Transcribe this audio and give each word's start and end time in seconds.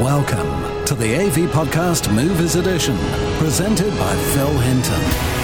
Welcome 0.00 0.84
to 0.86 0.96
the 0.96 1.14
AV 1.14 1.48
Podcast 1.52 2.12
Movies 2.12 2.56
Edition, 2.56 2.96
presented 3.38 3.96
by 3.96 4.16
Phil 4.34 4.58
Hinton. 4.58 5.41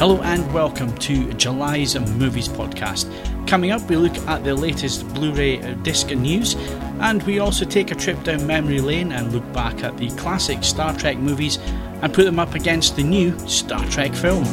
Hello 0.00 0.22
and 0.22 0.50
welcome 0.54 0.96
to 0.96 1.30
July's 1.34 1.94
Movies 1.94 2.48
Podcast. 2.48 3.06
Coming 3.46 3.70
up, 3.70 3.82
we 3.82 3.96
look 3.96 4.16
at 4.26 4.42
the 4.44 4.54
latest 4.54 5.06
Blu 5.12 5.30
ray 5.34 5.58
disc 5.82 6.08
news, 6.08 6.54
and 7.00 7.22
we 7.24 7.38
also 7.38 7.66
take 7.66 7.90
a 7.90 7.94
trip 7.94 8.22
down 8.22 8.46
memory 8.46 8.80
lane 8.80 9.12
and 9.12 9.30
look 9.30 9.52
back 9.52 9.84
at 9.84 9.98
the 9.98 10.08
classic 10.12 10.64
Star 10.64 10.96
Trek 10.96 11.18
movies 11.18 11.58
and 12.00 12.14
put 12.14 12.24
them 12.24 12.38
up 12.38 12.54
against 12.54 12.96
the 12.96 13.02
new 13.02 13.38
Star 13.40 13.84
Trek 13.90 14.14
film. 14.14 14.44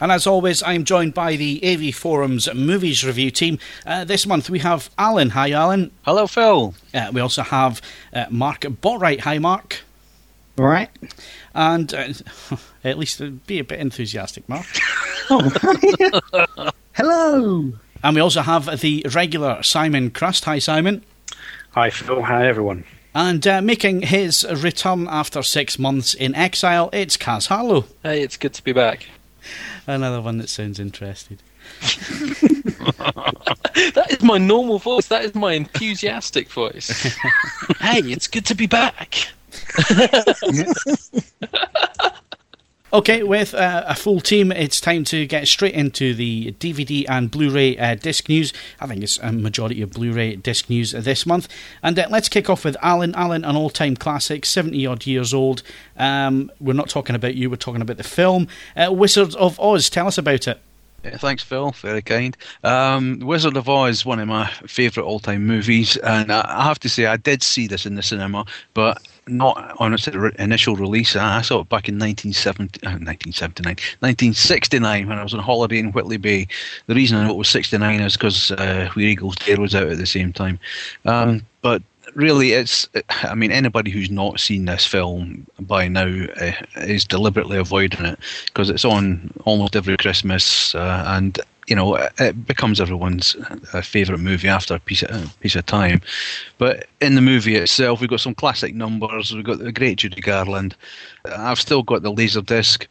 And 0.00 0.12
as 0.12 0.24
always, 0.24 0.62
I'm 0.62 0.84
joined 0.84 1.14
by 1.14 1.34
the 1.34 1.60
AV 1.64 1.92
Forums 1.92 2.48
Movies 2.54 3.04
Review 3.04 3.32
team. 3.32 3.58
Uh, 3.84 4.04
this 4.04 4.28
month 4.28 4.48
we 4.48 4.60
have 4.60 4.90
Alan. 4.96 5.30
Hi, 5.30 5.50
Alan. 5.50 5.90
Hello, 6.02 6.28
Phil. 6.28 6.72
Uh, 6.94 7.10
we 7.12 7.20
also 7.20 7.42
have 7.42 7.82
uh, 8.12 8.26
Mark 8.30 8.60
Botwright. 8.60 9.22
Hi, 9.22 9.38
Mark. 9.38 9.80
All 10.58 10.64
right. 10.64 10.90
And 11.54 11.94
uh, 11.94 12.12
at 12.84 12.98
least 12.98 13.20
be 13.46 13.58
a 13.60 13.64
bit 13.64 13.78
enthusiastic, 13.78 14.48
Mark. 14.48 14.66
Hello. 16.92 17.72
And 18.02 18.14
we 18.14 18.20
also 18.20 18.42
have 18.42 18.80
the 18.80 19.06
regular 19.14 19.62
Simon 19.62 20.10
Crust. 20.10 20.44
Hi, 20.44 20.58
Simon. 20.58 21.04
Hi, 21.72 21.90
Phil. 21.90 22.22
Hi, 22.22 22.48
everyone. 22.48 22.84
And 23.14 23.46
uh, 23.46 23.60
making 23.62 24.02
his 24.02 24.46
return 24.62 25.06
after 25.08 25.42
six 25.42 25.78
months 25.78 26.14
in 26.14 26.34
exile, 26.34 26.90
it's 26.92 27.16
Kaz 27.16 27.48
Harlow. 27.48 27.84
Hey, 28.02 28.22
it's 28.22 28.36
good 28.36 28.54
to 28.54 28.62
be 28.62 28.72
back. 28.72 29.06
Another 29.86 30.20
one 30.20 30.38
that 30.38 30.48
sounds 30.48 30.78
interested. 30.78 31.38
that 33.74 34.06
is 34.10 34.22
my 34.22 34.38
normal 34.38 34.78
voice. 34.78 35.06
That 35.08 35.24
is 35.24 35.34
my 35.34 35.52
enthusiastic 35.52 36.50
voice. 36.50 36.88
hey, 37.80 38.00
it's 38.00 38.26
good 38.26 38.46
to 38.46 38.54
be 38.54 38.66
back. 38.66 39.28
Okay, 42.90 43.22
with 43.22 43.52
uh, 43.52 43.84
a 43.86 43.94
full 43.94 44.18
team, 44.18 44.50
it's 44.50 44.80
time 44.80 45.04
to 45.04 45.26
get 45.26 45.46
straight 45.46 45.74
into 45.74 46.14
the 46.14 46.52
DVD 46.52 47.04
and 47.06 47.30
Blu 47.30 47.50
ray 47.50 47.76
uh, 47.76 47.96
disc 47.96 48.30
news. 48.30 48.54
I 48.80 48.86
think 48.86 49.02
it's 49.02 49.18
a 49.18 49.30
majority 49.30 49.82
of 49.82 49.92
Blu 49.92 50.10
ray 50.10 50.36
disc 50.36 50.70
news 50.70 50.92
this 50.92 51.26
month. 51.26 51.48
And 51.82 51.98
uh, 51.98 52.06
let's 52.08 52.30
kick 52.30 52.48
off 52.48 52.64
with 52.64 52.78
Alan. 52.80 53.14
Alan, 53.14 53.44
an 53.44 53.56
all 53.56 53.68
time 53.68 53.94
classic, 53.94 54.46
70 54.46 54.86
odd 54.86 55.06
years 55.06 55.34
old. 55.34 55.62
Um, 55.98 56.50
we're 56.60 56.72
not 56.72 56.88
talking 56.88 57.14
about 57.14 57.34
you, 57.34 57.50
we're 57.50 57.56
talking 57.56 57.82
about 57.82 57.98
the 57.98 58.04
film. 58.04 58.48
Uh, 58.74 58.90
Wizards 58.90 59.36
of 59.36 59.60
Oz, 59.60 59.90
tell 59.90 60.06
us 60.06 60.16
about 60.16 60.48
it. 60.48 60.58
Thanks, 61.02 61.42
Phil. 61.42 61.72
Very 61.72 62.02
kind. 62.02 62.36
Um, 62.64 63.20
Wizard 63.20 63.58
of 63.58 63.68
Oz, 63.68 64.06
one 64.06 64.18
of 64.18 64.28
my 64.28 64.48
favourite 64.66 65.06
all-time 65.06 65.46
movies, 65.46 65.98
and 65.98 66.32
I 66.32 66.64
have 66.64 66.80
to 66.80 66.88
say 66.88 67.04
I 67.04 67.18
did 67.18 67.42
see 67.42 67.66
this 67.66 67.86
in 67.86 67.94
the 67.94 68.02
cinema, 68.02 68.46
but 68.74 69.00
not 69.30 69.76
on 69.78 69.94
its 69.94 70.08
initial 70.08 70.76
release. 70.76 71.16
I 71.16 71.42
saw 71.42 71.60
it 71.60 71.68
back 71.68 71.88
in 71.88 71.98
1970, 71.98 72.80
uh, 72.86 72.98
1979, 72.98 73.76
1969 74.00 75.08
when 75.08 75.18
I 75.18 75.22
was 75.22 75.34
on 75.34 75.40
holiday 75.40 75.78
in 75.78 75.92
Whitley 75.92 76.16
Bay. 76.16 76.46
The 76.86 76.94
reason 76.94 77.18
I 77.18 77.24
know 77.24 77.32
it 77.32 77.36
was 77.36 77.48
69 77.48 78.00
is 78.00 78.16
because 78.16 78.50
uh, 78.52 78.90
Where 78.94 79.06
Eagles 79.06 79.36
Dare 79.36 79.60
was 79.60 79.74
out 79.74 79.88
at 79.88 79.98
the 79.98 80.06
same 80.06 80.32
time. 80.32 80.58
Um, 81.04 81.42
but 81.62 81.82
really, 82.14 82.52
it's, 82.52 82.88
I 83.08 83.34
mean, 83.34 83.52
anybody 83.52 83.90
who's 83.90 84.10
not 84.10 84.40
seen 84.40 84.64
this 84.64 84.86
film 84.86 85.46
by 85.60 85.88
now 85.88 86.26
uh, 86.40 86.52
is 86.76 87.04
deliberately 87.04 87.58
avoiding 87.58 88.04
it 88.04 88.18
because 88.46 88.70
it's 88.70 88.84
on 88.84 89.32
almost 89.44 89.76
every 89.76 89.96
Christmas 89.96 90.74
uh, 90.74 91.04
and 91.06 91.40
you 91.68 91.76
know, 91.76 91.96
it 92.18 92.46
becomes 92.46 92.80
everyone's 92.80 93.36
uh, 93.74 93.82
favourite 93.82 94.20
movie 94.20 94.48
after 94.48 94.74
a 94.74 94.80
piece 94.80 95.02
of, 95.02 95.40
piece 95.40 95.54
of 95.54 95.66
time. 95.66 96.00
But 96.56 96.86
in 97.02 97.14
the 97.14 97.20
movie 97.20 97.56
itself, 97.56 98.00
we've 98.00 98.08
got 98.08 98.20
some 98.20 98.34
classic 98.34 98.74
numbers. 98.74 99.34
We've 99.34 99.44
got 99.44 99.58
the 99.58 99.70
great 99.70 99.98
Judy 99.98 100.22
Garland. 100.22 100.74
I've 101.26 101.60
still 101.60 101.82
got 101.82 102.02
the 102.02 102.10
laser 102.10 102.40
disc. 102.40 102.88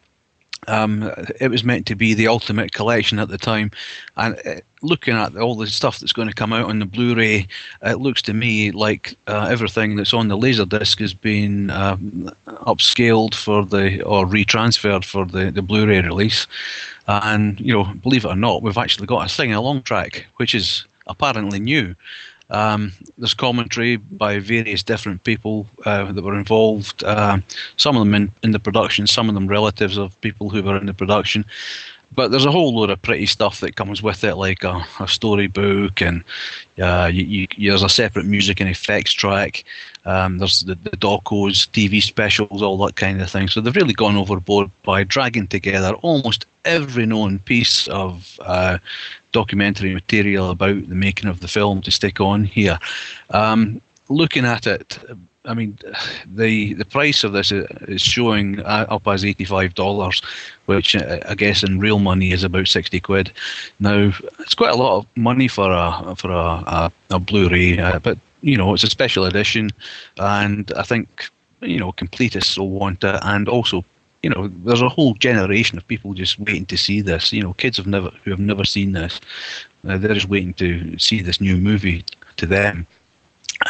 Um, 0.67 1.11
it 1.39 1.49
was 1.49 1.63
meant 1.63 1.85
to 1.87 1.95
be 1.95 2.13
the 2.13 2.27
ultimate 2.27 2.73
collection 2.73 3.19
at 3.19 3.29
the 3.29 3.37
time, 3.37 3.71
and 4.17 4.39
uh, 4.45 4.55
looking 4.81 5.15
at 5.15 5.35
all 5.37 5.55
the 5.55 5.67
stuff 5.67 5.99
that's 5.99 6.13
going 6.13 6.27
to 6.27 6.33
come 6.33 6.53
out 6.53 6.69
on 6.69 6.79
the 6.79 6.85
Blu-ray, 6.85 7.47
it 7.83 7.99
looks 7.99 8.21
to 8.23 8.33
me 8.33 8.71
like 8.71 9.15
uh, 9.27 9.47
everything 9.49 9.95
that's 9.95 10.13
on 10.13 10.27
the 10.27 10.37
Laserdisc 10.37 10.99
has 10.99 11.13
been 11.13 11.69
um, 11.71 12.29
upscaled 12.47 13.33
for 13.33 13.65
the 13.65 14.01
or 14.03 14.25
retransferred 14.25 15.05
for 15.05 15.25
the, 15.25 15.51
the 15.51 15.61
Blu-ray 15.61 16.01
release. 16.01 16.47
And 17.07 17.59
you 17.59 17.73
know, 17.73 17.85
believe 18.03 18.25
it 18.25 18.29
or 18.29 18.35
not, 18.35 18.61
we've 18.61 18.77
actually 18.77 19.07
got 19.07 19.25
a 19.25 19.29
sing-along 19.29 19.83
track, 19.83 20.27
which 20.35 20.53
is 20.53 20.83
apparently 21.07 21.59
new. 21.59 21.95
Um, 22.49 22.93
there's 23.17 23.33
commentary 23.33 23.97
by 23.97 24.39
various 24.39 24.83
different 24.83 25.23
people 25.23 25.67
uh, 25.85 26.11
that 26.11 26.23
were 26.23 26.37
involved. 26.37 27.03
Uh, 27.03 27.39
some 27.75 27.97
of 27.97 28.01
them 28.01 28.15
in, 28.15 28.31
in 28.43 28.51
the 28.51 28.59
production, 28.59 29.07
some 29.07 29.27
of 29.27 29.35
them 29.35 29.47
relatives 29.47 29.97
of 29.97 30.19
people 30.21 30.49
who 30.49 30.63
were 30.63 30.77
in 30.77 30.85
the 30.85 30.93
production. 30.93 31.45
But 32.13 32.31
there's 32.31 32.45
a 32.45 32.51
whole 32.51 32.73
load 32.73 32.89
of 32.89 33.01
pretty 33.01 33.25
stuff 33.25 33.59
that 33.59 33.75
comes 33.75 34.01
with 34.01 34.23
it, 34.23 34.35
like 34.35 34.63
a, 34.63 34.85
a 34.99 35.07
storybook, 35.07 36.01
and 36.01 36.23
uh, 36.81 37.09
you, 37.13 37.47
you, 37.57 37.69
there's 37.69 37.83
a 37.83 37.89
separate 37.89 38.25
music 38.25 38.59
and 38.59 38.69
effects 38.69 39.11
track. 39.11 39.63
Um, 40.05 40.37
there's 40.37 40.61
the, 40.61 40.75
the 40.75 40.91
docos, 40.91 41.67
TV 41.69 42.01
specials, 42.01 42.61
all 42.61 42.77
that 42.85 42.95
kind 42.95 43.21
of 43.21 43.29
thing. 43.29 43.49
So 43.49 43.59
they've 43.59 43.75
really 43.75 43.93
gone 43.93 44.15
overboard 44.15 44.71
by 44.83 45.03
dragging 45.03 45.47
together 45.47 45.93
almost 45.95 46.45
every 46.63 47.05
known 47.05 47.39
piece 47.39 47.87
of 47.89 48.39
uh, 48.41 48.77
documentary 49.33 49.93
material 49.93 50.49
about 50.49 50.87
the 50.87 50.95
making 50.95 51.29
of 51.29 51.41
the 51.41 51.47
film 51.47 51.81
to 51.81 51.91
stick 51.91 52.21
on 52.21 52.45
here. 52.45 52.79
Um, 53.31 53.81
looking 54.09 54.45
at 54.45 54.65
it, 54.65 54.97
I 55.47 55.53
mean, 55.53 55.77
the 56.25 56.73
the 56.73 56.85
price 56.85 57.23
of 57.23 57.31
this 57.31 57.51
is 57.51 58.01
showing 58.01 58.59
up 58.65 59.07
as 59.07 59.23
eighty 59.23 59.45
five 59.45 59.73
dollars, 59.75 60.21
which 60.65 60.95
uh, 60.95 61.19
I 61.27 61.35
guess 61.35 61.63
in 61.63 61.79
real 61.79 61.99
money 61.99 62.31
is 62.31 62.43
about 62.43 62.67
sixty 62.67 62.99
quid. 62.99 63.31
Now 63.79 64.11
it's 64.39 64.53
quite 64.53 64.73
a 64.73 64.77
lot 64.77 64.97
of 64.97 65.07
money 65.15 65.47
for 65.47 65.71
a 65.71 66.15
for 66.15 66.31
a 66.31 66.63
a, 66.67 66.91
a 67.11 67.19
Blu-ray, 67.19 67.79
uh, 67.79 67.99
but 67.99 68.17
you 68.41 68.57
know 68.57 68.73
it's 68.73 68.83
a 68.83 68.89
special 68.89 69.25
edition, 69.25 69.69
and 70.17 70.71
I 70.75 70.83
think 70.83 71.29
you 71.61 71.79
know 71.79 71.91
completists 71.93 72.57
will 72.57 72.69
want 72.69 73.03
it, 73.03 73.19
and 73.23 73.47
also 73.47 73.85
you 74.23 74.29
know 74.29 74.49
there's 74.65 74.81
a 74.81 74.89
whole 74.89 75.13
generation 75.13 75.77
of 75.77 75.87
people 75.87 76.13
just 76.13 76.39
waiting 76.39 76.65
to 76.67 76.77
see 76.77 77.01
this. 77.01 77.31
You 77.31 77.43
know, 77.43 77.53
kids 77.53 77.77
have 77.77 77.87
never 77.87 78.11
who 78.23 78.31
have 78.31 78.39
never 78.39 78.65
seen 78.65 78.91
this, 78.91 79.19
uh, 79.87 79.97
they're 79.97 80.13
just 80.13 80.29
waiting 80.29 80.53
to 80.55 80.97
see 80.99 81.21
this 81.21 81.39
new 81.39 81.57
movie 81.57 82.03
to 82.35 82.45
them. 82.45 82.85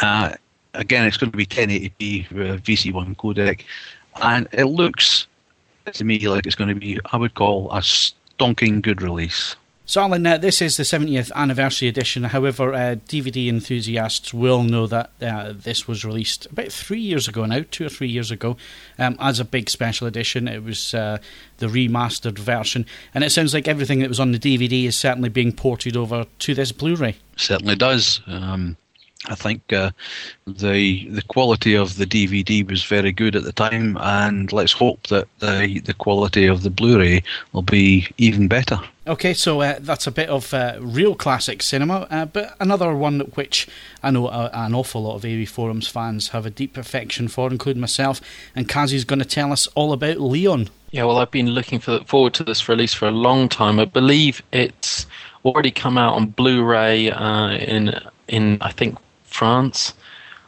Uh, 0.02 0.34
again, 0.74 1.06
it's 1.06 1.16
going 1.16 1.30
to 1.30 1.36
be 1.36 1.46
1080p 1.46 2.30
uh, 2.30 2.56
VC1 2.58 3.16
codec, 3.16 3.62
and 4.22 4.48
it 4.52 4.66
looks 4.66 5.26
to 5.92 6.04
me 6.04 6.26
like 6.28 6.46
it's 6.46 6.56
going 6.56 6.68
to 6.68 6.74
be, 6.74 6.98
I 7.12 7.16
would 7.16 7.34
call, 7.34 7.70
a 7.70 7.80
stonking 7.80 8.82
good 8.82 9.02
release. 9.02 9.56
So, 9.88 10.02
Alan, 10.02 10.26
uh, 10.26 10.36
this 10.36 10.60
is 10.60 10.76
the 10.76 10.82
70th 10.82 11.32
anniversary 11.32 11.88
edition. 11.88 12.24
However, 12.24 12.74
uh, 12.74 12.96
DVD 13.08 13.48
enthusiasts 13.48 14.34
will 14.34 14.62
know 14.62 14.86
that 14.86 15.12
uh, 15.22 15.54
this 15.56 15.88
was 15.88 16.04
released 16.04 16.44
about 16.44 16.70
three 16.70 17.00
years 17.00 17.26
ago 17.26 17.46
now, 17.46 17.64
two 17.70 17.86
or 17.86 17.88
three 17.88 18.08
years 18.08 18.30
ago, 18.30 18.58
um, 18.98 19.16
as 19.18 19.40
a 19.40 19.46
big 19.46 19.70
special 19.70 20.06
edition. 20.06 20.46
It 20.46 20.62
was 20.62 20.92
uh, 20.92 21.16
the 21.56 21.68
remastered 21.68 22.38
version. 22.38 22.84
And 23.14 23.24
it 23.24 23.30
sounds 23.30 23.54
like 23.54 23.66
everything 23.66 24.00
that 24.00 24.10
was 24.10 24.20
on 24.20 24.32
the 24.32 24.38
DVD 24.38 24.84
is 24.84 24.94
certainly 24.94 25.30
being 25.30 25.52
ported 25.52 25.96
over 25.96 26.26
to 26.40 26.54
this 26.54 26.70
Blu 26.70 26.94
ray. 26.94 27.16
Certainly 27.36 27.76
does. 27.76 28.20
Um, 28.26 28.76
I 29.26 29.34
think 29.34 29.72
uh, 29.72 29.90
the 30.46 31.08
the 31.08 31.22
quality 31.22 31.74
of 31.74 31.96
the 31.96 32.06
DVD 32.06 32.68
was 32.68 32.84
very 32.84 33.10
good 33.10 33.34
at 33.34 33.42
the 33.42 33.52
time, 33.52 33.98
and 34.00 34.52
let's 34.52 34.72
hope 34.72 35.08
that 35.08 35.26
the 35.40 35.80
the 35.84 35.94
quality 35.94 36.46
of 36.46 36.62
the 36.62 36.70
Blu-ray 36.70 37.24
will 37.52 37.62
be 37.62 38.06
even 38.16 38.46
better. 38.46 38.80
Okay, 39.08 39.34
so 39.34 39.60
uh, 39.60 39.78
that's 39.80 40.06
a 40.06 40.12
bit 40.12 40.28
of 40.28 40.54
uh, 40.54 40.76
real 40.80 41.16
classic 41.16 41.62
cinema, 41.62 42.06
uh, 42.10 42.26
but 42.26 42.54
another 42.60 42.94
one 42.94 43.20
which 43.34 43.66
I 44.02 44.10
know 44.12 44.26
uh, 44.26 44.50
an 44.52 44.74
awful 44.74 45.02
lot 45.02 45.16
of 45.16 45.24
AV 45.24 45.48
Forums 45.48 45.88
fans 45.88 46.28
have 46.28 46.46
a 46.46 46.50
deep 46.50 46.76
affection 46.76 47.26
for, 47.26 47.50
including 47.50 47.80
myself. 47.80 48.20
And 48.54 48.68
Kazi's 48.68 49.04
going 49.04 49.18
to 49.18 49.24
tell 49.24 49.50
us 49.50 49.66
all 49.68 49.92
about 49.92 50.20
Leon. 50.20 50.68
Yeah, 50.90 51.04
well, 51.04 51.18
I've 51.18 51.30
been 51.30 51.48
looking 51.48 51.80
for, 51.80 52.04
forward 52.04 52.34
to 52.34 52.44
this 52.44 52.68
release 52.68 52.94
for 52.94 53.08
a 53.08 53.10
long 53.10 53.48
time. 53.48 53.80
I 53.80 53.86
believe 53.86 54.42
it's 54.52 55.06
already 55.44 55.70
come 55.70 55.96
out 55.98 56.14
on 56.14 56.26
Blu-ray 56.26 57.10
uh, 57.10 57.50
in 57.52 57.98
in 58.28 58.58
I 58.60 58.72
think 58.72 58.98
France, 59.28 59.94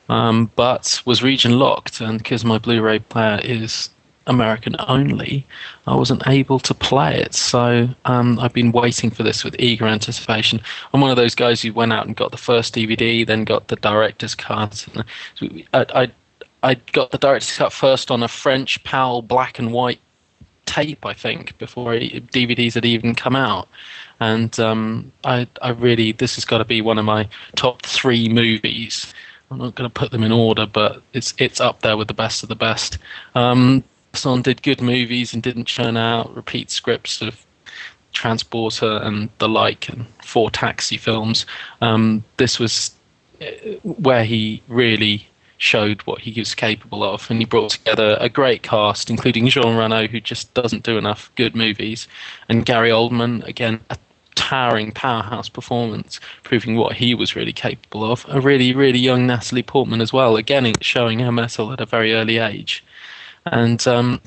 um, 0.09 0.50
but 0.56 1.00
was 1.05 1.23
region 1.23 1.59
locked, 1.59 2.00
and 2.00 2.19
because 2.19 2.44
my 2.44 2.59
Blu-ray 2.59 2.99
player 2.99 3.41
is 3.43 3.91
American 4.27 4.77
only, 4.88 5.47
I 5.87 5.94
wasn't 5.94 6.27
able 6.27 6.59
to 6.61 6.75
play 6.75 7.21
it. 7.21 7.35
So 7.35 7.88
um, 8.05 8.38
I've 8.38 8.53
been 8.53 8.73
waiting 8.73 9.11
for 9.11 9.23
this 9.23 9.44
with 9.44 9.56
eager 9.59 9.87
anticipation. 9.87 10.61
I'm 10.93 11.00
one 11.00 11.11
of 11.11 11.17
those 11.17 11.35
guys 11.35 11.62
who 11.62 11.73
went 11.73 11.93
out 11.93 12.06
and 12.06 12.17
got 12.17 12.31
the 12.31 12.37
first 12.37 12.75
DVD, 12.75 13.27
then 13.27 13.44
got 13.44 13.69
the 13.69 13.77
director's 13.77 14.35
cut. 14.35 14.87
I, 15.75 15.87
I, 15.94 16.11
I 16.62 16.75
got 16.93 17.11
the 17.11 17.19
director's 17.19 17.56
cut 17.56 17.73
first 17.73 18.11
on 18.11 18.23
a 18.23 18.29
French 18.29 18.82
PAL 18.85 19.23
black 19.23 19.59
and 19.59 19.73
white 19.73 20.00
tape, 20.67 21.05
I 21.05 21.12
think, 21.12 21.59
before 21.59 21.94
DVDs 21.94 22.75
had 22.75 22.85
even 22.85 23.15
come 23.15 23.35
out. 23.37 23.69
And 24.20 24.58
um, 24.61 25.11
I, 25.25 25.46
I 25.62 25.70
really, 25.70 26.12
this 26.12 26.34
has 26.34 26.44
got 26.44 26.58
to 26.58 26.64
be 26.64 26.81
one 26.81 26.99
of 26.99 27.05
my 27.05 27.28
top 27.56 27.82
three 27.82 28.28
movies. 28.28 29.12
I'm 29.50 29.58
not 29.58 29.75
going 29.75 29.88
to 29.88 29.93
put 29.93 30.12
them 30.12 30.22
in 30.22 30.31
order, 30.31 30.67
but 30.67 31.02
it's 31.12 31.34
it's 31.38 31.61
up 31.61 31.81
there 31.81 31.96
with 31.96 32.08
the 32.08 32.14
best 32.14 32.43
of 32.43 32.49
the 32.49 32.55
best. 32.55 32.99
Um, 33.34 33.82
Son 34.12 34.43
did 34.43 34.62
good 34.62 34.81
movies 34.81 35.32
and 35.32 35.43
didn't 35.43 35.67
churn 35.67 35.96
out 35.96 36.34
repeat 36.34 36.70
scripts 36.70 37.20
of 37.22 37.44
Transporter 38.12 38.99
and 38.99 39.28
the 39.38 39.49
like, 39.49 39.88
and 39.88 40.06
four 40.25 40.50
taxi 40.50 40.96
films. 40.96 41.46
Um, 41.81 42.25
this 42.37 42.58
was 42.58 42.93
uh, 43.40 43.46
where 43.82 44.25
he 44.25 44.62
really 44.69 45.26
showed 45.58 46.00
what 46.02 46.20
he 46.20 46.38
was 46.38 46.55
capable 46.55 47.05
of, 47.05 47.31
and 47.31 47.40
he 47.40 47.44
brought 47.44 47.70
together 47.70 48.17
a 48.20 48.28
great 48.28 48.62
cast, 48.62 49.11
including 49.11 49.46
Jean 49.46 49.76
Reno, 49.76 50.06
who 50.06 50.20
just 50.20 50.52
doesn't 50.55 50.82
do 50.82 50.99
enough 50.99 51.31
good 51.37 51.55
movies, 51.55 52.08
and 52.49 52.67
Gary 52.67 52.90
Oldman, 52.90 53.46
again, 53.46 53.81
a 53.90 53.99
towering 54.40 54.90
powerhouse 54.92 55.50
performance, 55.50 56.19
proving 56.42 56.76
what 56.76 56.96
he 56.96 57.14
was 57.14 57.37
really 57.37 57.52
capable 57.52 58.10
of. 58.10 58.25
A 58.28 58.40
really, 58.40 58.75
really 58.75 58.98
young 58.98 59.26
Natalie 59.26 59.62
Portman 59.62 60.00
as 60.00 60.12
well, 60.12 60.37
again, 60.37 60.72
showing 60.81 61.19
her 61.20 61.31
mettle 61.31 61.72
at 61.72 61.81
a 61.81 61.87
very 61.87 62.14
early 62.14 62.38
age. 62.38 62.82
And 63.44 63.87
um, 63.87 64.20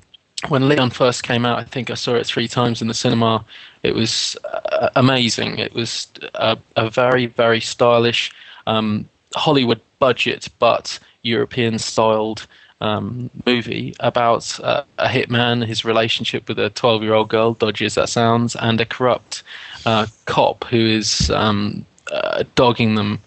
when 0.49 0.69
Leon 0.69 0.91
first 0.91 1.23
came 1.23 1.45
out, 1.45 1.57
I 1.57 1.63
think 1.63 1.89
I 1.89 1.95
saw 1.95 2.13
it 2.15 2.27
three 2.27 2.47
times 2.47 2.81
in 2.81 2.87
the 2.87 2.93
cinema. 2.93 3.43
It 3.81 3.95
was 3.95 4.37
uh, 4.45 4.89
amazing. 4.95 5.57
It 5.57 5.73
was 5.73 6.07
a, 6.35 6.57
a 6.75 6.89
very, 6.89 7.25
very 7.25 7.59
stylish 7.59 8.31
um, 8.67 9.09
Hollywood 9.35 9.81
budget, 9.99 10.47
but 10.59 10.99
European 11.23 11.79
styled 11.79 12.45
um, 12.83 13.29
movie 13.45 13.93
about 13.99 14.59
uh, 14.59 14.83
a 14.97 15.07
hitman, 15.07 15.65
his 15.65 15.85
relationship 15.85 16.47
with 16.47 16.59
a 16.59 16.69
12 16.69 17.03
year 17.03 17.13
old 17.13 17.29
girl, 17.29 17.53
dodgy 17.53 17.85
as 17.85 17.95
that 17.95 18.09
sounds, 18.09 18.55
and 18.55 18.79
a 18.81 18.85
corrupt 18.85 19.43
uh, 19.85 20.07
cop 20.25 20.63
who 20.65 20.77
is 20.77 21.29
um, 21.31 21.85
uh, 22.11 22.43
dogging 22.55 22.95
them. 22.95 23.19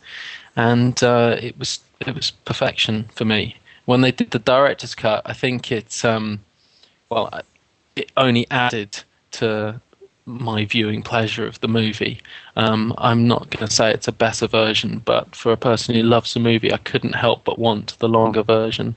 And 0.56 1.02
uh, 1.02 1.36
it 1.40 1.58
was 1.58 1.80
it 2.06 2.14
was 2.14 2.30
perfection 2.44 3.04
for 3.14 3.24
me 3.24 3.56
when 3.86 4.00
they 4.02 4.12
did 4.12 4.32
the 4.32 4.38
director's 4.38 4.94
cut, 4.94 5.22
I 5.24 5.32
think 5.32 5.72
it's 5.72 6.04
um, 6.04 6.40
well, 7.08 7.30
it 7.94 8.12
only 8.16 8.46
added 8.50 9.02
to 9.32 9.80
my 10.26 10.64
viewing 10.64 11.02
pleasure 11.02 11.46
of 11.46 11.60
the 11.60 11.68
movie. 11.68 12.20
Um, 12.56 12.92
I'm 12.98 13.28
not 13.28 13.48
going 13.50 13.66
to 13.66 13.72
say 13.72 13.92
it's 13.92 14.08
a 14.08 14.12
better 14.12 14.48
version, 14.48 15.00
but 15.04 15.34
for 15.36 15.52
a 15.52 15.56
person 15.56 15.94
who 15.94 16.02
loves 16.02 16.34
a 16.34 16.40
movie, 16.40 16.72
I 16.72 16.78
couldn't 16.78 17.14
help 17.14 17.44
but 17.44 17.60
want 17.60 17.96
the 18.00 18.08
longer 18.08 18.42
version. 18.42 18.96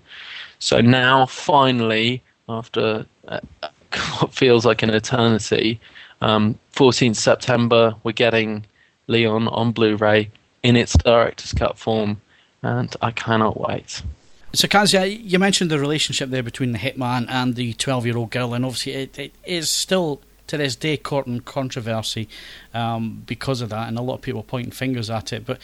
So 0.60 0.82
now, 0.82 1.26
finally, 1.26 2.22
after 2.48 3.06
uh, 3.28 3.40
what 4.20 4.34
feels 4.34 4.66
like 4.66 4.84
an 4.84 4.90
eternity, 4.90 5.80
um, 6.22 6.60
14th 6.76 7.16
September, 7.16 7.96
we're 8.04 8.12
getting 8.12 8.66
Leon 9.08 9.48
on 9.48 9.72
Blu-ray 9.72 10.30
in 10.62 10.76
its 10.76 10.94
director's 10.94 11.54
cut 11.54 11.78
form, 11.78 12.22
and 12.62 12.94
I 13.02 13.12
cannot 13.12 13.60
wait. 13.60 14.02
So, 14.52 14.68
Kazia, 14.68 15.06
you 15.24 15.40
mentioned 15.40 15.72
the 15.72 15.80
relationship 15.80 16.30
there 16.30 16.44
between 16.44 16.72
the 16.72 16.80
hitman 16.80 17.28
and 17.30 17.56
the 17.56 17.74
12 17.74 18.06
year 18.06 18.18
old 18.18 18.32
girl, 18.32 18.54
and 18.54 18.66
obviously 18.66 18.94
it, 18.94 19.18
it 19.18 19.36
is 19.46 19.70
still 19.70 20.22
to 20.48 20.58
this 20.58 20.76
day 20.76 20.98
caught 20.98 21.28
in 21.28 21.42
controversy 21.42 22.28
um, 22.74 23.24
because 23.26 23.62
of 23.62 23.70
that, 23.70 23.88
and 23.88 23.98
a 23.98 24.02
lot 24.02 24.16
of 24.16 24.22
people 24.22 24.44
pointing 24.44 24.72
fingers 24.72 25.10
at 25.10 25.32
it. 25.32 25.46
But 25.46 25.60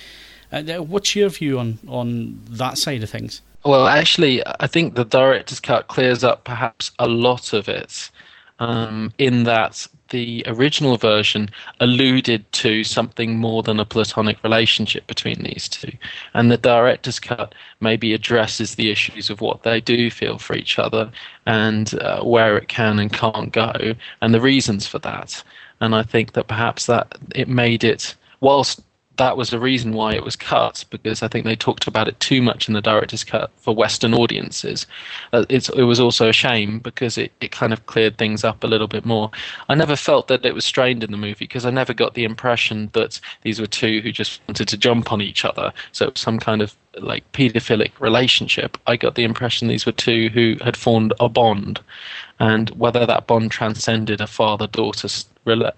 uh, 0.51 0.83
what's 0.83 1.15
your 1.15 1.30
view 1.30 1.59
on, 1.59 1.80
on 1.88 2.39
that 2.50 2.77
side 2.77 3.03
of 3.03 3.09
things? 3.09 3.42
Well, 3.66 3.88
actually, 3.88 4.44
I 4.60 4.68
think 4.68 4.94
the 4.94 5.04
director's 5.06 5.60
cut 5.60 5.88
clears 5.88 6.24
up 6.24 6.44
perhaps 6.44 6.92
a 7.00 7.08
lot 7.08 7.52
of 7.52 7.68
it 7.68 8.12
um, 8.60 9.12
in 9.18 9.44
that 9.44 9.88
the 10.10 10.44
original 10.46 10.98
version 10.98 11.50
alluded 11.80 12.50
to 12.54 12.84
something 12.84 13.38
more 13.40 13.64
than 13.64 13.80
a 13.80 13.86
platonic 13.86 14.42
relationship 14.44 15.08
between 15.08 15.42
these 15.42 15.68
two. 15.68 15.92
And 16.36 16.52
the 16.52 16.58
director's 16.58 17.20
cut 17.20 17.56
maybe 17.80 18.14
addresses 18.14 18.76
the 18.76 18.92
issues 18.92 19.32
of 19.32 19.42
what 19.42 19.64
they 19.64 19.82
do 19.82 20.12
feel 20.12 20.38
for 20.38 20.56
each 20.56 20.78
other 20.78 21.12
and 21.48 21.92
uh, 22.02 22.22
where 22.24 22.58
it 22.58 22.68
can 22.68 23.00
and 23.00 23.12
can't 23.12 23.52
go 23.52 23.96
and 24.22 24.32
the 24.32 24.42
reasons 24.42 24.86
for 24.86 25.00
that. 25.00 25.44
And 25.82 25.96
I 25.96 26.04
think 26.04 26.34
that 26.34 26.48
perhaps 26.48 26.86
that 26.86 27.18
it 27.34 27.48
made 27.50 27.84
it, 27.84 28.14
whilst 28.42 28.82
that 29.18 29.38
was 29.38 29.50
the 29.50 29.60
reason 29.60 29.94
why 29.94 30.14
it 30.14 30.24
was 30.24 30.36
cut 30.36 30.84
because 30.90 31.24
I 31.24 31.28
think 31.28 31.46
they 31.46 31.56
talked 31.56 31.88
about 31.88 32.08
it 32.08 32.20
too 32.20 32.42
much 32.42 32.68
in 32.68 32.74
the 32.74 32.82
director's 32.82 33.24
cut 33.24 33.52
for 33.58 33.76
Western 33.76 34.14
audiences. 34.14 34.86
Uh, 35.34 35.46
it 35.50 35.86
was 35.86 36.00
also 36.00 36.30
a 36.30 36.34
shame 36.34 36.80
because 36.80 37.18
it, 37.18 37.32
it 37.42 37.52
kind 37.52 37.74
of 37.74 37.86
cleared 37.86 38.18
things 38.18 38.44
up 38.44 38.64
a 38.64 38.68
little 38.68 38.88
bit 38.88 39.06
more. 39.06 39.32
I 39.70 39.76
never 39.76 39.96
felt 39.96 40.28
that 40.28 40.46
it 40.46 40.54
was 40.54 40.66
strained 40.66 41.04
in 41.04 41.12
the 41.12 41.18
movie 41.18 41.46
because 41.46 41.66
I 41.66 41.72
never 41.72 41.94
got 41.94 42.14
the 42.14 42.24
impression 42.24 42.90
that 42.94 43.20
these 43.44 43.60
were 43.60 43.68
two 43.68 44.02
who 44.02 44.12
just 44.12 44.42
wanted 44.48 44.68
to 44.68 44.78
jump 44.78 45.12
on 45.12 45.22
each 45.22 45.46
other. 45.46 45.72
So 45.92 46.08
it 46.08 46.14
was 46.14 46.22
some 46.22 46.40
kind 46.40 46.62
of 46.62 46.76
like 47.00 47.30
paedophilic 47.32 47.92
relationship. 48.00 48.78
I 48.88 48.96
got 48.96 49.16
the 49.16 49.24
impression 49.24 49.68
these 49.68 49.86
were 49.86 49.92
two 49.92 50.30
who 50.30 50.58
had 50.64 50.78
formed 50.78 51.14
a 51.20 51.30
bond, 51.30 51.82
and 52.40 52.70
whether 52.72 53.06
that 53.06 53.28
bond 53.28 53.52
transcended 53.52 54.22
a 54.22 54.28
father-daughter 54.28 55.08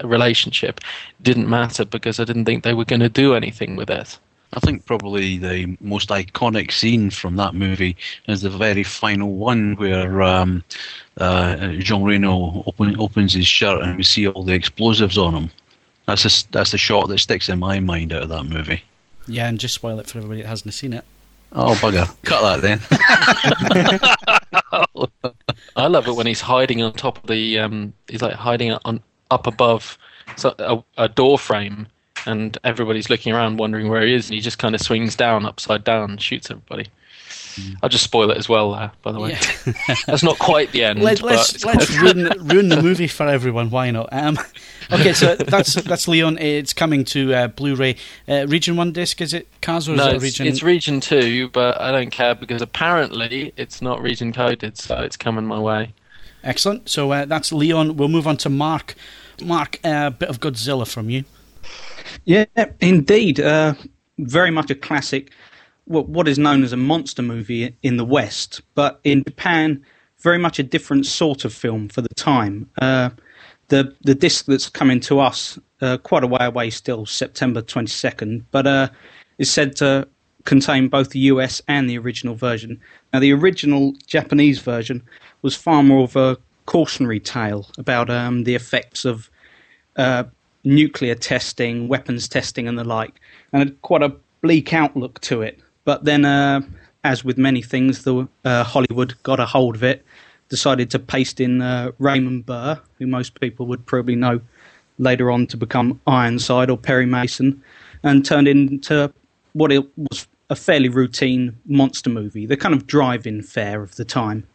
relationship 0.04 0.80
didn't 1.22 1.50
matter 1.50 1.86
because 1.86 2.20
I 2.20 2.24
didn't 2.24 2.46
think 2.46 2.64
they 2.64 2.74
were 2.74 2.86
going 2.86 3.02
to 3.02 3.10
do 3.10 3.36
anything 3.36 3.76
with 3.76 3.90
it. 3.90 4.18
I 4.54 4.62
think 4.62 4.86
probably 4.86 5.38
the 5.38 5.78
most 5.82 6.10
iconic 6.10 6.72
scene 6.72 7.10
from 7.10 7.36
that 7.36 7.54
movie 7.54 7.98
is 8.28 8.42
the 8.42 8.50
very 8.50 8.84
final 8.84 9.34
one 9.34 9.76
where 9.76 10.22
um, 10.22 10.64
uh, 11.18 11.74
Jean 11.74 12.04
Reno 12.04 12.64
open, 12.66 12.98
opens 12.98 13.34
his 13.34 13.46
shirt 13.46 13.84
and 13.84 13.98
we 13.98 14.04
see 14.04 14.28
all 14.28 14.44
the 14.44 14.54
explosives 14.54 15.18
on 15.18 15.34
him. 15.34 15.52
That's 16.06 16.24
a, 16.26 16.52
that's 16.52 16.72
the 16.72 16.78
shot 16.78 17.10
that 17.10 17.20
sticks 17.20 17.50
in 17.50 17.60
my 17.60 17.82
mind 17.82 18.14
out 18.14 18.24
of 18.24 18.30
that 18.30 18.46
movie. 18.46 18.84
Yeah, 19.28 19.50
and 19.50 19.60
just 19.60 19.76
spoil 19.76 20.00
it 20.00 20.08
for 20.08 20.20
everybody 20.20 20.44
that 20.44 20.48
hasn't 20.48 20.74
seen 20.74 20.94
it. 20.94 21.04
Oh 21.52 21.74
bugger! 21.76 22.08
Cut 22.24 22.62
that 22.62 22.80
then. 24.22 24.37
I 25.76 25.88
love 25.88 26.08
it 26.08 26.16
when 26.16 26.28
he's 26.28 26.42
hiding 26.42 26.82
on 26.82 26.94
top 26.94 27.18
of 27.20 27.28
the. 27.28 27.60
Um, 27.60 27.94
he's 28.08 28.22
like 28.22 28.34
hiding 28.34 28.72
on 28.86 29.02
up 29.32 29.48
above 29.48 29.98
a, 30.44 30.84
a 30.98 31.10
door 31.10 31.38
frame, 31.38 31.88
and 32.26 32.58
everybody's 32.64 33.10
looking 33.10 33.34
around 33.34 33.58
wondering 33.58 33.90
where 33.90 34.06
he 34.06 34.14
is, 34.14 34.28
and 34.28 34.36
he 34.36 34.42
just 34.42 34.60
kind 34.60 34.76
of 34.76 34.82
swings 34.82 35.16
down 35.16 35.46
upside 35.46 35.84
down 35.84 36.12
and 36.12 36.22
shoots 36.22 36.50
everybody. 36.50 36.88
I'll 37.82 37.90
just 37.90 38.04
spoil 38.04 38.32
it 38.32 38.38
as 38.38 38.48
well, 38.48 38.74
uh, 38.74 38.90
by 39.02 39.12
the 39.12 39.20
way. 39.20 39.32
Yeah. 39.32 39.96
That's 40.08 40.24
not 40.24 40.40
quite 40.40 40.72
the 40.72 40.84
end. 40.84 41.02
Let, 41.02 41.24
us 41.24 41.64
let's 41.64 41.96
ruin, 42.02 42.30
ruin 42.40 42.70
the 42.70 42.82
movie 42.82 43.08
for 43.08 43.28
everyone. 43.28 43.70
Why 43.70 43.92
not? 43.92 44.10
Um, 44.12 44.38
okay, 44.92 45.14
so 45.14 45.36
that's 45.36 45.76
that's 45.76 46.08
Leon. 46.08 46.38
It's 46.38 46.74
coming 46.74 47.04
to 47.06 47.34
uh, 47.34 47.48
Blu-ray. 47.48 47.96
Uh, 48.28 48.48
region 48.48 48.76
one 48.76 48.92
disc 48.92 49.22
is 49.22 49.34
it? 49.34 49.48
Kaz 49.62 49.88
or 49.88 49.96
no, 49.96 50.08
is 50.08 50.14
it 50.14 50.22
region? 50.22 50.48
It's 50.48 50.64
region 50.64 51.00
two, 51.00 51.50
but 51.50 51.80
I 51.80 51.92
don't 51.92 52.12
care 52.12 52.36
because 52.36 52.62
apparently 52.62 53.54
it's 53.58 53.82
not 53.82 54.02
region 54.02 54.34
coded, 54.34 54.78
so 54.78 54.98
it's 54.98 55.18
coming 55.18 55.46
my 55.46 55.60
way. 55.60 55.94
Excellent. 56.44 56.90
So 56.90 57.12
uh, 57.12 57.26
that's 57.26 57.52
Leon. 57.52 57.98
We'll 57.98 58.08
move 58.08 58.28
on 58.28 58.38
to 58.38 58.50
Mark. 58.50 58.96
Mark, 59.42 59.80
a 59.84 59.90
uh, 59.90 60.10
bit 60.10 60.30
of 60.30 60.40
Godzilla 60.40 60.88
from 60.88 61.10
you. 61.10 61.26
Yeah, 62.26 62.46
indeed. 62.80 63.40
Uh, 63.40 63.74
very 64.18 64.52
much 64.52 64.72
a 64.72 64.76
classic. 64.76 65.32
What 65.88 66.28
is 66.28 66.38
known 66.38 66.64
as 66.64 66.74
a 66.74 66.78
monster 66.78 67.22
movie 67.22 67.76
in 67.82 67.96
the 67.96 68.04
West, 68.04 68.62
but 68.76 69.00
in 69.06 69.24
Japan, 69.24 69.84
very 70.20 70.38
much 70.38 70.60
a 70.60 70.64
different 70.64 71.06
sort 71.06 71.46
of 71.46 71.54
film 71.54 71.88
for 71.88 72.02
the 72.02 72.14
time. 72.16 72.70
Uh, 72.82 73.10
the 73.70 73.96
the 74.02 74.16
disc 74.16 74.46
that's 74.46 74.70
coming 74.70 75.00
to 75.02 75.20
us 75.20 75.58
uh, 75.82 75.98
quite 75.98 76.24
a 76.24 76.28
way 76.28 76.46
away 76.46 76.70
still, 76.70 77.06
September 77.06 77.62
22nd, 77.62 78.44
but 78.52 78.68
uh, 78.68 78.90
is 79.38 79.52
said 79.52 79.76
to 79.78 80.08
contain 80.46 80.88
both 80.88 81.10
the 81.10 81.20
US 81.20 81.62
and 81.68 81.90
the 81.90 81.98
original 81.98 82.36
version. 82.36 82.80
Now, 83.14 83.20
the 83.20 83.34
original 83.34 83.94
Japanese 84.08 84.60
version 84.60 85.04
was 85.42 85.56
far 85.56 85.84
more 85.84 86.04
of 86.04 86.16
a 86.16 86.38
cautionary 86.66 87.20
tale 87.20 87.70
about 87.78 88.10
um, 88.10 88.44
the 88.46 88.56
effects 88.56 89.06
of 89.06 89.30
uh, 89.98 90.24
nuclear 90.64 91.16
testing, 91.16 91.88
weapons 91.88 92.28
testing, 92.28 92.68
and 92.68 92.78
the 92.78 92.84
like, 92.84 93.20
and 93.52 93.62
had 93.62 93.82
quite 93.82 94.04
a 94.04 94.16
bleak 94.42 94.74
outlook 94.74 95.20
to 95.22 95.42
it. 95.42 95.60
But 95.88 96.04
then, 96.04 96.26
uh, 96.26 96.60
as 97.06 97.24
with 97.24 97.38
many 97.38 97.62
things, 97.62 98.04
the 98.04 98.28
uh, 98.44 98.66
Hollywood 98.66 99.16
got 99.24 99.40
a 99.40 99.46
hold 99.46 99.74
of 99.74 99.86
it, 99.86 100.04
decided 100.50 100.90
to 100.92 101.00
paste 101.00 101.40
in 101.40 101.62
uh, 101.62 101.92
Raymond 101.98 102.46
Burr, 102.46 102.78
who 103.00 103.08
most 103.08 103.40
people 103.40 103.68
would 103.68 103.86
probably 103.86 104.18
know 104.18 104.42
later 105.00 105.32
on 105.32 105.48
to 105.48 105.56
become 105.56 106.02
Ironside 106.06 106.70
or 106.70 106.78
Perry 106.78 107.06
Mason, 107.06 107.64
and 108.04 108.26
turned 108.26 108.50
into 108.50 109.14
what 109.54 109.72
it 109.72 109.86
was 109.96 110.28
a 110.50 110.58
fairly 110.58 110.90
routine 110.90 111.56
monster 111.68 112.10
movie, 112.10 112.46
the 112.46 112.58
kind 112.58 112.76
of 112.76 112.86
drive-in 112.86 113.42
fare 113.42 113.82
of 113.82 113.96
the 113.96 114.04
time. 114.04 114.46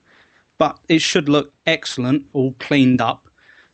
But 0.59 0.79
it 0.91 1.01
should 1.01 1.31
look 1.31 1.55
excellent, 1.67 2.29
all 2.35 2.53
cleaned 2.59 3.01
up, 3.01 3.27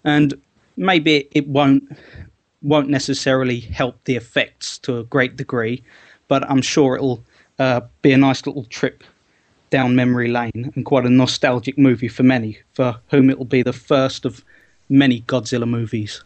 and 0.04 0.40
maybe 0.76 1.26
it 1.32 1.48
won't 1.48 1.82
won't 2.62 2.88
necessarily 2.88 3.58
help 3.58 3.96
the 4.04 4.14
effects 4.14 4.78
to 4.78 4.98
a 4.98 5.04
great 5.04 5.34
degree, 5.34 5.82
but 6.28 6.48
I'm 6.48 6.62
sure 6.62 6.94
it'll 6.94 7.24
uh, 7.58 7.80
be 8.02 8.12
a 8.12 8.18
nice 8.18 8.46
little 8.46 8.64
trip 8.64 9.04
down 9.70 9.94
memory 9.94 10.28
lane 10.28 10.72
and 10.74 10.84
quite 10.84 11.04
a 11.04 11.10
nostalgic 11.10 11.76
movie 11.76 12.08
for 12.08 12.22
many, 12.22 12.58
for 12.74 12.98
whom 13.10 13.30
it 13.30 13.38
will 13.38 13.44
be 13.44 13.62
the 13.62 13.72
first 13.72 14.24
of 14.24 14.44
many 14.88 15.22
Godzilla 15.22 15.68
movies. 15.68 16.22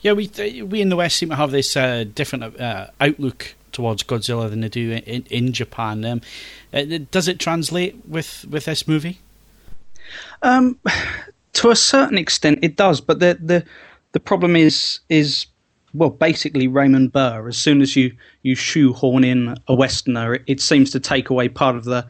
Yeah, 0.00 0.12
we 0.12 0.30
we 0.62 0.80
in 0.80 0.88
the 0.88 0.96
West 0.96 1.16
seem 1.16 1.28
to 1.28 1.36
have 1.36 1.50
this 1.50 1.76
uh, 1.76 2.04
different 2.14 2.58
uh, 2.58 2.88
outlook 3.00 3.54
towards 3.72 4.02
Godzilla 4.02 4.48
than 4.48 4.62
they 4.62 4.70
do 4.70 4.92
in, 4.92 5.24
in 5.24 5.52
Japan. 5.52 6.02
Um, 6.04 6.22
uh, 6.72 6.84
does 7.10 7.28
it 7.28 7.38
translate 7.38 7.94
with, 8.08 8.46
with 8.48 8.64
this 8.64 8.88
movie? 8.88 9.20
Um, 10.42 10.78
to 11.54 11.70
a 11.70 11.76
certain 11.76 12.16
extent, 12.16 12.60
it 12.62 12.76
does. 12.76 13.00
But 13.00 13.20
the 13.20 13.38
the 13.40 13.64
the 14.12 14.20
problem 14.20 14.56
is 14.56 15.00
is 15.08 15.46
well, 15.96 16.10
basically 16.10 16.68
Raymond 16.68 17.12
Burr. 17.12 17.48
As 17.48 17.56
soon 17.56 17.80
as 17.80 17.96
you 17.96 18.12
you 18.42 18.54
shoehorn 18.54 19.24
in 19.24 19.56
a 19.68 19.74
Westerner, 19.74 20.34
it, 20.34 20.42
it 20.46 20.60
seems 20.60 20.90
to 20.90 21.00
take 21.00 21.30
away 21.30 21.48
part 21.48 21.76
of 21.76 21.84
the 21.84 22.06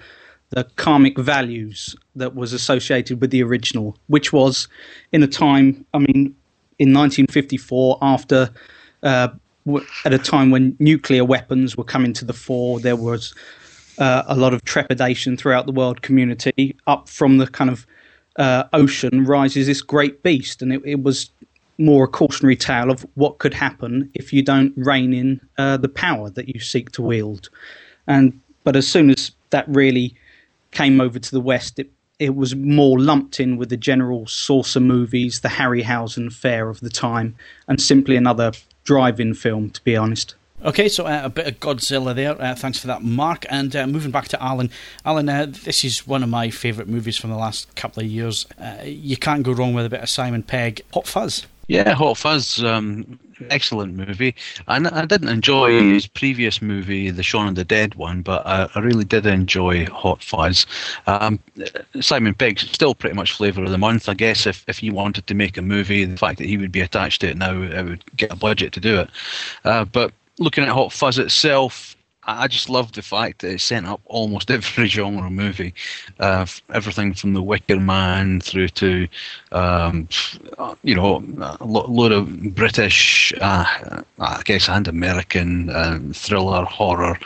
the 0.51 0.65
karmic 0.77 1.19
values 1.19 1.97
that 2.15 2.35
was 2.35 2.53
associated 2.53 3.21
with 3.21 3.31
the 3.31 3.43
original, 3.43 3.97
which 4.07 4.33
was 4.33 4.69
in 5.13 5.23
a 5.23 5.27
time, 5.27 5.85
I 5.93 5.99
mean, 5.99 6.37
in 6.79 6.93
1954, 6.93 7.99
after 8.01 8.51
uh, 9.03 9.29
at 10.05 10.15
a 10.15 10.19
time 10.19 10.51
when 10.51 10.77
nuclear 10.79 11.25
weapons 11.25 11.77
were 11.77 11.85
coming 11.85 12.13
to 12.15 12.25
the 12.25 12.33
fore, 12.33 12.79
there 12.79 12.97
was 12.97 13.35
uh, 13.99 14.23
a 14.27 14.37
lot 14.37 14.55
of 14.55 14.65
trepidation 14.65 15.37
throughout 15.37 15.67
the 15.67 15.73
world 15.73 16.03
community. 16.03 16.77
Up 16.87 17.09
from 17.09 17.39
the 17.39 17.47
kind 17.47 17.71
of 17.71 17.87
uh, 18.37 18.65
ocean 18.73 19.25
rises 19.25 19.67
this 19.67 19.83
great 19.83 20.23
beast, 20.23 20.63
and 20.63 20.73
it, 20.73 20.83
it, 20.85 21.03
was 21.03 21.31
more 21.79 22.05
a 22.05 22.09
cautionary 22.09 22.57
tale 22.57 22.91
of 22.91 23.07
what 23.15 23.39
could 23.39 23.55
happen 23.55 24.11
if 24.15 24.33
you 24.33 24.43
don't 24.43 24.73
rein 24.77 25.13
in 25.13 25.41
uh, 25.59 25.77
the 25.77 25.89
power 25.89 26.31
that 26.31 26.49
you 26.49 26.61
seek 26.61 26.91
to 26.93 27.03
wield. 27.03 27.49
And 28.07 28.41
but 28.65 28.77
as 28.77 28.89
soon 28.89 29.11
as 29.11 29.33
that 29.51 29.69
really 29.69 30.15
came 30.71 31.01
over 31.01 31.19
to 31.19 31.31
the 31.31 31.41
West, 31.41 31.79
it 31.79 31.91
it 32.19 32.35
was 32.35 32.55
more 32.57 32.99
lumped 32.99 33.41
in 33.41 33.57
with 33.59 33.69
the 33.69 33.77
general 33.77 34.27
saucer 34.27 34.81
movies, 34.81 35.41
the 35.41 35.49
Harryhausen 35.49 36.33
fare 36.33 36.71
of 36.71 36.81
the 36.81 36.89
time, 36.89 37.37
and 37.69 37.81
simply 37.81 38.17
another 38.17 38.53
drive-in 38.85 39.35
film, 39.35 39.71
to 39.71 39.85
be 39.85 39.97
honest. 39.97 40.35
Okay, 40.65 40.89
so 40.89 41.07
uh, 41.07 41.21
a 41.25 41.29
bit 41.29 41.47
of 41.47 41.61
Godzilla 41.61 42.15
there. 42.15 42.41
Uh, 42.41 42.55
thanks 42.55 42.79
for 42.79 42.87
that, 42.87 43.03
Mark. 43.03 43.45
And 43.51 43.77
uh, 43.77 43.87
moving 43.87 44.11
back 44.11 44.29
to 44.29 44.43
Alan. 44.43 44.71
Alan, 45.05 45.29
uh, 45.29 45.47
this 45.47 45.85
is 45.85 46.07
one 46.07 46.23
of 46.23 46.31
my 46.31 46.49
favourite 46.49 46.89
movies 46.89 47.19
from 47.19 47.31
the 47.31 47.37
last 47.37 47.75
couple 47.77 48.03
of 48.03 48.09
years. 48.09 48.47
Uh, 48.59 48.79
you 48.85 49.19
can't 49.19 49.43
go 49.43 49.53
wrong 49.53 49.75
with 49.75 49.85
a 49.85 49.91
bit 49.91 50.01
of 50.01 50.09
Simon 50.09 50.43
Pegg. 50.43 50.81
Hot 50.95 51.07
Fuzz. 51.07 51.47
Yeah, 51.69 51.95
Hot 51.95 52.17
Fuzz, 52.17 52.63
um, 52.63 53.19
excellent 53.51 53.95
movie. 53.95 54.37
And 54.69 54.87
I 54.87 55.05
didn't 55.05 55.29
enjoy 55.29 55.81
his 55.81 56.07
previous 56.07 56.63
movie, 56.63 57.11
the 57.11 57.25
Shaun 57.25 57.49
of 57.49 57.55
the 57.57 57.65
Dead 57.65 57.97
one, 57.97 58.23
but 58.23 58.47
I, 58.47 58.69
I 58.75 58.81
really 58.81 59.05
did 59.05 59.27
enjoy 59.27 59.87
Hot 59.87 60.23
Fuzz. 60.23 60.65
Um, 61.09 61.41
Simon 62.01 62.35
Pegg's 62.35 62.71
still 62.71 62.95
pretty 62.95 63.17
much 63.17 63.33
flavour 63.33 63.65
of 63.65 63.71
the 63.71 63.79
month, 63.79 64.09
I 64.09 64.15
guess. 64.15 64.47
If 64.47 64.65
if 64.69 64.79
he 64.79 64.91
wanted 64.91 65.27
to 65.27 65.35
make 65.35 65.57
a 65.57 65.63
movie, 65.63 66.05
the 66.05 66.17
fact 66.17 66.39
that 66.39 66.47
he 66.47 66.57
would 66.57 66.73
be 66.73 66.81
attached 66.81 67.21
to 67.23 67.29
it 67.29 67.37
now, 67.37 67.61
it 67.61 67.83
would 67.85 68.17
get 68.17 68.33
a 68.33 68.37
budget 68.37 68.73
to 68.75 68.81
do 68.81 69.01
it. 69.01 69.11
Uh, 69.65 69.85
but 69.85 70.13
looking 70.39 70.63
at 70.63 70.71
Hot 70.71 70.93
Fuzz 70.93 71.19
itself, 71.19 71.96
I 72.27 72.49
just 72.49 72.69
love 72.69 72.93
the 72.93 73.03
fact 73.03 73.41
that 73.41 73.53
it 73.53 73.61
sent 73.61 73.87
up 73.87 74.01
almost 74.07 74.51
every 74.51 74.89
genre 74.89 75.31
movie, 75.31 75.75
uh, 76.19 76.47
everything 76.73 77.15
from 77.15 77.35
The 77.35 77.43
Wicker 77.43 77.79
Man 77.79 78.41
through 78.41 78.69
to, 78.69 79.09
um, 79.53 80.09
you 80.83 80.95
know, 80.95 81.23
a 81.61 81.65
lot 81.65 82.13
of 82.13 82.55
British, 82.55 83.33
uh, 83.41 84.03
I 84.19 84.43
guess, 84.45 84.69
and 84.69 84.89
American 84.89 85.71
uh, 85.71 86.01
thriller 86.13 86.65
horror 86.65 87.19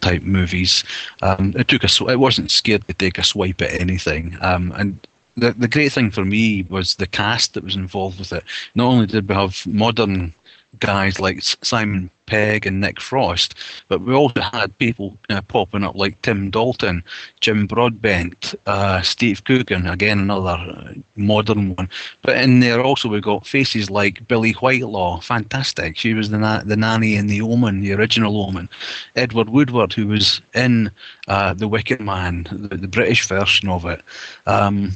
type 0.00 0.22
movies. 0.22 0.84
Um, 1.22 1.54
it 1.56 1.68
took 1.68 1.84
a, 1.84 2.10
it 2.10 2.20
wasn't 2.20 2.50
scared 2.50 2.86
to 2.88 2.94
take 2.94 3.18
a 3.18 3.24
swipe 3.24 3.62
at 3.62 3.80
anything, 3.80 4.36
um, 4.42 4.72
and 4.76 4.98
the 5.36 5.52
the 5.52 5.68
great 5.68 5.92
thing 5.92 6.10
for 6.10 6.24
me 6.24 6.62
was 6.68 6.96
the 6.96 7.06
cast 7.06 7.54
that 7.54 7.64
was 7.64 7.76
involved 7.76 8.18
with 8.18 8.32
it. 8.32 8.44
Not 8.74 8.86
only 8.86 9.06
did 9.06 9.28
we 9.28 9.34
have 9.34 9.66
modern 9.66 10.34
guys 10.78 11.20
like 11.20 11.42
Simon 11.42 12.10
Pegg 12.26 12.66
and 12.66 12.80
Nick 12.80 13.00
Frost, 13.00 13.54
but 13.88 14.00
we 14.00 14.14
also 14.14 14.40
had 14.40 14.76
people 14.78 15.18
uh, 15.28 15.42
popping 15.42 15.84
up 15.84 15.94
like 15.94 16.20
Tim 16.22 16.50
Dalton, 16.50 17.04
Jim 17.40 17.66
Broadbent, 17.66 18.54
uh, 18.66 19.02
Steve 19.02 19.44
Coogan, 19.44 19.86
again 19.86 20.18
another 20.18 20.50
uh, 20.50 20.94
modern 21.16 21.74
one. 21.76 21.90
But 22.22 22.38
in 22.38 22.60
there 22.60 22.80
also 22.80 23.08
we 23.08 23.20
got 23.20 23.46
faces 23.46 23.90
like 23.90 24.26
Billie 24.28 24.52
Whitelaw, 24.54 25.20
fantastic. 25.20 25.98
She 25.98 26.14
was 26.14 26.30
the 26.30 26.38
na- 26.38 26.62
the 26.64 26.76
nanny 26.76 27.16
in 27.16 27.26
the 27.26 27.42
Omen, 27.42 27.80
the 27.80 27.92
original 27.92 28.40
Omen. 28.42 28.68
Edward 29.16 29.50
Woodward, 29.50 29.92
who 29.92 30.06
was 30.06 30.40
in 30.54 30.90
uh, 31.28 31.52
the 31.54 31.68
Wicker 31.68 32.02
Man, 32.02 32.46
the, 32.50 32.76
the, 32.76 32.88
British 32.88 33.26
version 33.28 33.68
of 33.68 33.84
it. 33.84 34.00
Um, 34.46 34.92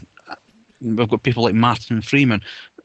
we've 0.80 1.08
got 1.08 1.22
people 1.22 1.42
like 1.42 1.54
Martin 1.54 2.02
Freeman 2.02 2.42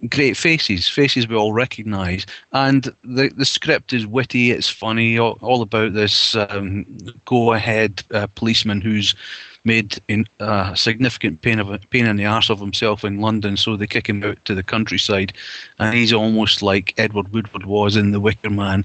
great 0.09 0.35
faces, 0.35 0.87
faces 0.87 1.27
we 1.27 1.35
all 1.35 1.53
recognise, 1.53 2.25
and 2.53 2.93
the 3.03 3.29
the 3.35 3.45
script 3.45 3.93
is 3.93 4.07
witty, 4.07 4.51
it's 4.51 4.69
funny, 4.69 5.17
all, 5.17 5.37
all 5.41 5.61
about 5.61 5.93
this 5.93 6.35
um, 6.35 6.85
go-ahead 7.25 8.03
uh, 8.11 8.27
policeman 8.35 8.81
who's 8.81 9.15
made 9.63 9.99
a 10.09 10.25
uh, 10.39 10.73
significant 10.73 11.41
pain 11.41 11.59
of 11.59 11.89
pain 11.91 12.07
in 12.07 12.15
the 12.15 12.25
arse 12.25 12.49
of 12.49 12.59
himself 12.59 13.03
in 13.03 13.21
London, 13.21 13.55
so 13.55 13.77
they 13.77 13.85
kick 13.85 14.09
him 14.09 14.23
out 14.23 14.43
to 14.45 14.55
the 14.55 14.63
countryside, 14.63 15.33
and 15.79 15.95
he's 15.95 16.13
almost 16.13 16.63
like 16.63 16.93
Edward 16.97 17.31
Woodward 17.31 17.65
was 17.65 17.95
in 17.95 18.11
The 18.11 18.19
Wicker 18.19 18.49
Man, 18.49 18.83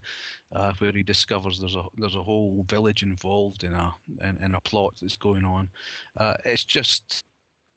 uh, 0.51 0.75
where 0.75 0.91
he 0.91 1.03
discovers 1.03 1.59
there's 1.59 1.75
a 1.75 1.87
there's 1.95 2.15
a 2.15 2.23
whole 2.23 2.63
village 2.63 3.01
involved 3.01 3.63
in 3.63 3.73
a 3.73 3.95
in, 4.19 4.37
in 4.37 4.55
a 4.55 4.61
plot 4.61 4.97
that's 4.97 5.17
going 5.17 5.45
on. 5.45 5.69
Uh, 6.15 6.37
it's 6.45 6.65
just 6.65 7.25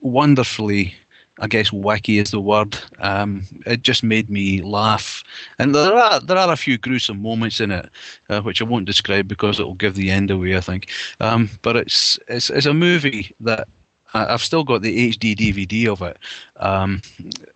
wonderfully 0.03 0.95
I 1.41 1.47
guess 1.47 1.71
wacky 1.71 2.21
is 2.21 2.31
the 2.31 2.41
word. 2.41 2.79
Um, 2.99 3.47
it 3.67 3.83
just 3.83 4.03
made 4.03 4.31
me 4.31 4.63
laugh, 4.63 5.25
and 5.59 5.75
there 5.75 5.95
are 5.95 6.21
there 6.21 6.37
are 6.37 6.53
a 6.53 6.57
few 6.57 6.79
gruesome 6.79 7.23
moments 7.23 7.61
in 7.61 7.71
it, 7.71 7.89
uh, 8.29 8.41
which 8.43 8.61
I 8.61 8.65
won't 8.65 8.85
describe 8.85 9.27
because 9.27 9.59
it 9.59 9.65
will 9.65 9.75
give 9.75 9.95
the 9.95 10.11
end 10.11 10.31
away. 10.31 10.57
I 10.57 10.61
think, 10.61 10.91
um, 11.21 11.51
but 11.63 11.77
it's 11.77 12.19
it's 12.29 12.51
it's 12.51 12.67
a 12.67 12.75
movie 12.75 13.35
that 13.41 13.67
I've 14.13 14.43
still 14.43 14.65
got 14.65 14.83
the 14.83 15.11
HD 15.11 15.37
DVD 15.37 15.87
of 15.89 16.03
it, 16.03 16.19
um, 16.57 17.01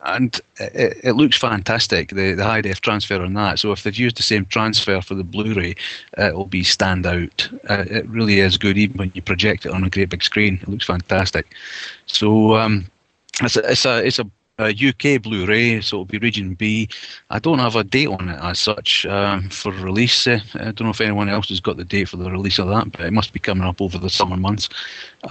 and 0.05 0.41
it, 0.61 0.99
it, 1.03 1.13
looks 1.13 1.37
fantastic. 1.37 2.11
The 2.11 2.35
the 2.35 2.45
high 2.45 2.61
def 2.61 2.81
transfer 2.81 3.21
on 3.21 3.35
that. 3.35 3.59
So 3.59 3.73
if 3.73 3.83
they've 3.83 3.95
used 3.95 4.17
the 4.17 4.23
same 4.23 4.47
transfer 4.47 5.01
for 5.01 5.15
the 5.15 5.25
Blu-ray, 5.25 5.75
it 6.17 6.35
will 6.35 6.47
be 6.47 6.63
stand 6.63 7.07
out. 7.07 7.49
Uh, 7.69 7.85
it 7.91 8.09
really 8.09 8.39
is 8.41 8.57
good, 8.57 8.79
even 8.79 8.97
when 8.97 9.13
you 9.15 9.23
project 9.23 9.67
it 9.67 9.73
on 9.73 9.85
a 9.85 9.91
great 9.91 10.11
big 10.11 10.23
screen. 10.23 10.61
It 10.63 10.69
looks 10.69 10.87
fantastic. 10.87 11.55
So 12.07 12.57
um, 12.57 12.87
it's 13.43 13.57
a 13.57 13.71
it's 13.71 13.85
a 13.85 14.07
it's 14.07 14.19
a, 14.19 14.27
a 14.59 14.71
UK 14.71 15.23
Blu-ray, 15.23 15.81
so 15.81 15.97
it'll 15.97 16.05
be 16.05 16.19
Region 16.19 16.55
B. 16.55 16.89
I 17.31 17.39
don't 17.39 17.59
have 17.59 17.77
a 17.77 17.85
date 17.85 18.09
on 18.09 18.29
it 18.29 18.39
as 18.41 18.59
such 18.59 19.05
um, 19.07 19.49
for 19.51 19.73
release. 19.73 20.27
Uh, 20.27 20.41
I 20.55 20.65
don't 20.65 20.83
know 20.83 20.91
if 20.91 21.01
anyone 21.01 21.29
else 21.29 21.49
has 21.49 21.61
got 21.61 21.77
the 21.77 21.85
date 21.85 22.09
for 22.09 22.17
the 22.17 22.31
release 22.31 22.59
of 22.59 22.69
that, 22.69 22.93
but 22.93 23.01
it 23.01 23.13
must 23.13 23.33
be 23.33 23.41
coming 23.41 23.65
up 23.65 23.81
over 23.81 23.99
the 23.99 24.11
summer 24.11 24.37
months. 24.37 24.69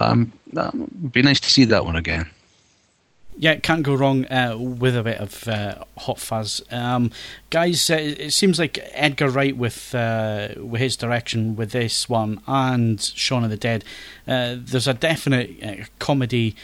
Um, 0.00 0.32
it'd 0.52 1.12
be 1.12 1.22
nice 1.22 1.40
to 1.40 1.50
see 1.50 1.64
that 1.64 1.84
one 1.84 1.96
again. 1.96 2.28
Yeah, 3.36 3.56
can't 3.56 3.82
go 3.82 3.96
wrong 3.96 4.26
uh, 4.26 4.56
with 4.56 4.96
a 4.96 5.02
bit 5.02 5.18
of 5.18 5.48
uh, 5.48 5.84
hot 5.98 6.20
fuzz, 6.20 6.62
um, 6.70 7.10
guys. 7.50 7.90
Uh, 7.90 7.96
it 7.96 8.32
seems 8.32 8.60
like 8.60 8.78
Edgar 8.92 9.28
Wright 9.28 9.56
with 9.56 9.92
uh, 9.92 10.50
with 10.56 10.80
his 10.80 10.96
direction 10.96 11.56
with 11.56 11.72
this 11.72 12.08
one 12.08 12.40
and 12.46 13.02
Shaun 13.02 13.42
of 13.42 13.50
the 13.50 13.56
Dead. 13.56 13.84
Uh, 14.28 14.54
there's 14.56 14.86
a 14.86 14.94
definite 14.94 15.50
uh, 15.64 15.84
comedy 15.98 16.54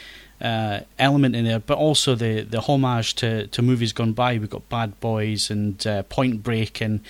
uh, 0.41 0.81
element 0.97 1.35
in 1.35 1.45
there, 1.45 1.59
but 1.59 1.77
also 1.77 2.15
the 2.15 2.41
the 2.41 2.61
homage 2.61 3.15
to, 3.15 3.47
to 3.47 3.61
movies 3.61 3.93
gone 3.93 4.13
by. 4.13 4.37
We've 4.37 4.49
got 4.49 4.67
Bad 4.69 4.99
Boys 4.99 5.49
and 5.49 5.85
uh, 5.85 6.03
Point 6.03 6.43
Break 6.43 6.81
and 6.81 7.01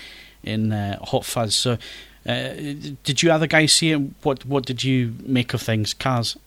in 0.43 0.71
uh, 0.71 0.99
Hot 1.05 1.25
Fuzz. 1.25 1.55
So, 1.55 1.77
uh, 2.25 2.53
did 3.03 3.23
you 3.23 3.31
other 3.31 3.47
guys 3.47 3.73
see 3.73 3.91
it? 3.91 4.01
What 4.23 4.45
what 4.45 4.65
did 4.65 4.83
you 4.83 5.15
make 5.25 5.53
of 5.53 5.61
things, 5.61 5.93
Kaz? 5.93 6.37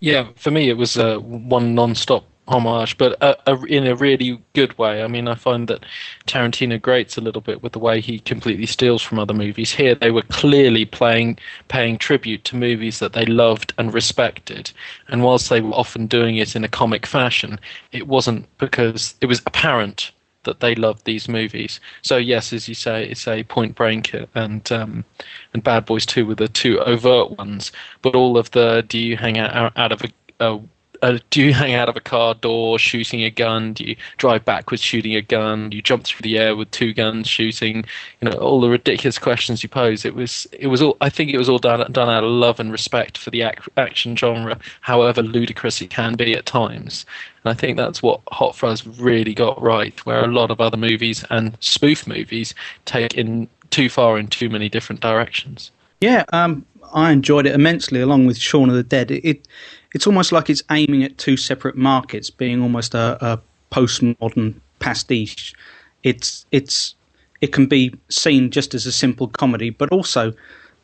Yeah, 0.00 0.28
for 0.36 0.50
me 0.50 0.68
it 0.68 0.76
was 0.76 0.96
uh, 0.96 1.18
one 1.18 1.74
non-stop 1.74 2.24
homage, 2.48 2.96
but 2.98 3.16
a, 3.22 3.36
a, 3.52 3.62
in 3.64 3.86
a 3.86 3.94
really 3.94 4.40
good 4.54 4.76
way. 4.78 5.02
I 5.02 5.06
mean, 5.06 5.28
I 5.28 5.34
find 5.34 5.68
that 5.68 5.84
Tarantino 6.26 6.80
grates 6.80 7.16
a 7.16 7.20
little 7.20 7.42
bit 7.42 7.62
with 7.62 7.72
the 7.72 7.78
way 7.78 8.00
he 8.00 8.18
completely 8.18 8.66
steals 8.66 9.02
from 9.02 9.18
other 9.18 9.34
movies. 9.34 9.72
Here, 9.72 9.94
they 9.94 10.10
were 10.10 10.22
clearly 10.22 10.84
playing, 10.84 11.38
paying 11.68 11.98
tribute 11.98 12.44
to 12.44 12.56
movies 12.56 12.98
that 12.98 13.12
they 13.12 13.26
loved 13.26 13.72
and 13.78 13.92
respected, 13.92 14.72
and 15.08 15.22
whilst 15.22 15.50
they 15.50 15.60
were 15.60 15.74
often 15.74 16.06
doing 16.06 16.36
it 16.36 16.56
in 16.56 16.64
a 16.64 16.68
comic 16.68 17.06
fashion, 17.06 17.60
it 17.92 18.08
wasn't 18.08 18.46
because 18.58 19.14
it 19.20 19.26
was 19.26 19.42
apparent 19.46 20.12
that 20.44 20.60
they 20.60 20.74
loved 20.74 21.04
these 21.04 21.28
movies. 21.28 21.78
So 22.02 22.16
yes, 22.16 22.52
as 22.52 22.68
you 22.68 22.74
say, 22.74 23.06
it's 23.06 23.28
a 23.28 23.44
Point 23.44 23.74
Break 23.74 24.14
and 24.34 24.72
um, 24.72 25.04
and 25.52 25.62
Bad 25.62 25.84
Boys 25.84 26.06
Two 26.06 26.26
were 26.26 26.34
the 26.34 26.48
two 26.48 26.80
overt 26.80 27.32
ones, 27.32 27.70
but 28.02 28.14
all 28.14 28.38
of 28.38 28.50
the 28.52 28.84
do 28.88 28.98
you 28.98 29.16
hang 29.16 29.38
out 29.38 29.72
out 29.76 29.92
of 29.92 30.02
a, 30.02 30.10
a 30.40 30.60
uh, 31.02 31.18
do 31.30 31.42
you 31.42 31.52
hang 31.52 31.74
out 31.74 31.88
of 31.88 31.96
a 31.96 32.00
car 32.00 32.34
door 32.34 32.78
shooting 32.78 33.22
a 33.22 33.30
gun? 33.30 33.72
Do 33.72 33.84
you 33.84 33.96
drive 34.16 34.44
backwards 34.44 34.82
shooting 34.82 35.14
a 35.14 35.22
gun? 35.22 35.70
Do 35.70 35.76
you 35.76 35.82
jump 35.82 36.04
through 36.04 36.22
the 36.22 36.38
air 36.38 36.56
with 36.56 36.70
two 36.70 36.92
guns 36.92 37.28
shooting? 37.28 37.84
You 38.20 38.30
know, 38.30 38.36
all 38.38 38.60
the 38.60 38.68
ridiculous 38.68 39.18
questions 39.18 39.62
you 39.62 39.68
pose. 39.68 40.04
It 40.04 40.14
was, 40.14 40.46
it 40.52 40.68
was 40.68 40.82
all. 40.82 40.96
I 41.00 41.08
think 41.08 41.30
it 41.30 41.38
was 41.38 41.48
all 41.48 41.58
done 41.58 41.90
done 41.92 42.08
out 42.08 42.24
of 42.24 42.30
love 42.30 42.60
and 42.60 42.72
respect 42.72 43.18
for 43.18 43.30
the 43.30 43.42
ac- 43.42 43.70
action 43.76 44.16
genre, 44.16 44.58
however 44.80 45.22
ludicrous 45.22 45.80
it 45.80 45.90
can 45.90 46.14
be 46.14 46.34
at 46.34 46.46
times. 46.46 47.06
And 47.44 47.50
I 47.50 47.54
think 47.54 47.76
that's 47.76 48.02
what 48.02 48.20
Hot 48.32 48.56
Fuzz 48.56 48.86
really 48.86 49.34
got 49.34 49.60
right, 49.60 50.04
where 50.04 50.24
a 50.24 50.28
lot 50.28 50.50
of 50.50 50.60
other 50.60 50.76
movies 50.76 51.24
and 51.30 51.56
spoof 51.60 52.06
movies 52.06 52.54
take 52.84 53.14
in 53.14 53.48
too 53.70 53.88
far 53.88 54.18
in 54.18 54.28
too 54.28 54.48
many 54.48 54.68
different 54.68 55.00
directions. 55.00 55.70
Yeah, 56.00 56.24
um, 56.32 56.64
I 56.94 57.12
enjoyed 57.12 57.46
it 57.46 57.54
immensely, 57.54 58.00
along 58.00 58.26
with 58.26 58.38
Shaun 58.38 58.68
of 58.68 58.76
the 58.76 58.82
Dead. 58.82 59.10
It, 59.10 59.24
it 59.24 59.48
it's 59.94 60.06
almost 60.06 60.32
like 60.32 60.50
it's 60.50 60.62
aiming 60.70 61.02
at 61.02 61.18
two 61.18 61.36
separate 61.36 61.76
markets, 61.76 62.30
being 62.30 62.62
almost 62.62 62.94
a, 62.94 63.18
a 63.24 63.40
postmodern 63.72 64.54
pastiche. 64.78 65.54
It's 66.02 66.46
it's 66.52 66.94
it 67.40 67.52
can 67.52 67.66
be 67.66 67.94
seen 68.08 68.50
just 68.50 68.74
as 68.74 68.86
a 68.86 68.92
simple 68.92 69.28
comedy, 69.28 69.70
but 69.70 69.90
also, 69.90 70.32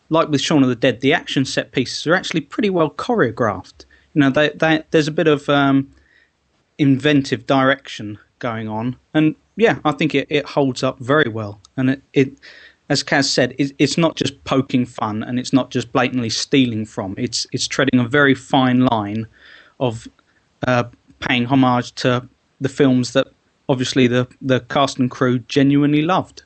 like 0.08 0.28
with 0.28 0.40
Shaun 0.40 0.62
of 0.62 0.68
the 0.68 0.76
Dead, 0.76 1.00
the 1.00 1.12
action 1.12 1.44
set 1.44 1.72
pieces 1.72 2.06
are 2.06 2.14
actually 2.14 2.42
pretty 2.42 2.70
well 2.70 2.90
choreographed. 2.90 3.84
You 4.14 4.20
know, 4.20 4.30
they, 4.30 4.50
they, 4.50 4.84
there's 4.90 5.08
a 5.08 5.12
bit 5.12 5.26
of 5.26 5.48
um, 5.48 5.92
inventive 6.78 7.46
direction 7.46 8.18
going 8.38 8.68
on, 8.68 8.96
and 9.12 9.34
yeah, 9.56 9.78
I 9.84 9.92
think 9.92 10.14
it, 10.14 10.26
it 10.30 10.46
holds 10.46 10.82
up 10.82 10.98
very 10.98 11.28
well. 11.28 11.60
And 11.76 11.90
it, 11.90 12.02
it 12.12 12.38
as 12.88 13.02
Kaz 13.02 13.24
said, 13.24 13.54
it's 13.58 13.96
not 13.96 14.14
just 14.14 14.44
poking 14.44 14.84
fun 14.84 15.22
and 15.22 15.38
it's 15.38 15.52
not 15.52 15.70
just 15.70 15.90
blatantly 15.92 16.28
stealing 16.28 16.84
from. 16.84 17.14
It's 17.16 17.46
it's 17.50 17.66
treading 17.66 17.98
a 17.98 18.06
very 18.06 18.34
fine 18.34 18.80
line 18.80 19.26
of 19.80 20.06
uh, 20.66 20.84
paying 21.18 21.46
homage 21.46 21.92
to 21.96 22.28
the 22.60 22.68
films 22.68 23.12
that 23.14 23.28
obviously 23.68 24.06
the 24.06 24.28
the 24.42 24.60
cast 24.60 24.98
and 24.98 25.10
crew 25.10 25.38
genuinely 25.40 26.02
loved, 26.02 26.42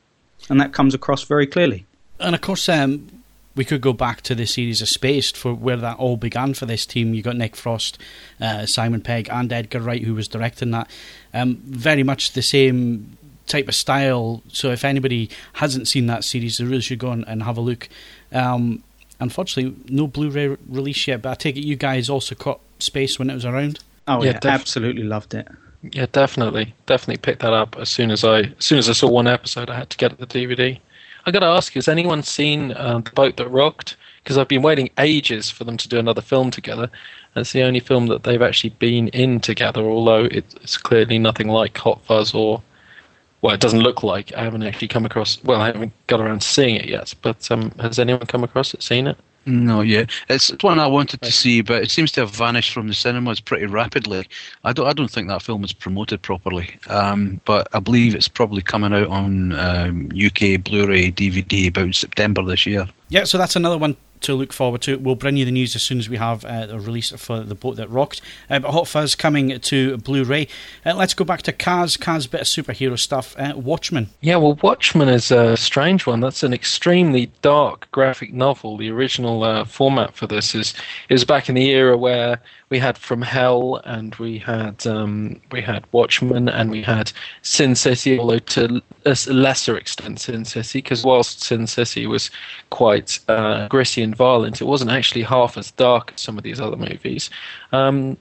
and 0.48 0.60
that 0.60 0.72
comes 0.72 0.94
across 0.94 1.24
very 1.24 1.46
clearly. 1.46 1.86
And 2.20 2.36
of 2.36 2.40
course, 2.40 2.68
um, 2.68 3.08
we 3.56 3.64
could 3.64 3.80
go 3.80 3.92
back 3.92 4.20
to 4.22 4.36
the 4.36 4.46
series 4.46 4.80
of 4.80 4.88
Spaced 4.88 5.36
for 5.36 5.52
where 5.52 5.76
that 5.76 5.98
all 5.98 6.16
began 6.16 6.54
for 6.54 6.66
this 6.66 6.86
team. 6.86 7.14
You 7.14 7.22
got 7.22 7.36
Nick 7.36 7.56
Frost, 7.56 7.98
uh, 8.40 8.64
Simon 8.66 9.00
Pegg, 9.00 9.28
and 9.28 9.52
Edgar 9.52 9.80
Wright 9.80 10.04
who 10.04 10.14
was 10.14 10.28
directing 10.28 10.70
that. 10.70 10.88
Um, 11.34 11.56
very 11.64 12.04
much 12.04 12.32
the 12.32 12.42
same 12.42 13.17
type 13.48 13.68
of 13.68 13.74
style. 13.74 14.42
So 14.52 14.70
if 14.70 14.84
anybody 14.84 15.30
hasn't 15.54 15.88
seen 15.88 16.06
that 16.06 16.24
series, 16.24 16.58
they 16.58 16.64
really 16.64 16.80
should 16.80 16.98
go 16.98 17.10
and, 17.10 17.42
have 17.42 17.56
a 17.56 17.60
look. 17.60 17.88
Um, 18.32 18.82
unfortunately, 19.20 19.74
no 19.88 20.06
Blu-ray 20.06 20.56
release 20.68 21.06
yet, 21.06 21.22
but 21.22 21.30
I 21.30 21.34
take 21.34 21.56
it 21.56 21.64
you 21.64 21.76
guys 21.76 22.08
also 22.08 22.34
caught 22.34 22.60
Spaced 22.78 23.18
when 23.18 23.28
it 23.30 23.34
was 23.34 23.44
around. 23.44 23.80
Oh 24.06 24.22
yeah, 24.22 24.30
yeah 24.30 24.38
def- 24.38 24.52
absolutely 24.52 25.02
loved 25.02 25.34
it. 25.34 25.48
Yeah, 25.82 26.06
definitely, 26.12 26.74
definitely 26.86 27.18
picked 27.18 27.42
that 27.42 27.52
up 27.52 27.76
as 27.78 27.88
soon 27.88 28.10
as 28.10 28.24
I 28.24 28.40
as 28.40 28.64
soon 28.64 28.78
as 28.78 28.88
I 28.88 28.92
saw 28.92 29.08
one 29.08 29.26
episode. 29.26 29.68
I 29.70 29.76
had 29.76 29.90
to 29.90 29.96
get 29.96 30.16
the 30.18 30.26
DVD. 30.26 30.78
I 31.26 31.30
got 31.30 31.40
to 31.40 31.46
ask, 31.46 31.74
has 31.74 31.88
anyone 31.88 32.22
seen 32.22 32.72
uh, 32.72 33.00
the 33.00 33.10
boat 33.10 33.36
that 33.36 33.48
rocked? 33.48 33.96
Because 34.22 34.38
I've 34.38 34.48
been 34.48 34.62
waiting 34.62 34.90
ages 34.98 35.50
for 35.50 35.64
them 35.64 35.76
to 35.76 35.88
do 35.88 35.98
another 35.98 36.22
film 36.22 36.50
together. 36.50 36.90
It's 37.36 37.52
the 37.52 37.62
only 37.62 37.80
film 37.80 38.06
that 38.06 38.22
they've 38.22 38.40
actually 38.40 38.70
been 38.70 39.08
in 39.08 39.40
together, 39.40 39.82
although 39.82 40.24
it's 40.24 40.76
clearly 40.76 41.18
nothing 41.18 41.48
like 41.48 41.76
Hot 41.78 42.00
Fuzz 42.04 42.34
or 42.34 42.62
well, 43.40 43.54
it 43.54 43.60
doesn't 43.60 43.80
look 43.80 44.02
like. 44.02 44.32
I 44.34 44.42
haven't 44.42 44.62
actually 44.62 44.88
come 44.88 45.04
across. 45.04 45.42
Well, 45.44 45.60
I 45.60 45.66
haven't 45.66 45.92
got 46.06 46.20
around 46.20 46.42
to 46.42 46.48
seeing 46.48 46.76
it 46.76 46.86
yet. 46.86 47.14
But 47.22 47.50
um, 47.50 47.70
has 47.80 47.98
anyone 47.98 48.26
come 48.26 48.44
across 48.44 48.74
it, 48.74 48.82
seen 48.82 49.06
it? 49.06 49.16
No, 49.46 49.80
yeah, 49.80 50.04
it's 50.28 50.54
one 50.60 50.78
I 50.78 50.86
wanted 50.86 51.22
to 51.22 51.32
see, 51.32 51.62
but 51.62 51.82
it 51.82 51.90
seems 51.90 52.12
to 52.12 52.20
have 52.20 52.30
vanished 52.30 52.70
from 52.70 52.86
the 52.86 52.92
cinemas 52.92 53.40
pretty 53.40 53.64
rapidly. 53.64 54.28
I 54.64 54.74
don't, 54.74 54.86
I 54.86 54.92
don't 54.92 55.10
think 55.10 55.28
that 55.28 55.40
film 55.40 55.62
was 55.62 55.72
promoted 55.72 56.20
properly. 56.20 56.78
Um, 56.88 57.40
but 57.46 57.66
I 57.72 57.80
believe 57.80 58.14
it's 58.14 58.28
probably 58.28 58.60
coming 58.60 58.92
out 58.92 59.08
on 59.08 59.52
um, 59.58 60.10
UK 60.12 60.62
Blu-ray 60.62 61.12
DVD 61.12 61.68
about 61.68 61.94
September 61.94 62.42
this 62.42 62.66
year. 62.66 62.86
Yeah, 63.08 63.24
so 63.24 63.38
that's 63.38 63.56
another 63.56 63.78
one 63.78 63.96
to 64.20 64.34
look 64.34 64.52
forward 64.52 64.82
to. 64.82 64.98
We'll 64.98 65.14
bring 65.14 65.36
you 65.36 65.44
the 65.44 65.50
news 65.50 65.74
as 65.74 65.82
soon 65.82 65.98
as 65.98 66.08
we 66.08 66.16
have 66.16 66.44
uh, 66.44 66.68
a 66.70 66.78
release 66.78 67.10
for 67.10 67.40
the 67.40 67.54
boat 67.54 67.76
that 67.76 67.90
rocked. 67.90 68.20
Uh, 68.48 68.58
but 68.58 68.72
Hot 68.72 68.88
Fuzz 68.88 69.14
coming 69.14 69.58
to 69.58 69.96
Blu-ray. 69.98 70.48
Uh, 70.84 70.94
let's 70.94 71.14
go 71.14 71.24
back 71.24 71.42
to 71.42 71.52
Kaz. 71.52 71.98
Kaz, 71.98 72.30
bit 72.30 72.42
of 72.42 72.46
superhero 72.46 72.98
stuff. 72.98 73.34
Uh, 73.38 73.54
Watchmen. 73.56 74.08
Yeah, 74.20 74.36
well, 74.36 74.58
Watchmen 74.62 75.08
is 75.08 75.30
a 75.30 75.56
strange 75.56 76.06
one. 76.06 76.20
That's 76.20 76.42
an 76.42 76.52
extremely 76.52 77.30
dark 77.42 77.90
graphic 77.90 78.32
novel. 78.32 78.76
The 78.76 78.90
original 78.90 79.44
uh, 79.44 79.64
format 79.64 80.14
for 80.14 80.26
this 80.26 80.54
is 80.54 80.74
is 81.08 81.24
back 81.24 81.48
in 81.48 81.54
the 81.54 81.70
era 81.70 81.96
where 81.96 82.40
we 82.70 82.78
had 82.78 82.98
From 82.98 83.22
Hell 83.22 83.80
and 83.84 84.14
we 84.16 84.38
had 84.38 84.86
um, 84.86 85.40
we 85.52 85.62
had 85.62 85.84
Watchmen 85.92 86.48
and 86.48 86.70
we 86.70 86.82
had 86.82 87.12
Sin 87.42 87.74
City, 87.74 88.18
although 88.18 88.38
to 88.38 88.82
a 89.06 89.16
lesser 89.32 89.76
extent 89.76 90.20
Sin 90.20 90.44
City, 90.44 90.78
because 90.78 91.04
whilst 91.04 91.42
Sin 91.42 91.66
City 91.66 92.06
was 92.06 92.30
quite 92.70 93.18
uh, 93.28 93.68
gritty 93.68 94.02
and 94.02 94.14
violent, 94.14 94.60
it 94.60 94.64
wasn't 94.66 94.90
actually 94.90 95.22
half 95.22 95.56
as 95.56 95.70
dark 95.72 96.12
as 96.14 96.20
some 96.20 96.36
of 96.36 96.44
these 96.44 96.60
other 96.60 96.76
movies. 96.76 97.30
Um, 97.72 98.16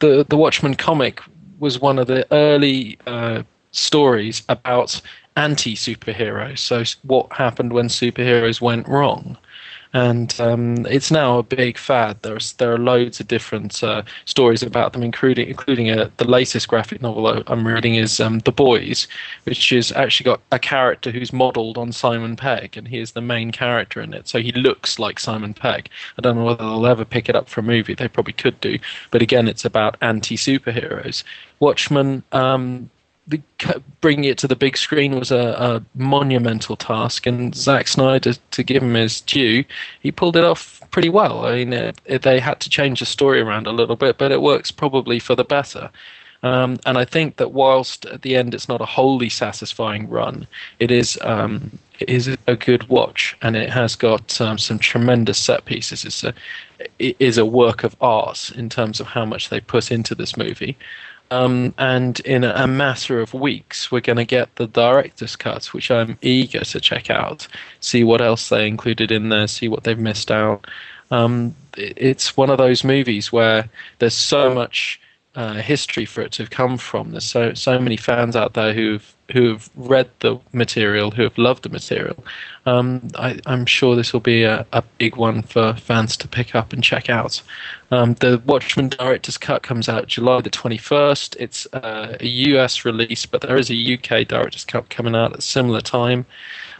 the 0.00 0.26
the 0.28 0.36
Watchmen 0.36 0.74
comic 0.74 1.20
was 1.60 1.80
one 1.80 1.98
of 1.98 2.06
the 2.06 2.26
early 2.32 2.98
uh, 3.06 3.42
stories 3.70 4.42
about 4.48 5.00
anti 5.36 5.74
superheroes. 5.74 6.58
So 6.58 6.82
what 7.02 7.32
happened 7.32 7.72
when 7.72 7.86
superheroes 7.88 8.60
went 8.60 8.88
wrong? 8.88 9.38
And 9.92 10.38
um, 10.40 10.86
it's 10.86 11.10
now 11.10 11.38
a 11.38 11.42
big 11.42 11.78
fad. 11.78 12.18
There's 12.22 12.52
there 12.54 12.72
are 12.72 12.78
loads 12.78 13.20
of 13.20 13.28
different 13.28 13.82
uh, 13.82 14.02
stories 14.26 14.62
about 14.62 14.92
them, 14.92 15.02
including 15.02 15.48
including 15.48 15.90
a, 15.90 16.02
uh, 16.02 16.10
the 16.18 16.28
latest 16.28 16.68
graphic 16.68 17.00
novel 17.00 17.42
I'm 17.46 17.66
reading 17.66 17.94
is 17.94 18.20
um, 18.20 18.40
The 18.40 18.52
Boys, 18.52 19.08
which 19.44 19.70
has 19.70 19.90
actually 19.92 20.24
got 20.24 20.40
a 20.52 20.58
character 20.58 21.10
who's 21.10 21.32
modelled 21.32 21.78
on 21.78 21.92
Simon 21.92 22.36
Pegg, 22.36 22.76
and 22.76 22.86
he 22.86 22.98
is 22.98 23.12
the 23.12 23.20
main 23.20 23.50
character 23.50 24.00
in 24.00 24.12
it. 24.12 24.28
So 24.28 24.40
he 24.40 24.52
looks 24.52 24.98
like 24.98 25.18
Simon 25.18 25.54
Pegg. 25.54 25.88
I 26.18 26.22
don't 26.22 26.36
know 26.36 26.44
whether 26.44 26.64
they'll 26.64 26.86
ever 26.86 27.04
pick 27.04 27.28
it 27.28 27.36
up 27.36 27.48
for 27.48 27.60
a 27.60 27.64
movie. 27.64 27.94
They 27.94 28.08
probably 28.08 28.34
could 28.34 28.60
do, 28.60 28.78
but 29.10 29.22
again, 29.22 29.48
it's 29.48 29.64
about 29.64 29.96
anti 30.02 30.36
superheroes. 30.36 31.24
Watchmen. 31.60 32.22
Um, 32.32 32.90
the, 33.28 33.40
bringing 34.00 34.24
it 34.24 34.38
to 34.38 34.48
the 34.48 34.56
big 34.56 34.76
screen 34.76 35.18
was 35.18 35.30
a, 35.30 35.36
a, 35.36 35.82
monumental 35.94 36.76
task, 36.76 37.26
and 37.26 37.54
Zack 37.54 37.88
Snyder, 37.88 38.32
to 38.32 38.62
give 38.62 38.82
him 38.82 38.94
his 38.94 39.20
due, 39.20 39.64
he 40.00 40.10
pulled 40.10 40.36
it 40.36 40.44
off 40.44 40.82
pretty 40.90 41.08
well. 41.08 41.44
I 41.44 41.56
mean, 41.56 41.72
it, 41.72 42.00
it, 42.06 42.22
they 42.22 42.40
had 42.40 42.60
to 42.60 42.70
change 42.70 43.00
the 43.00 43.06
story 43.06 43.40
around 43.40 43.66
a 43.66 43.72
little 43.72 43.96
bit, 43.96 44.18
but 44.18 44.32
it 44.32 44.40
works 44.40 44.70
probably 44.70 45.18
for 45.18 45.34
the 45.34 45.44
better. 45.44 45.90
Um, 46.42 46.78
and 46.86 46.96
I 46.96 47.04
think 47.04 47.36
that 47.36 47.52
whilst 47.52 48.06
at 48.06 48.22
the 48.22 48.36
end 48.36 48.54
it's 48.54 48.68
not 48.68 48.80
a 48.80 48.86
wholly 48.86 49.28
satisfying 49.28 50.08
run, 50.08 50.46
it 50.78 50.90
is 50.90 51.18
um, 51.22 51.78
it 51.98 52.08
is 52.08 52.36
a 52.46 52.54
good 52.54 52.88
watch, 52.88 53.36
and 53.42 53.56
it 53.56 53.70
has 53.70 53.96
got 53.96 54.40
um, 54.40 54.56
some 54.56 54.78
tremendous 54.78 55.38
set 55.38 55.64
pieces. 55.64 56.04
It's 56.04 56.22
a 56.22 56.32
it 57.00 57.16
is 57.18 57.38
a 57.38 57.44
work 57.44 57.82
of 57.82 57.96
art 58.00 58.52
in 58.54 58.68
terms 58.68 59.00
of 59.00 59.08
how 59.08 59.24
much 59.24 59.48
they 59.48 59.60
put 59.60 59.90
into 59.90 60.14
this 60.14 60.36
movie. 60.36 60.76
Um, 61.30 61.74
and 61.76 62.20
in 62.20 62.42
a, 62.42 62.66
matter 62.66 63.20
of 63.20 63.34
weeks, 63.34 63.92
we're 63.92 64.00
going 64.00 64.16
to 64.16 64.24
get 64.24 64.54
the 64.56 64.66
director's 64.66 65.36
cut, 65.36 65.66
which 65.74 65.90
I'm 65.90 66.18
eager 66.22 66.60
to 66.60 66.80
check 66.80 67.10
out, 67.10 67.46
see 67.80 68.02
what 68.02 68.22
else 68.22 68.48
they 68.48 68.66
included 68.66 69.10
in 69.10 69.28
there, 69.28 69.46
see 69.46 69.68
what 69.68 69.84
they've 69.84 69.98
missed 69.98 70.30
out. 70.30 70.66
Um, 71.10 71.54
it's 71.76 72.36
one 72.36 72.50
of 72.50 72.58
those 72.58 72.82
movies 72.82 73.30
where 73.30 73.68
there's 73.98 74.14
so 74.14 74.54
much 74.54 75.00
uh, 75.34 75.54
history 75.54 76.06
for 76.06 76.22
it 76.22 76.32
to 76.32 76.42
have 76.42 76.50
come 76.50 76.78
from. 76.78 77.12
There's 77.12 77.24
so 77.24 77.54
so 77.54 77.78
many 77.78 77.96
fans 77.96 78.34
out 78.34 78.54
there 78.54 78.72
who've 78.72 79.14
who've 79.32 79.68
read 79.76 80.08
the 80.20 80.38
material, 80.52 81.10
who 81.10 81.22
have 81.22 81.36
loved 81.36 81.62
the 81.62 81.68
material. 81.68 82.24
Um, 82.64 83.08
I, 83.14 83.40
am 83.46 83.66
sure 83.66 83.94
this 83.94 84.12
will 84.12 84.20
be 84.20 84.42
a, 84.42 84.66
a, 84.72 84.82
big 84.98 85.16
one 85.16 85.42
for 85.42 85.74
fans 85.74 86.16
to 86.18 86.28
pick 86.28 86.54
up 86.54 86.72
and 86.72 86.82
check 86.82 87.10
out. 87.10 87.42
Um, 87.90 88.14
the 88.14 88.42
Watchmen 88.46 88.88
Director's 88.88 89.38
Cut 89.38 89.62
comes 89.62 89.88
out 89.88 90.06
July 90.06 90.40
the 90.40 90.50
21st. 90.50 91.36
It's 91.38 91.66
uh, 91.72 92.16
a 92.20 92.26
US 92.26 92.84
release, 92.84 93.26
but 93.26 93.42
there 93.42 93.56
is 93.56 93.70
a 93.70 93.94
UK 93.94 94.26
Director's 94.26 94.64
Cut 94.64 94.88
coming 94.88 95.14
out 95.14 95.32
at 95.32 95.38
a 95.38 95.42
similar 95.42 95.80
time. 95.80 96.24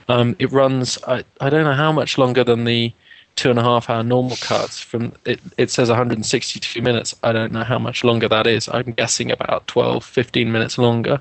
Um, 0.08 0.34
it 0.38 0.50
runs, 0.50 0.98
I, 1.06 1.24
I 1.40 1.50
don't 1.50 1.64
know 1.64 1.74
how 1.74 1.92
much 1.92 2.16
longer 2.16 2.44
than 2.44 2.64
the 2.64 2.92
two 3.36 3.50
and 3.50 3.58
a 3.58 3.62
half 3.62 3.88
hour 3.88 4.02
normal 4.02 4.36
cuts 4.38 4.80
from 4.80 5.12
it, 5.24 5.38
it 5.56 5.70
says 5.70 5.88
162 5.88 6.82
minutes 6.82 7.14
i 7.22 7.30
don't 7.30 7.52
know 7.52 7.62
how 7.62 7.78
much 7.78 8.02
longer 8.02 8.28
that 8.28 8.48
is 8.48 8.68
i'm 8.70 8.90
guessing 8.90 9.30
about 9.30 9.64
12 9.68 10.04
15 10.04 10.50
minutes 10.50 10.76
longer 10.76 11.20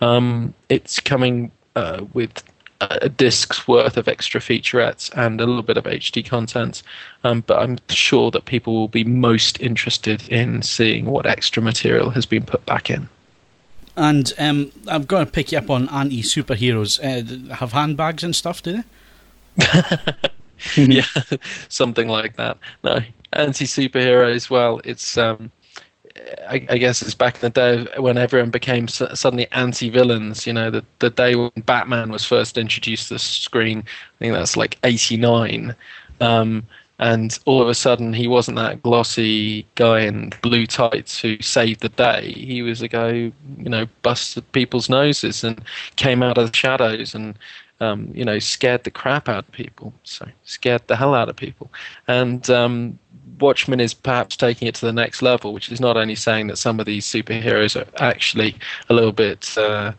um, 0.00 0.54
it's 0.68 1.00
coming 1.00 1.50
uh, 1.74 2.04
with 2.12 2.42
a 2.80 3.08
disc's 3.08 3.66
worth 3.66 3.96
of 3.96 4.06
extra 4.06 4.38
featurettes 4.38 5.10
and 5.16 5.40
a 5.40 5.46
little 5.46 5.62
bit 5.62 5.78
of 5.78 5.84
hd 5.84 6.26
content 6.26 6.82
um, 7.24 7.42
but 7.46 7.58
i'm 7.58 7.78
sure 7.88 8.30
that 8.30 8.44
people 8.44 8.74
will 8.74 8.88
be 8.88 9.02
most 9.02 9.58
interested 9.60 10.28
in 10.28 10.60
seeing 10.60 11.06
what 11.06 11.24
extra 11.24 11.62
material 11.62 12.10
has 12.10 12.26
been 12.26 12.44
put 12.44 12.64
back 12.66 12.90
in 12.90 13.08
And 13.96 14.32
um, 14.38 14.72
I'm 14.88 15.04
going 15.04 15.24
to 15.24 15.32
pick 15.32 15.52
you 15.52 15.58
up 15.58 15.70
on 15.70 15.88
anti 15.88 16.22
superheroes. 16.22 17.00
Uh, 17.00 17.54
have 17.54 17.72
handbags 17.72 18.22
and 18.22 18.36
stuff, 18.36 18.62
do 18.62 18.82
they? 19.56 20.02
yeah, 20.76 21.06
something 21.68 22.08
like 22.08 22.36
that. 22.36 22.58
No, 22.84 23.00
anti 23.32 23.64
superheroes. 23.64 24.50
Well, 24.50 24.82
it's 24.84 25.16
um, 25.16 25.50
I, 26.48 26.66
I, 26.70 26.78
guess 26.78 27.02
it's 27.02 27.14
back 27.14 27.34
in 27.36 27.40
the 27.40 27.50
day 27.50 27.86
when 28.00 28.18
everyone 28.18 28.50
became 28.50 28.88
su- 28.88 29.14
suddenly 29.14 29.46
anti-villains. 29.52 30.46
You 30.46 30.52
know, 30.52 30.70
the 30.70 30.84
the 31.00 31.10
day 31.10 31.34
when 31.34 31.50
Batman 31.64 32.10
was 32.10 32.24
first 32.24 32.56
introduced 32.58 33.08
to 33.08 33.14
the 33.14 33.18
screen. 33.18 33.80
I 33.80 34.18
think 34.18 34.34
that's 34.34 34.56
like 34.56 34.78
'89. 34.82 35.74
Um, 36.20 36.66
and 36.98 37.38
all 37.44 37.60
of 37.60 37.68
a 37.68 37.74
sudden 37.74 38.12
he 38.12 38.26
wasn't 38.26 38.56
that 38.56 38.82
glossy 38.82 39.66
guy 39.74 40.00
in 40.00 40.32
blue 40.40 40.66
tights 40.66 41.20
who 41.20 41.40
saved 41.42 41.80
the 41.80 41.90
day. 41.90 42.32
He 42.32 42.62
was 42.62 42.80
a 42.80 42.88
guy 42.88 43.10
who, 43.10 43.32
you 43.58 43.68
know, 43.68 43.86
busted 44.02 44.50
people's 44.52 44.88
noses 44.88 45.44
and 45.44 45.62
came 45.96 46.22
out 46.22 46.38
of 46.38 46.50
the 46.50 46.56
shadows 46.56 47.14
and, 47.14 47.38
um, 47.80 48.10
you 48.14 48.24
know, 48.24 48.38
scared 48.38 48.84
the 48.84 48.90
crap 48.90 49.28
out 49.28 49.44
of 49.44 49.52
people. 49.52 49.92
So 50.04 50.26
scared 50.44 50.86
the 50.86 50.96
hell 50.96 51.14
out 51.14 51.28
of 51.28 51.36
people. 51.36 51.70
And 52.08 52.48
um, 52.48 52.98
Watchmen 53.38 53.80
is 53.80 53.94
perhaps 53.94 54.36
taking 54.36 54.68
it 54.68 54.74
to 54.76 54.86
the 54.86 54.92
next 54.92 55.22
level, 55.22 55.52
which 55.52 55.70
is 55.70 55.80
not 55.80 55.96
only 55.96 56.14
saying 56.14 56.48
that 56.48 56.56
some 56.58 56.80
of 56.80 56.86
these 56.86 57.06
superheroes 57.06 57.80
are 57.80 57.86
actually 58.02 58.56
a 58.88 58.94
little 58.94 59.12
bit. 59.12 59.56
Uh, 59.56 59.92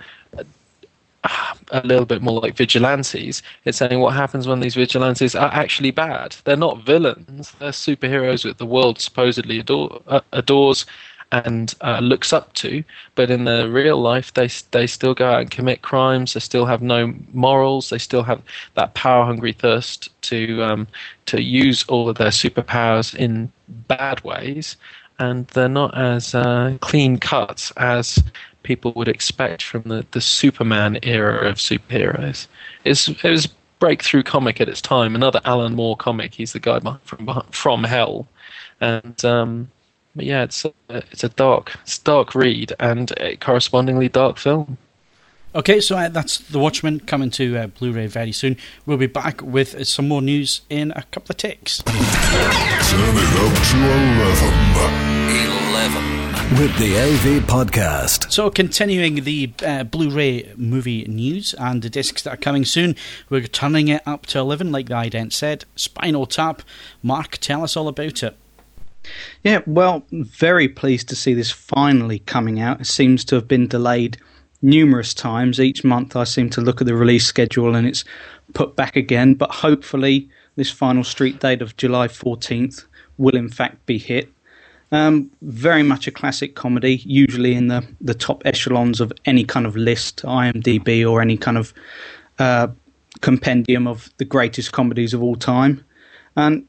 a 1.72 1.82
little 1.84 2.06
bit 2.06 2.22
more 2.22 2.40
like 2.40 2.56
vigilantes. 2.56 3.42
It's 3.66 3.78
saying 3.78 4.00
what 4.00 4.14
happens 4.14 4.48
when 4.48 4.60
these 4.60 4.76
vigilantes 4.76 5.36
are 5.36 5.52
actually 5.52 5.92
bad. 5.92 6.36
They're 6.44 6.56
not 6.56 6.84
villains. 6.84 7.52
They're 7.60 7.72
superheroes 7.72 8.44
that 8.44 8.58
the 8.58 8.66
world 8.66 9.00
supposedly 9.00 9.60
adore, 9.60 10.02
uh, 10.08 10.22
adores 10.32 10.86
and 11.32 11.74
uh, 11.82 12.00
looks 12.00 12.32
up 12.34 12.54
to. 12.54 12.84
But 13.16 13.30
in 13.30 13.46
the 13.46 13.70
real 13.70 14.00
life, 14.00 14.34
they 14.34 14.50
they 14.72 14.88
still 14.88 15.14
go 15.14 15.30
out 15.30 15.42
and 15.42 15.52
commit 15.52 15.82
crimes. 15.82 16.34
They 16.34 16.40
still 16.40 16.66
have 16.66 16.82
no 16.82 17.14
morals. 17.34 17.90
They 17.90 17.98
still 17.98 18.24
have 18.24 18.42
that 18.76 18.94
power 18.94 19.26
hungry 19.26 19.54
thirst 19.54 20.10
to 20.24 20.64
um, 20.64 20.88
to 21.28 21.42
use 21.42 21.84
all 21.88 22.10
of 22.10 22.18
their 22.18 22.32
superpowers 22.32 23.16
in 23.16 23.52
bad 23.68 24.24
ways. 24.24 24.78
And 25.20 25.48
they're 25.48 25.68
not 25.68 25.98
as 25.98 26.36
uh, 26.36 26.78
clean 26.80 27.18
cut 27.18 27.72
as 27.78 28.24
people 28.62 28.94
would 28.96 29.08
expect 29.08 29.64
from 29.64 29.82
the, 29.84 30.06
the 30.12 30.22
Superman 30.22 31.00
era 31.02 31.50
of 31.50 31.56
superheroes. 31.56 32.48
It's, 32.84 33.08
it 33.08 33.24
was 33.24 33.48
breakthrough 33.80 34.24
comic 34.24 34.62
at 34.62 34.70
its 34.70 34.82
time, 34.82 35.16
another 35.16 35.42
Alan 35.46 35.74
Moore 35.74 35.98
comic. 35.98 36.34
He's 36.34 36.54
the 36.54 36.60
guy 36.60 36.80
from 37.04 37.44
from 37.52 37.84
Hell, 37.84 38.28
and 38.80 39.24
um, 39.26 39.72
but 40.18 40.26
yeah, 40.26 40.44
it's 40.44 40.66
a, 40.66 40.74
it's 40.90 41.24
a 41.24 41.30
dark 41.30 41.78
it's 41.84 42.00
a 42.00 42.04
dark 42.04 42.36
read 42.36 42.74
and 42.80 43.14
a 43.18 43.38
correspondingly 43.38 44.10
dark 44.10 44.38
film. 44.38 44.78
Okay, 45.56 45.80
so 45.80 45.98
uh, 45.98 46.10
that's 46.10 46.40
The 46.40 46.60
Watchmen 46.60 47.00
coming 47.00 47.32
to 47.32 47.58
uh, 47.58 47.68
Blu-ray 47.68 48.08
very 48.08 48.34
soon. 48.34 48.58
We'll 48.86 48.98
be 48.98 49.08
back 49.08 49.42
with 49.42 49.74
uh, 49.74 49.86
some 49.86 50.08
more 50.08 50.22
news 50.22 50.62
in 50.70 50.92
a 50.92 51.04
couple 51.04 51.32
of 51.32 51.38
ticks. 51.38 51.82
Turn 51.84 51.96
it 51.96 53.34
up 53.40 53.56
to 53.70 53.78
11. 55.72 56.04
11 56.04 56.18
with 56.60 56.78
the 56.80 56.98
AV 56.98 57.44
podcast. 57.44 58.32
So, 58.32 58.50
continuing 58.50 59.24
the 59.24 59.52
uh, 59.66 59.84
Blu 59.84 60.10
ray 60.10 60.54
movie 60.56 61.06
news 61.06 61.54
and 61.56 61.82
the 61.82 61.90
discs 61.90 62.22
that 62.24 62.34
are 62.34 62.38
coming 62.38 62.64
soon, 62.64 62.96
we're 63.30 63.42
turning 63.42 63.90
it 63.90 64.02
up 64.06 64.26
to 64.28 64.40
11, 64.40 64.72
like 64.72 64.88
the 64.88 64.96
ident 64.96 65.34
said. 65.34 65.66
Spinal 65.76 66.26
Tap. 66.26 66.62
Mark, 67.04 67.38
tell 67.38 67.64
us 67.64 67.76
all 67.76 67.88
about 67.88 68.24
it. 68.24 68.38
Yeah, 69.44 69.62
well, 69.66 70.06
very 70.12 70.68
pleased 70.68 71.10
to 71.10 71.16
see 71.16 71.34
this 71.34 71.52
finally 71.52 72.20
coming 72.20 72.60
out. 72.60 72.82
It 72.82 72.88
seems 72.88 73.24
to 73.26 73.36
have 73.36 73.48
been 73.48 73.68
delayed 73.68 74.18
numerous 74.62 75.14
times. 75.14 75.60
Each 75.60 75.84
month 75.84 76.16
I 76.16 76.24
seem 76.24 76.50
to 76.52 76.62
look 76.62 76.82
at 76.82 76.88
the 76.88 76.96
release 76.96 77.26
schedule 77.26 77.76
and 77.76 77.88
it's 77.88 78.04
put 78.54 78.76
back 78.76 78.96
again, 78.96 79.34
but 79.36 79.52
hopefully 79.52 80.30
this 80.56 80.72
final 80.72 81.04
street 81.04 81.40
date 81.40 81.62
of 81.62 81.78
July 81.78 82.08
14th 82.08 82.86
will 83.18 83.36
in 83.36 83.50
fact 83.50 83.86
be 83.86 83.98
hit. 83.98 84.30
Um, 84.92 85.30
very 85.42 85.84
much 85.84 86.08
a 86.08 86.12
classic 86.12 86.56
comedy, 86.56 87.02
usually 87.06 87.54
in 87.54 87.68
the, 87.68 87.86
the 88.00 88.14
top 88.14 88.42
echelons 88.46 89.02
of 89.02 89.12
any 89.26 89.44
kind 89.44 89.66
of 89.66 89.76
list, 89.76 90.22
IMDb 90.24 91.10
or 91.10 91.22
any 91.22 91.38
kind 91.38 91.58
of 91.58 91.74
uh, 92.40 92.68
compendium 93.22 93.86
of 93.86 94.10
the 94.18 94.26
greatest 94.26 94.72
comedies 94.72 95.14
of 95.14 95.22
all 95.22 95.36
time. 95.36 95.84
And 96.36 96.66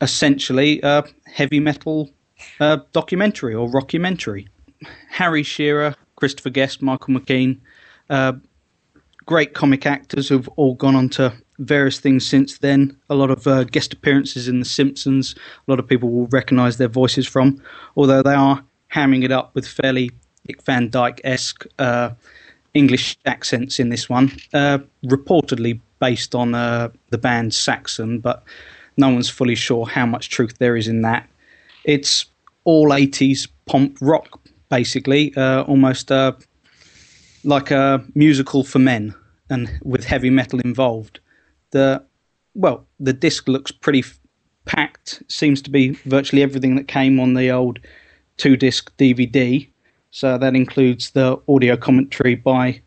essentially 0.00 0.80
a 0.82 1.04
heavy 1.26 1.60
metal 1.60 2.10
uh, 2.60 2.78
documentary 2.92 3.54
or 3.54 3.68
rockumentary. 3.68 4.48
Harry 5.10 5.42
Shearer, 5.42 5.94
Christopher 6.16 6.50
Guest, 6.50 6.82
Michael 6.82 7.14
McKean, 7.14 7.58
uh, 8.10 8.34
great 9.24 9.54
comic 9.54 9.86
actors 9.86 10.28
who've 10.28 10.48
all 10.56 10.74
gone 10.74 10.94
on 10.94 11.08
to 11.10 11.32
various 11.58 11.98
things 11.98 12.26
since 12.26 12.58
then. 12.58 12.96
A 13.10 13.14
lot 13.14 13.30
of 13.30 13.46
uh, 13.46 13.64
guest 13.64 13.92
appearances 13.92 14.48
in 14.48 14.58
The 14.58 14.64
Simpsons. 14.64 15.34
A 15.66 15.70
lot 15.70 15.78
of 15.78 15.86
people 15.86 16.10
will 16.10 16.26
recognise 16.26 16.76
their 16.76 16.88
voices 16.88 17.26
from, 17.26 17.62
although 17.96 18.22
they 18.22 18.34
are 18.34 18.62
hamming 18.94 19.24
it 19.24 19.32
up 19.32 19.54
with 19.54 19.66
fairly 19.66 20.10
Dick 20.46 20.62
Van 20.62 20.90
Dyke 20.90 21.20
esque 21.24 21.66
uh, 21.78 22.10
English 22.74 23.16
accents 23.24 23.80
in 23.80 23.88
this 23.88 24.08
one. 24.08 24.30
Uh, 24.52 24.78
reportedly 25.04 25.80
based 25.98 26.34
on 26.34 26.54
uh, 26.54 26.90
the 27.10 27.18
band 27.18 27.54
Saxon, 27.54 28.20
but 28.20 28.44
no 28.96 29.10
one's 29.10 29.28
fully 29.28 29.54
sure 29.54 29.86
how 29.86 30.06
much 30.06 30.30
truth 30.30 30.58
there 30.58 30.76
is 30.76 30.88
in 30.88 31.02
that. 31.02 31.28
It's 31.84 32.26
all 32.64 32.88
80s 32.88 33.48
pomp 33.66 33.98
rock, 34.00 34.40
basically, 34.68 35.34
uh, 35.36 35.62
almost 35.62 36.10
uh, 36.10 36.32
like 37.44 37.70
a 37.70 38.04
musical 38.14 38.64
for 38.64 38.78
men 38.78 39.14
and 39.50 39.70
with 39.84 40.04
heavy 40.04 40.30
metal 40.30 40.60
involved 40.60 41.20
the 41.70 42.02
well, 42.54 42.86
the 42.98 43.12
disc 43.12 43.48
looks 43.48 43.70
pretty 43.70 43.98
f- 43.98 44.18
packed. 44.64 45.22
Seems 45.28 45.60
to 45.62 45.70
be 45.70 45.90
virtually 46.06 46.42
everything 46.42 46.76
that 46.76 46.88
came 46.88 47.20
on 47.20 47.34
the 47.34 47.50
old 47.50 47.78
two 48.38 48.56
disc 48.56 48.96
DVD. 48.96 49.68
So 50.10 50.38
that 50.38 50.56
includes 50.56 51.10
the 51.10 51.38
audio 51.48 51.76
commentary 51.76 52.34
by 52.34 52.80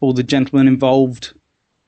all 0.00 0.14
the 0.14 0.22
gentlemen 0.22 0.66
involved 0.66 1.34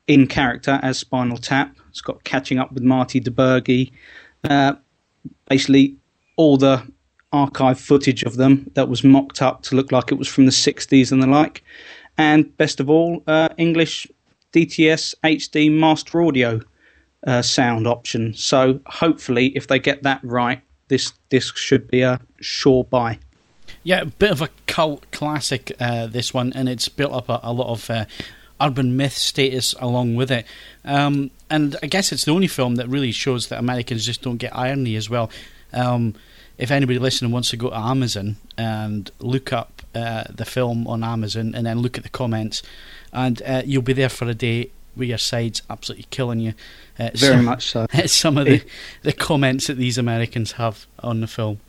in 0.06 0.26
character 0.26 0.78
as 0.82 0.98
Spinal 0.98 1.38
Tap. 1.38 1.74
It's 1.94 2.00
got 2.00 2.24
catching 2.24 2.58
up 2.58 2.72
with 2.72 2.82
Marty 2.82 3.20
DiBergi. 3.20 3.92
Uh, 4.42 4.74
basically, 5.48 5.96
all 6.34 6.56
the 6.56 6.84
archive 7.32 7.78
footage 7.78 8.24
of 8.24 8.34
them 8.34 8.68
that 8.74 8.88
was 8.88 9.04
mocked 9.04 9.40
up 9.40 9.62
to 9.62 9.76
look 9.76 9.92
like 9.92 10.10
it 10.10 10.16
was 10.16 10.26
from 10.26 10.44
the 10.44 10.50
60s 10.50 11.12
and 11.12 11.22
the 11.22 11.28
like. 11.28 11.62
And 12.18 12.56
best 12.56 12.80
of 12.80 12.90
all, 12.90 13.22
uh, 13.28 13.50
English 13.58 14.08
DTS 14.52 15.14
HD 15.22 15.70
Master 15.70 16.20
Audio 16.20 16.60
uh, 17.28 17.42
sound 17.42 17.86
option. 17.86 18.34
So 18.34 18.80
hopefully, 18.86 19.56
if 19.56 19.68
they 19.68 19.78
get 19.78 20.02
that 20.02 20.18
right, 20.24 20.60
this 20.88 21.12
disc 21.28 21.56
should 21.56 21.86
be 21.86 22.02
a 22.02 22.20
sure 22.40 22.82
buy. 22.82 23.20
Yeah, 23.84 24.00
a 24.00 24.06
bit 24.06 24.32
of 24.32 24.42
a 24.42 24.48
cult 24.66 25.08
classic, 25.12 25.70
uh, 25.78 26.08
this 26.08 26.34
one, 26.34 26.52
and 26.54 26.68
it's 26.68 26.88
built 26.88 27.12
up 27.12 27.28
a, 27.28 27.38
a 27.44 27.52
lot 27.52 27.68
of 27.68 27.88
uh, 27.88 28.06
urban 28.64 28.96
myth 28.96 29.16
status 29.16 29.74
along 29.78 30.16
with 30.16 30.30
it. 30.30 30.46
Um, 30.84 31.30
and 31.50 31.76
I 31.82 31.86
guess 31.86 32.12
it's 32.12 32.24
the 32.24 32.32
only 32.32 32.46
film 32.46 32.76
that 32.76 32.88
really 32.88 33.12
shows 33.12 33.48
that 33.48 33.58
Americans 33.58 34.04
just 34.04 34.22
don't 34.22 34.38
get 34.38 34.56
irony 34.56 34.96
as 34.96 35.10
well. 35.10 35.30
Um, 35.72 36.14
if 36.56 36.70
anybody 36.70 36.98
listening 36.98 37.32
wants 37.32 37.50
to 37.50 37.56
go 37.56 37.70
to 37.70 37.76
Amazon 37.76 38.36
and 38.56 39.10
look 39.18 39.52
up 39.52 39.82
uh, 39.94 40.24
the 40.30 40.44
film 40.44 40.86
on 40.86 41.02
Amazon 41.02 41.54
and 41.54 41.66
then 41.66 41.80
look 41.80 41.96
at 41.96 42.04
the 42.04 42.10
comments, 42.10 42.62
and 43.12 43.42
uh, 43.42 43.62
you'll 43.64 43.82
be 43.82 43.92
there 43.92 44.08
for 44.08 44.26
a 44.26 44.34
day 44.34 44.70
with 44.96 45.08
your 45.08 45.18
sides 45.18 45.62
absolutely 45.68 46.06
killing 46.10 46.40
you. 46.40 46.54
Uh, 46.98 47.10
Very 47.14 47.36
some, 47.36 47.44
much 47.44 47.70
so. 47.70 47.86
some 48.06 48.38
of 48.38 48.46
the, 48.46 48.62
the 49.02 49.12
comments 49.12 49.66
that 49.66 49.74
these 49.74 49.98
Americans 49.98 50.52
have 50.52 50.86
on 51.00 51.20
the 51.20 51.26
film. 51.26 51.60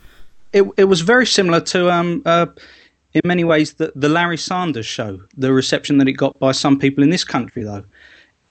It 0.52 0.64
it 0.76 0.84
was 0.84 1.00
very 1.00 1.26
similar 1.26 1.60
to 1.60 1.90
um 1.90 2.22
uh, 2.24 2.46
in 3.16 3.22
many 3.24 3.44
ways 3.44 3.74
the 3.74 3.92
the 3.94 4.08
Larry 4.08 4.38
Sanders 4.38 4.86
show. 4.86 5.20
The 5.36 5.52
reception 5.52 5.98
that 5.98 6.08
it 6.08 6.12
got 6.12 6.38
by 6.38 6.52
some 6.52 6.78
people 6.78 7.02
in 7.02 7.10
this 7.10 7.24
country, 7.24 7.64
though, 7.64 7.84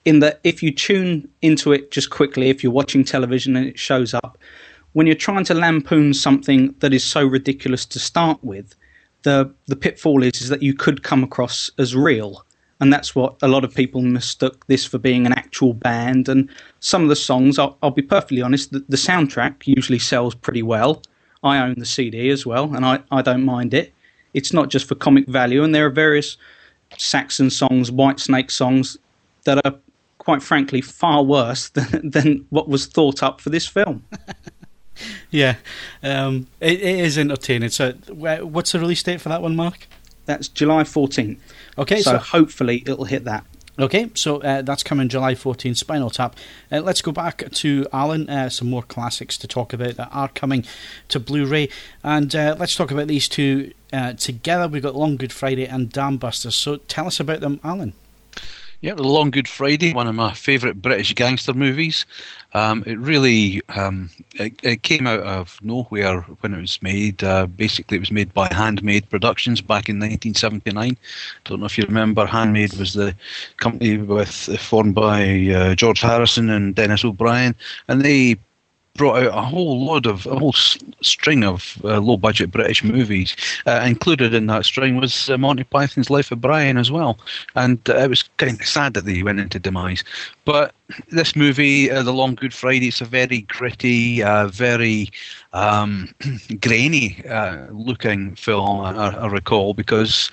in 0.04 0.20
that 0.20 0.40
if 0.44 0.62
you 0.64 0.72
tune 0.72 1.30
into 1.42 1.72
it 1.72 1.92
just 1.92 2.10
quickly, 2.10 2.50
if 2.50 2.64
you're 2.64 2.72
watching 2.72 3.04
television 3.04 3.56
and 3.56 3.68
it 3.68 3.80
shows 3.80 4.14
up, 4.14 4.38
when 4.94 5.06
you're 5.08 5.16
trying 5.16 5.46
to 5.46 5.54
lampoon 5.54 6.14
something 6.14 6.74
that 6.80 6.94
is 6.94 7.04
so 7.04 7.26
ridiculous 7.26 7.86
to 7.86 8.00
start 8.00 8.44
with, 8.44 8.76
the 9.24 9.54
the 9.68 9.76
pitfall 9.76 10.24
is, 10.24 10.42
is 10.42 10.50
that 10.50 10.64
you 10.64 10.74
could 10.74 11.04
come 11.04 11.24
across 11.24 11.70
as 11.78 11.96
real 11.96 12.46
and 12.80 12.92
that's 12.92 13.16
what 13.16 13.36
a 13.42 13.48
lot 13.48 13.64
of 13.64 13.74
people 13.74 14.02
mistook 14.02 14.68
this 14.68 14.86
for 14.86 14.98
being 14.98 15.26
an 15.26 15.34
actual 15.34 15.74
band. 15.74 16.28
And 16.28 16.50
some 16.82 17.04
of 17.04 17.10
the 17.10 17.16
songs, 17.16 17.58
I'll, 17.58 17.78
I'll 17.82 17.92
be 17.92 18.02
perfectly 18.02 18.42
honest, 18.42 18.72
the, 18.72 18.84
the, 18.90 18.98
soundtrack 18.98 19.66
usually 19.66 20.00
sells 20.00 20.36
pretty 20.36 20.62
well. 20.62 21.02
I 21.42 21.60
own 21.60 21.76
the 21.78 21.86
CD 21.86 22.30
as 22.30 22.46
well, 22.46 22.76
and 22.76 22.86
I, 22.86 23.00
I 23.12 23.22
don't 23.22 23.46
mind 23.46 23.74
it. 23.74 23.94
It's 24.36 24.54
not 24.54 24.70
just 24.70 24.88
for 24.88 24.96
comic 24.96 25.28
value, 25.28 25.64
and 25.64 25.74
there 25.74 25.86
are 25.88 25.90
various 25.90 26.38
Saxon 26.98 27.50
songs, 27.50 27.92
White 27.92 28.20
Snake 28.20 28.52
songs 28.52 28.98
that 29.46 29.66
are, 29.66 29.76
quite 30.20 30.44
frankly, 30.44 30.82
far 30.82 31.24
worse 31.24 31.70
than, 31.78 32.12
than 32.12 32.46
what 32.50 32.68
was 32.68 32.86
thought 32.86 33.24
up 33.24 33.42
for 33.42 33.50
this 33.50 33.66
film. 33.66 34.04
yeah, 35.32 35.56
um, 36.04 36.48
it, 36.60 36.82
it 36.82 37.00
is 37.00 37.18
entertaining. 37.18 37.70
So, 37.70 37.94
what's 37.94 38.74
the 38.74 38.80
release 38.80 39.02
date 39.02 39.22
for 39.22 39.30
that 39.30 39.42
one, 39.42 39.56
Mark? 39.56 39.88
That's 40.26 40.48
July 40.48 40.84
14th. 40.84 41.38
Okay, 41.78 42.02
so, 42.02 42.12
so 42.12 42.18
hopefully 42.18 42.84
it'll 42.86 43.06
hit 43.06 43.24
that. 43.26 43.46
Okay, 43.78 44.10
so 44.14 44.42
uh, 44.42 44.62
that's 44.62 44.84
coming 44.84 45.10
July 45.10 45.34
14th, 45.34 45.76
Spinal 45.76 46.10
Tap. 46.10 46.38
Uh, 46.72 46.80
let's 46.80 47.02
go 47.02 47.12
back 47.12 47.52
to 47.52 47.86
Alan, 47.92 48.30
uh, 48.30 48.50
some 48.50 48.70
more 48.70 48.84
classics 48.84 49.38
to 49.40 49.48
talk 49.48 49.74
about 49.74 49.98
that 49.98 50.10
are 50.14 50.30
coming 50.30 50.64
to 51.10 51.20
Blu 51.20 51.46
ray. 51.46 51.68
And 52.02 52.34
uh, 52.34 52.56
let's 52.58 52.74
talk 52.76 52.90
about 52.90 53.08
these 53.08 53.28
two 53.28 53.74
uh, 53.96 54.14
together. 54.14 54.68
We've 54.68 54.84
got 54.84 54.96
Long 54.96 55.16
Good 55.16 55.32
Friday 55.32 55.66
and 55.66 55.92
Dam 55.92 56.18
Busters. 56.18 56.56
So 56.56 56.78
tell 56.78 57.08
us 57.08 57.20
about 57.20 57.40
them, 57.40 57.60
Alan. 57.64 57.94
Yeah, 58.82 58.94
The 58.94 59.04
Long 59.04 59.32
Good 59.32 59.48
Friday, 59.48 59.94
one 59.94 60.08
of 60.08 60.16
my 60.16 60.34
favourite 60.34 60.82
British 60.82 61.14
gangster 61.16 61.54
movies. 61.54 62.06
Um, 62.54 62.84
it 62.86 63.00
really 63.00 63.62
um, 63.70 64.12
it, 64.36 64.54
it, 64.64 64.84
came 64.84 65.08
out 65.08 65.22
of 65.22 65.58
nowhere 65.64 66.22
when 66.42 66.54
it 66.54 66.62
was 66.62 66.80
made. 66.84 67.24
Uh, 67.24 67.48
basically, 67.48 67.98
it 67.98 68.02
was 68.02 68.12
made 68.12 68.34
by 68.34 68.48
Handmade 68.54 69.10
Productions 69.10 69.60
back 69.60 69.90
in 69.90 69.96
1979. 69.96 70.98
Don't 71.46 71.60
know 71.62 71.66
if 71.66 71.78
you 71.78 71.86
remember. 71.86 72.26
Handmade 72.26 72.74
was 72.74 72.94
the 72.94 73.16
company 73.58 73.98
with 73.98 74.30
formed 74.60 74.94
by 74.94 75.48
uh, 75.48 75.76
George 75.76 76.02
Harrison 76.02 76.50
and 76.50 76.76
Dennis 76.76 77.04
O'Brien, 77.04 77.56
and 77.88 78.02
they 78.02 78.38
brought 78.96 79.22
out 79.22 79.38
a 79.38 79.42
whole 79.42 79.84
load 79.86 80.06
of 80.06 80.26
a 80.26 80.40
whole 80.40 80.54
string 80.54 81.44
of 81.44 81.78
uh, 81.84 82.00
low 82.00 82.18
budget 82.18 82.52
British 82.52 82.84
movies. 82.84 83.36
Uh, 83.66 83.84
included 83.86 84.34
in 84.34 84.48
that 84.48 84.66
string 84.66 84.98
was 84.98 85.30
uh, 85.30 85.38
Monty 85.38 85.64
Python's 85.64 86.10
Life 86.10 86.32
of 86.32 86.42
Brian 86.42 86.78
as 86.78 86.92
well, 86.92 87.20
and 87.56 87.78
uh, 87.90 87.98
it 87.98 88.10
was 88.10 88.24
kind 88.38 88.60
of 88.60 88.66
sad 88.66 88.94
that 88.94 89.06
they 89.06 89.22
went 89.22 89.40
into 89.40 89.60
demise. 89.60 90.04
But 90.46 90.74
this 91.12 91.36
movie, 91.36 91.92
uh, 91.92 92.04
The 92.04 92.14
Long 92.14 92.36
Good 92.36 92.54
Friday, 92.54 92.88
it's 92.88 93.02
a 93.02 93.06
very 93.06 93.42
gritty, 93.42 94.24
uh, 94.24 94.48
very 94.48 95.10
um, 95.54 96.14
grainy 96.62 97.22
looking 97.72 98.36
film. 98.36 98.82
I, 98.82 98.92
I 98.92 99.28
recall 99.28 99.74
because. 99.74 100.32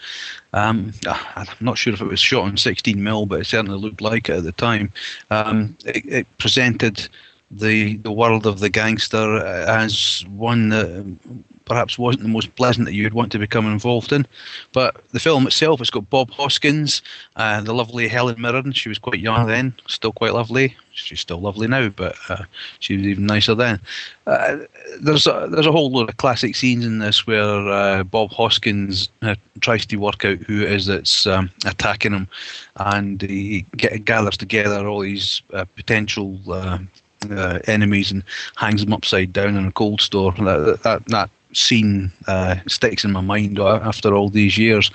Um, 0.54 0.92
I'm 1.06 1.46
not 1.60 1.78
sure 1.78 1.94
if 1.94 2.02
it 2.02 2.06
was 2.06 2.20
shot 2.20 2.44
on 2.44 2.58
16 2.58 2.98
mm, 2.98 3.26
but 3.26 3.40
it 3.40 3.46
certainly 3.46 3.78
looked 3.78 4.02
like 4.02 4.28
it 4.28 4.36
at 4.36 4.44
the 4.44 4.52
time. 4.52 4.92
Um, 5.30 5.78
it, 5.86 6.04
it 6.04 6.26
presented 6.36 7.08
the 7.52 7.96
the 7.98 8.12
world 8.12 8.46
of 8.46 8.60
the 8.60 8.70
gangster 8.70 9.38
as 9.44 10.24
one 10.28 10.70
that 10.70 11.04
perhaps 11.64 11.98
wasn't 11.98 12.22
the 12.22 12.28
most 12.28 12.54
pleasant 12.56 12.86
that 12.86 12.94
you'd 12.94 13.14
want 13.14 13.32
to 13.32 13.38
become 13.38 13.66
involved 13.66 14.12
in. 14.12 14.26
But 14.72 14.96
the 15.12 15.20
film 15.20 15.46
itself, 15.46 15.80
it's 15.80 15.90
got 15.90 16.10
Bob 16.10 16.30
Hoskins, 16.30 17.02
uh, 17.36 17.60
the 17.60 17.74
lovely 17.74 18.08
Helen 18.08 18.40
Mirren. 18.40 18.72
She 18.72 18.88
was 18.88 18.98
quite 18.98 19.20
young 19.20 19.46
then, 19.46 19.74
still 19.86 20.12
quite 20.12 20.34
lovely. 20.34 20.76
She's 20.92 21.20
still 21.20 21.40
lovely 21.40 21.68
now, 21.68 21.88
but 21.88 22.16
uh, 22.28 22.44
she 22.80 22.96
was 22.96 23.06
even 23.06 23.26
nicer 23.26 23.54
then. 23.54 23.80
Uh, 24.26 24.58
there's 25.00 25.26
a, 25.26 25.48
there's 25.50 25.66
a 25.66 25.72
whole 25.72 25.90
lot 25.90 26.08
of 26.08 26.16
classic 26.18 26.54
scenes 26.54 26.84
in 26.84 26.98
this 26.98 27.26
where 27.26 27.68
uh, 27.68 28.02
Bob 28.02 28.30
Hoskins 28.32 29.08
uh, 29.22 29.34
tries 29.60 29.86
to 29.86 29.96
work 29.96 30.24
out 30.24 30.38
who 30.38 30.62
it 30.62 30.72
is 30.72 30.86
that's 30.86 31.26
um, 31.26 31.50
attacking 31.64 32.12
him, 32.12 32.28
and 32.76 33.22
he 33.22 33.64
get, 33.76 34.04
gathers 34.04 34.36
together 34.36 34.86
all 34.86 35.00
these 35.00 35.40
uh, 35.54 35.64
potential 35.76 36.38
uh, 37.30 37.60
enemies 37.66 38.10
and 38.10 38.22
hangs 38.56 38.84
them 38.84 38.92
upside 38.92 39.32
down 39.32 39.56
in 39.56 39.66
a 39.66 39.72
cold 39.72 40.00
store. 40.00 40.32
That 40.32 40.80
that, 40.82 41.04
that 41.06 41.30
scene 41.52 42.12
uh, 42.26 42.56
sticks 42.66 43.04
in 43.04 43.12
my 43.12 43.20
mind 43.20 43.58
after 43.58 44.14
all 44.14 44.28
these 44.28 44.56
years, 44.58 44.90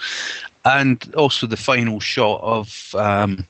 and 0.66 1.14
also 1.16 1.48
the 1.48 1.58
final 1.58 2.00
shot 2.00 2.42
of. 2.42 2.96
Um, 2.96 3.48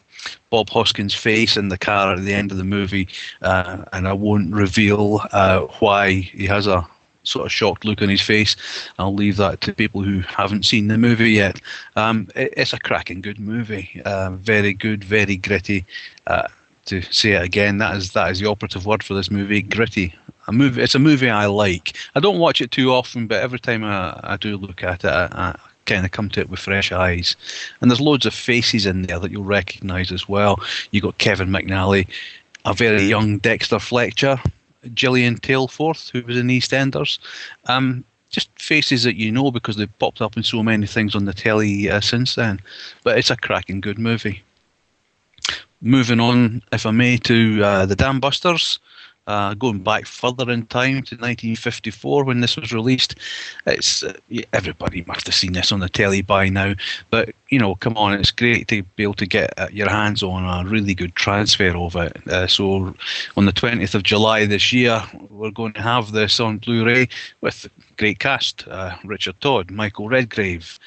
Bob 0.50 0.70
Hoskins' 0.70 1.14
face 1.14 1.56
in 1.56 1.70
the 1.70 1.78
car 1.78 2.14
at 2.14 2.24
the 2.24 2.34
end 2.34 2.52
of 2.52 2.58
the 2.58 2.64
movie, 2.64 3.08
uh, 3.44 3.86
and 3.94 4.08
I 4.08 4.14
won't 4.14 4.54
reveal 4.54 5.22
uh, 5.32 5.62
why 5.80 6.12
he 6.12 6.46
has 6.48 6.68
a 6.68 6.86
sort 7.24 7.46
of 7.46 7.52
shocked 7.52 7.86
look 7.86 8.02
on 8.02 8.10
his 8.10 8.22
face. 8.22 8.56
I'll 8.98 9.14
leave 9.14 9.38
that 9.38 9.62
to 9.62 9.74
people 9.74 10.02
who 10.02 10.22
haven't 10.22 10.66
seen 10.66 10.88
the 10.88 10.98
movie 10.98 11.32
yet. 11.32 11.62
Um, 11.96 12.28
it, 12.36 12.54
it's 12.58 12.74
a 12.74 12.80
cracking 12.80 13.22
good 13.22 13.40
movie, 13.40 14.02
uh, 14.06 14.32
very 14.32 14.74
good, 14.74 15.04
very 15.04 15.38
gritty. 15.38 15.86
To 16.88 17.02
say 17.02 17.34
it 17.34 17.44
again, 17.44 17.80
that 17.80 17.98
is 17.98 18.14
that 18.14 18.32
is 18.32 18.40
the 18.40 18.48
operative 18.48 18.86
word 18.86 19.04
for 19.04 19.14
this 19.14 19.30
movie. 19.30 19.62
Gritty. 19.62 20.16
A 20.48 20.54
movie. 20.54 20.82
It's 20.82 20.96
a 20.96 21.00
movie 21.00 21.30
I 21.30 21.46
like. 21.46 21.98
I 22.16 22.22
don't 22.22 22.40
watch 22.40 22.62
it 22.62 22.72
too 22.72 22.94
often, 22.94 23.28
but 23.28 23.44
every 23.44 23.60
time 23.60 23.84
I, 23.84 24.18
I 24.24 24.38
do 24.38 24.56
look 24.56 24.82
at 24.82 25.04
it, 25.04 25.10
I, 25.10 25.28
I 25.34 25.60
kind 25.86 26.06
of 26.06 26.12
come 26.12 26.30
to 26.30 26.40
it 26.40 26.50
with 26.50 26.62
fresh 26.62 26.94
eyes. 26.94 27.36
And 27.82 27.92
there's 27.92 28.00
loads 28.00 28.26
of 28.26 28.34
faces 28.34 28.86
in 28.86 29.02
there 29.02 29.20
that 29.20 29.32
you'll 29.32 29.44
recognise 29.44 30.14
as 30.14 30.30
well. 30.30 30.62
You 30.92 31.02
got 31.02 31.18
Kevin 31.18 31.50
McNally, 31.50 32.08
a 32.64 32.74
very 32.74 33.04
young 33.04 33.40
Dexter 33.40 33.80
Fletcher, 33.80 34.40
Gillian 34.94 35.36
Tailforth, 35.36 36.10
who 36.12 36.26
was 36.26 36.38
in 36.38 36.48
EastEnders. 36.48 37.20
Um, 37.66 38.06
just 38.30 38.50
faces 38.58 39.04
that 39.04 39.18
you 39.18 39.30
know 39.30 39.52
because 39.52 39.76
they've 39.76 40.00
popped 40.00 40.22
up 40.22 40.38
in 40.38 40.44
so 40.44 40.64
many 40.64 40.88
things 40.88 41.16
on 41.16 41.26
the 41.26 41.34
telly 41.34 41.90
uh, 41.90 42.00
since 42.00 42.36
then. 42.36 42.62
But 43.04 43.18
it's 43.18 43.30
a 43.30 43.36
cracking 43.36 43.82
good 43.82 44.00
movie 44.00 44.44
moving 45.82 46.20
on, 46.20 46.62
if 46.72 46.86
I 46.86 46.92
may, 46.92 47.18
to 47.18 47.64
uh, 47.64 47.86
the 47.86 47.96
Dam 47.96 48.20
Busters. 48.20 48.80
Uh, 49.28 49.54
going 49.56 49.80
back 49.80 50.06
further 50.06 50.50
in 50.50 50.66
time 50.68 51.04
to 51.04 51.16
1954 51.16 52.24
when 52.24 52.40
this 52.40 52.56
was 52.56 52.72
released, 52.72 53.16
it's 53.66 54.02
uh, 54.02 54.14
everybody 54.54 55.04
must 55.06 55.26
have 55.26 55.36
seen 55.36 55.52
this 55.52 55.70
on 55.74 55.82
the 55.82 55.90
telly 55.90 56.22
by 56.22 56.48
now. 56.48 56.74
But 57.10 57.36
you 57.50 57.60
know, 57.60 57.76
come 57.76 57.98
on, 57.98 58.14
it's 58.14 58.32
great 58.32 58.70
to 58.70 58.84
be 58.96 59.04
able 59.04 59.16
to 59.16 59.26
get 59.26 59.54
uh, 59.60 59.68
your 59.70 59.90
hands 59.90 60.24
on 60.24 60.46
a 60.46 60.70
really 60.70 60.94
good 60.94 61.14
transfer 61.16 61.76
of 61.76 61.98
it. 61.98 62.26
Uh, 62.30 62.48
so, 62.48 62.96
on 63.36 63.46
the 63.46 63.52
20th 63.52 63.96
of 63.96 64.04
July 64.04 64.46
this 64.46 64.72
year, 64.72 65.04
we're 65.30 65.52
going 65.52 65.74
to 65.74 65.82
have 65.82 66.14
this 66.14 66.40
on 66.40 66.60
Blu-ray 66.60 67.10
with 67.42 67.68
great 67.98 68.20
cast: 68.20 68.66
uh, 68.70 68.96
Richard 69.04 69.42
Todd, 69.42 69.72
Michael 69.72 70.08
Redgrave, 70.08 70.80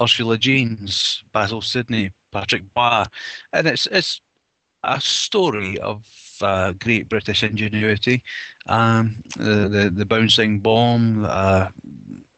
Ursula 0.00 0.38
Jeans, 0.38 1.24
Basil 1.32 1.62
Sydney, 1.62 2.12
Patrick 2.30 2.72
Barr, 2.74 3.06
and 3.52 3.66
it's 3.66 3.86
it's 3.88 4.20
a 4.84 5.00
story 5.00 5.78
of 5.78 6.38
uh, 6.40 6.72
great 6.72 7.08
British 7.08 7.42
ingenuity. 7.42 8.22
Um, 8.66 9.22
the, 9.36 9.68
the, 9.68 9.90
the 9.90 10.06
bouncing 10.06 10.60
bomb. 10.60 11.24
Uh, 11.24 11.70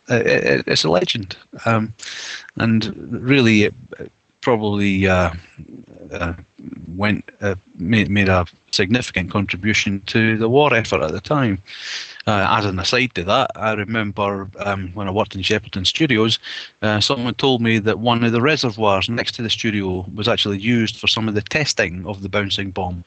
it, 0.08 0.64
it's 0.66 0.84
a 0.84 0.90
legend, 0.90 1.36
um, 1.64 1.92
and 2.56 2.92
really, 3.22 3.64
it, 3.64 3.74
probably 4.40 5.06
uh, 5.06 5.32
uh, 6.12 6.34
went 6.96 7.30
uh, 7.40 7.54
made, 7.76 8.10
made 8.10 8.28
a 8.28 8.46
significant 8.70 9.30
contribution 9.30 10.00
to 10.06 10.36
the 10.36 10.48
war 10.48 10.74
effort 10.74 11.02
at 11.02 11.12
the 11.12 11.20
time. 11.20 11.62
Uh, 12.26 12.46
as 12.50 12.66
an 12.66 12.78
aside 12.78 13.14
to 13.14 13.24
that, 13.24 13.50
I 13.56 13.72
remember 13.72 14.50
um, 14.58 14.90
when 14.92 15.08
I 15.08 15.10
worked 15.10 15.34
in 15.34 15.40
Shepperton 15.40 15.86
Studios, 15.86 16.38
uh, 16.82 17.00
someone 17.00 17.34
told 17.34 17.62
me 17.62 17.78
that 17.78 17.98
one 17.98 18.22
of 18.24 18.32
the 18.32 18.42
reservoirs 18.42 19.08
next 19.08 19.32
to 19.36 19.42
the 19.42 19.48
studio 19.48 20.04
was 20.14 20.28
actually 20.28 20.58
used 20.58 20.98
for 20.98 21.06
some 21.06 21.28
of 21.28 21.34
the 21.34 21.40
testing 21.40 22.06
of 22.06 22.22
the 22.22 22.28
bouncing 22.28 22.72
bomb. 22.72 23.04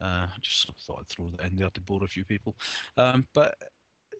Uh, 0.00 0.28
I 0.32 0.38
just 0.40 0.72
thought 0.74 1.00
I'd 1.00 1.08
throw 1.08 1.30
that 1.30 1.40
in 1.40 1.56
there 1.56 1.70
to 1.70 1.80
bore 1.80 2.04
a 2.04 2.08
few 2.08 2.24
people. 2.24 2.54
Um, 2.96 3.26
but 3.32 3.72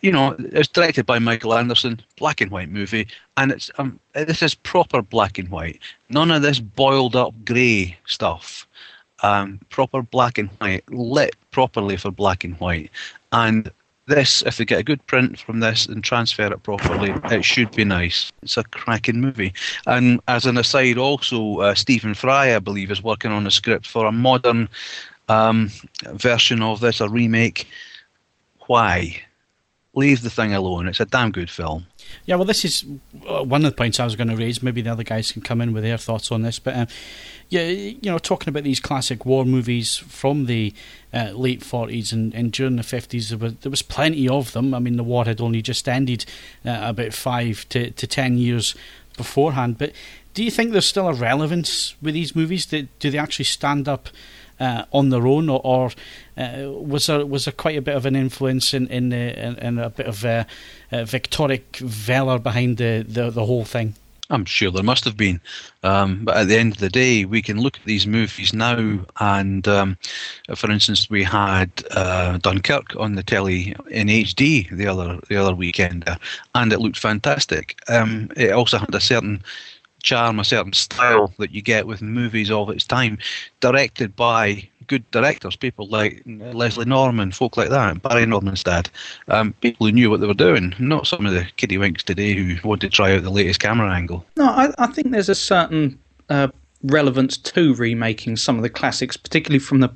you 0.02 0.10
know, 0.10 0.34
it's 0.38 0.68
directed 0.68 1.06
by 1.06 1.20
Michael 1.20 1.54
Anderson, 1.54 2.00
black 2.16 2.40
and 2.40 2.50
white 2.50 2.68
movie, 2.68 3.06
and 3.36 3.52
it's 3.52 3.70
um, 3.78 4.00
this 4.14 4.42
is 4.42 4.54
proper 4.54 5.00
black 5.00 5.38
and 5.38 5.48
white. 5.48 5.78
None 6.10 6.32
of 6.32 6.42
this 6.42 6.58
boiled 6.58 7.14
up 7.14 7.32
grey 7.44 7.96
stuff. 8.06 8.66
Um, 9.22 9.60
proper 9.70 10.02
black 10.02 10.36
and 10.38 10.50
white, 10.58 10.82
lit 10.90 11.36
properly 11.52 11.96
for 11.96 12.10
black 12.10 12.42
and 12.42 12.58
white, 12.58 12.90
and 13.30 13.70
this, 14.06 14.42
if 14.42 14.56
they 14.56 14.64
get 14.64 14.80
a 14.80 14.84
good 14.84 15.04
print 15.06 15.38
from 15.38 15.60
this 15.60 15.86
and 15.86 16.02
transfer 16.02 16.52
it 16.52 16.62
properly, 16.62 17.14
it 17.30 17.44
should 17.44 17.70
be 17.72 17.84
nice. 17.84 18.32
It's 18.42 18.56
a 18.56 18.64
cracking 18.64 19.20
movie. 19.20 19.52
And 19.86 20.20
as 20.28 20.44
an 20.44 20.58
aside, 20.58 20.98
also 20.98 21.60
uh, 21.60 21.74
Stephen 21.74 22.14
Fry, 22.14 22.54
I 22.54 22.58
believe, 22.58 22.90
is 22.90 23.02
working 23.02 23.30
on 23.30 23.46
a 23.46 23.50
script 23.50 23.86
for 23.86 24.06
a 24.06 24.12
modern 24.12 24.68
um, 25.28 25.70
version 26.14 26.62
of 26.62 26.80
this, 26.80 27.00
a 27.00 27.08
remake. 27.08 27.68
Why? 28.66 29.20
Leave 29.94 30.22
the 30.22 30.30
thing 30.30 30.54
alone. 30.54 30.88
It's 30.88 31.00
a 31.00 31.04
damn 31.04 31.30
good 31.30 31.50
film. 31.50 31.86
Yeah, 32.26 32.36
well, 32.36 32.44
this 32.44 32.64
is 32.64 32.84
uh, 33.28 33.42
one 33.42 33.64
of 33.64 33.70
the 33.70 33.76
points 33.76 34.00
I 34.00 34.04
was 34.04 34.16
going 34.16 34.28
to 34.28 34.36
raise. 34.36 34.62
Maybe 34.62 34.82
the 34.82 34.92
other 34.92 35.02
guys 35.02 35.32
can 35.32 35.42
come 35.42 35.60
in 35.60 35.72
with 35.72 35.82
their 35.82 35.98
thoughts 35.98 36.30
on 36.30 36.42
this. 36.42 36.58
But 36.58 36.76
um, 36.76 36.86
yeah, 37.48 37.66
you 37.66 38.10
know, 38.10 38.18
talking 38.18 38.48
about 38.48 38.64
these 38.64 38.80
classic 38.80 39.26
war 39.26 39.44
movies 39.44 39.96
from 39.96 40.46
the 40.46 40.72
uh, 41.12 41.32
late 41.34 41.60
40s 41.60 42.12
and, 42.12 42.34
and 42.34 42.52
during 42.52 42.76
the 42.76 42.82
50s, 42.82 43.28
there 43.28 43.38
was, 43.38 43.54
there 43.56 43.70
was 43.70 43.82
plenty 43.82 44.28
of 44.28 44.52
them. 44.52 44.72
I 44.74 44.78
mean, 44.78 44.96
the 44.96 45.04
war 45.04 45.24
had 45.24 45.40
only 45.40 45.62
just 45.62 45.88
ended 45.88 46.24
uh, 46.64 46.78
about 46.82 47.12
five 47.12 47.68
to, 47.70 47.90
to 47.90 48.06
ten 48.06 48.38
years 48.38 48.74
beforehand. 49.16 49.78
But 49.78 49.92
do 50.34 50.42
you 50.42 50.50
think 50.50 50.72
there's 50.72 50.86
still 50.86 51.08
a 51.08 51.14
relevance 51.14 51.94
with 52.00 52.14
these 52.14 52.34
movies? 52.34 52.66
Do, 52.66 52.88
do 52.98 53.10
they 53.10 53.18
actually 53.18 53.44
stand 53.44 53.88
up? 53.88 54.08
Uh, 54.62 54.84
on 54.92 55.10
their 55.10 55.26
own, 55.26 55.48
or, 55.48 55.60
or 55.64 55.90
uh, 56.36 56.70
was 56.70 57.06
there 57.06 57.26
was 57.26 57.44
there 57.44 57.52
quite 57.52 57.76
a 57.76 57.82
bit 57.82 57.96
of 57.96 58.06
an 58.06 58.16
influence 58.16 58.72
in 58.72 58.86
in, 58.88 59.12
in, 59.12 59.58
in 59.58 59.78
a 59.78 59.90
bit 59.90 60.06
of 60.06 60.24
uh, 60.24 60.44
Victoric 60.92 61.76
valor 61.78 62.38
behind 62.38 62.76
the, 62.76 63.04
the, 63.06 63.30
the 63.30 63.44
whole 63.44 63.64
thing? 63.64 63.94
I'm 64.30 64.46
sure 64.46 64.70
there 64.70 64.82
must 64.82 65.04
have 65.04 65.16
been, 65.16 65.40
um, 65.82 66.24
but 66.24 66.36
at 66.36 66.48
the 66.48 66.56
end 66.56 66.72
of 66.72 66.78
the 66.78 66.88
day, 66.88 67.26
we 67.26 67.42
can 67.42 67.60
look 67.60 67.76
at 67.76 67.84
these 67.84 68.06
movies 68.06 68.54
now, 68.54 69.00
and 69.20 69.68
um, 69.68 69.98
for 70.54 70.70
instance, 70.70 71.10
we 71.10 71.22
had 71.22 71.70
uh, 71.90 72.38
Dunkirk 72.38 72.96
on 72.96 73.16
the 73.16 73.22
telly 73.22 73.76
in 73.90 74.06
HD 74.06 74.70
the 74.70 74.86
other 74.86 75.18
the 75.28 75.36
other 75.36 75.54
weekend, 75.54 76.08
uh, 76.08 76.16
and 76.54 76.72
it 76.72 76.80
looked 76.80 76.98
fantastic. 76.98 77.78
Um, 77.88 78.30
it 78.36 78.52
also 78.52 78.78
had 78.78 78.94
a 78.94 79.00
certain 79.00 79.42
charm, 80.02 80.38
a 80.38 80.44
certain 80.44 80.72
style 80.72 81.32
that 81.38 81.52
you 81.52 81.62
get 81.62 81.86
with 81.86 82.02
movies 82.02 82.50
of 82.50 82.70
its 82.70 82.84
time, 82.84 83.18
directed 83.60 84.14
by 84.16 84.68
good 84.86 85.08
directors, 85.10 85.56
people 85.56 85.86
like 85.88 86.22
Leslie 86.26 86.84
Norman, 86.84 87.32
folk 87.32 87.56
like 87.56 87.70
that, 87.70 88.02
Barry 88.02 88.26
Norman's 88.26 88.62
dad, 88.62 88.90
um, 89.28 89.52
people 89.60 89.86
who 89.86 89.92
knew 89.92 90.10
what 90.10 90.20
they 90.20 90.26
were 90.26 90.34
doing, 90.34 90.74
not 90.78 91.06
some 91.06 91.24
of 91.24 91.32
the 91.32 91.46
kiddie 91.56 91.78
winks 91.78 92.02
today 92.02 92.34
who 92.34 92.56
want 92.68 92.80
to 92.82 92.90
try 92.90 93.14
out 93.14 93.22
the 93.22 93.30
latest 93.30 93.60
camera 93.60 93.90
angle. 93.90 94.24
No, 94.36 94.46
I, 94.46 94.72
I 94.78 94.88
think 94.88 95.10
there's 95.10 95.28
a 95.28 95.34
certain 95.34 95.98
uh, 96.28 96.48
relevance 96.82 97.36
to 97.36 97.74
remaking 97.74 98.36
some 98.36 98.56
of 98.56 98.62
the 98.62 98.70
classics, 98.70 99.16
particularly 99.16 99.60
from 99.60 99.80
the 99.80 99.90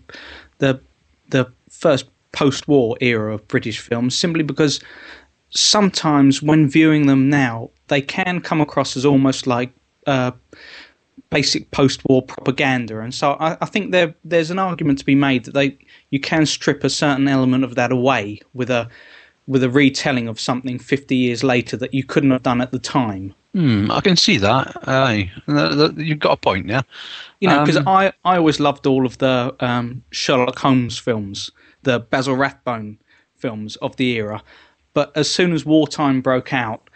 the 0.58 0.80
the 1.28 1.50
first 1.68 2.06
post-war 2.32 2.96
era 3.00 3.34
of 3.34 3.46
British 3.48 3.80
films, 3.80 4.16
simply 4.16 4.42
because 4.42 4.80
sometimes 5.50 6.42
when 6.42 6.68
viewing 6.68 7.06
them 7.06 7.28
now, 7.28 7.70
they 7.88 8.00
can 8.00 8.40
come 8.40 8.60
across 8.60 8.96
as 8.96 9.04
almost 9.04 9.46
like 9.46 9.70
uh, 10.06 10.32
basic 11.30 11.70
post-war 11.70 12.22
propaganda, 12.22 13.00
and 13.00 13.14
so 13.14 13.32
I, 13.32 13.56
I 13.60 13.66
think 13.66 13.92
there 13.92 14.14
there's 14.24 14.50
an 14.50 14.58
argument 14.58 14.98
to 15.00 15.04
be 15.04 15.14
made 15.14 15.44
that 15.44 15.54
they 15.54 15.78
you 16.10 16.20
can 16.20 16.46
strip 16.46 16.84
a 16.84 16.90
certain 16.90 17.28
element 17.28 17.64
of 17.64 17.74
that 17.74 17.92
away 17.92 18.40
with 18.54 18.70
a 18.70 18.88
with 19.46 19.62
a 19.62 19.70
retelling 19.70 20.28
of 20.28 20.40
something 20.40 20.78
50 20.78 21.14
years 21.14 21.44
later 21.44 21.76
that 21.76 21.94
you 21.94 22.02
couldn't 22.02 22.32
have 22.32 22.42
done 22.42 22.60
at 22.60 22.72
the 22.72 22.80
time. 22.80 23.32
Hmm, 23.54 23.90
I 23.90 24.00
can 24.00 24.16
see 24.16 24.38
that. 24.38 24.76
Aye, 24.88 25.30
you've 25.96 26.18
got 26.18 26.32
a 26.32 26.36
point 26.36 26.66
there. 26.66 26.84
You 27.40 27.48
know, 27.48 27.60
because 27.60 27.76
um, 27.76 27.88
I, 27.88 28.12
I 28.24 28.36
always 28.36 28.60
loved 28.60 28.86
all 28.86 29.06
of 29.06 29.18
the 29.18 29.54
um, 29.60 30.02
Sherlock 30.10 30.58
Holmes 30.58 30.98
films, 30.98 31.50
the 31.82 32.00
Basil 32.00 32.34
Rathbone 32.34 32.98
films 33.36 33.76
of 33.76 33.96
the 33.96 34.10
era. 34.16 34.42
But 34.94 35.16
as 35.16 35.30
soon 35.30 35.52
as 35.52 35.64
wartime 35.64 36.20
broke 36.20 36.52
out, 36.52 36.90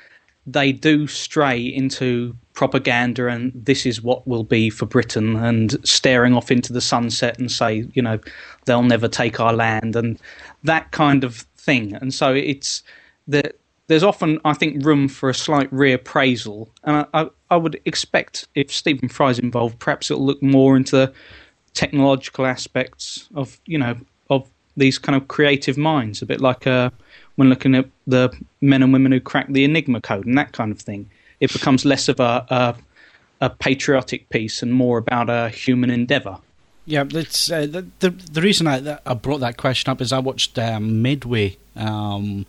they 0.47 0.73
do 0.73 1.07
stray 1.07 1.61
into 1.61 2.37
propaganda 2.55 3.29
and 3.29 3.53
this 3.55 3.87
is 3.87 4.03
what 4.03 4.27
will 4.27 4.45
be 4.45 4.71
for 4.71 4.87
Britain 4.87 5.37
and 5.37 5.77
staring 5.87 6.35
off 6.35 6.51
into 6.51 6.73
the 6.73 6.81
sunset 6.81 7.39
and 7.39 7.51
say, 7.51 7.87
you 7.95 8.03
know, 8.03 8.19
they'll 8.65 8.83
never 8.83 9.09
take 9.09 9.41
our 9.41 9.53
land 9.53 9.97
and 9.97 10.19
that 10.65 10.91
kind 10.91 11.25
of 11.25 11.47
thing. 11.57 11.95
And 11.95 12.13
so 12.13 12.35
it's 12.35 12.83
the 13.27 13.55
there's 13.91 14.05
often, 14.05 14.39
I 14.45 14.55
think, 14.55 14.85
room 14.85 15.09
for 15.09 15.29
a 15.29 15.35
slight 15.35 15.69
reappraisal. 15.73 16.69
And 16.85 16.97
I, 17.13 17.23
I, 17.23 17.29
I 17.51 17.57
would 17.57 17.81
expect 17.87 18.47
if 18.55 18.73
Stephen 18.73 19.09
Fry's 19.09 19.41
involved, 19.41 19.81
perhaps 19.81 20.13
it'll 20.13 20.25
look 20.25 20.41
more 20.41 20.77
into 20.77 20.95
the 20.95 21.13
technological 21.75 22.47
aspects 22.47 23.29
of, 23.35 23.61
you 23.67 23.79
know, 23.79 23.97
of 24.31 24.49
these 24.77 24.97
kind 24.97 25.17
of 25.17 25.27
creative 25.27 25.77
minds, 25.77 26.23
a 26.23 26.27
bit 26.27 26.41
like 26.41 26.69
uh, 26.69 26.91
when 27.35 27.49
looking 27.49 27.75
at 27.75 27.87
the 28.07 28.33
men 28.61 28.85
and 28.85 28.93
women 28.93 29.11
who 29.11 29.19
cracked 29.19 29.53
the 29.53 29.65
Enigma 29.65 30.01
code 30.01 30.25
and 30.25 30.39
that 30.39 30.53
kind 30.53 30.71
of 30.71 30.81
thing. 30.81 31.11
It 31.41 31.53
becomes 31.53 31.85
less 31.85 32.09
of 32.09 32.21
a, 32.21 32.47
a, 32.49 32.77
a 33.41 33.51
patriotic 33.51 34.29
piece 34.29 34.63
and 34.63 34.73
more 34.73 34.99
about 34.99 35.31
a 35.31 35.49
human 35.49 35.91
endeavour. 35.91 36.39
Yeah, 36.87 37.05
it's 37.11 37.51
uh, 37.51 37.67
the, 37.67 37.87
the, 38.01 38.11
the 38.11 38.41
reason 38.41 38.67
I 38.67 38.99
I 39.07 39.15
brought 39.15 39.41
that 39.41 39.57
question 39.57 39.91
up 39.91 40.01
is 40.01 40.13
I 40.13 40.19
watched 40.19 40.59
um, 40.59 41.03
Midway 41.03 41.57
um, 41.77 42.47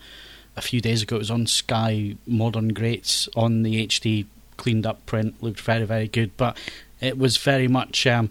a 0.55 0.61
few 0.61 0.81
days 0.81 1.01
ago. 1.03 1.17
It 1.17 1.19
was 1.19 1.31
on 1.31 1.47
Sky 1.47 2.15
Modern 2.25 2.69
Greats 2.69 3.29
on 3.35 3.63
the 3.63 3.85
HD 3.87 4.25
cleaned 4.57 4.85
up 4.85 5.05
print. 5.05 5.41
Looked 5.41 5.61
very, 5.61 5.85
very 5.85 6.07
good, 6.07 6.35
but 6.37 6.57
it 6.99 7.17
was 7.17 7.37
very 7.37 7.67
much 7.67 8.05
um, 8.07 8.29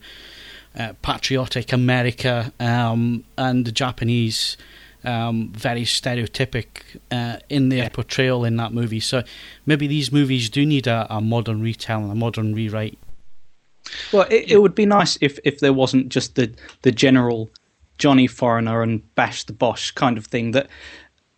uh, 0.78 0.94
patriotic 1.02 1.72
America 1.72 2.52
um, 2.60 3.24
and 3.36 3.64
the 3.64 3.72
Japanese. 3.72 4.56
Um, 5.02 5.50
very 5.54 5.84
stereotypic 5.84 6.66
uh, 7.10 7.36
in 7.48 7.70
their 7.70 7.88
portrayal 7.88 8.44
in 8.44 8.56
that 8.58 8.74
movie. 8.74 9.00
So 9.00 9.22
maybe 9.64 9.86
these 9.86 10.12
movies 10.12 10.50
do 10.50 10.66
need 10.66 10.86
a, 10.86 11.06
a 11.08 11.22
modern 11.22 11.62
retelling, 11.62 12.10
a 12.10 12.14
modern 12.14 12.54
rewrite. 12.54 12.98
Well, 14.12 14.26
it, 14.30 14.50
it, 14.50 14.58
would 14.58 14.74
be 14.74 14.86
nice 14.86 15.18
if, 15.20 15.38
if 15.44 15.60
there 15.60 15.72
wasn't 15.72 16.08
just 16.08 16.34
the, 16.34 16.52
the 16.82 16.92
general 16.92 17.50
Johnny 17.98 18.26
Foreigner 18.26 18.82
and 18.82 19.14
Bash 19.14 19.44
the 19.44 19.52
Bosh 19.52 19.90
kind 19.92 20.18
of 20.18 20.26
thing 20.26 20.52
that 20.52 20.68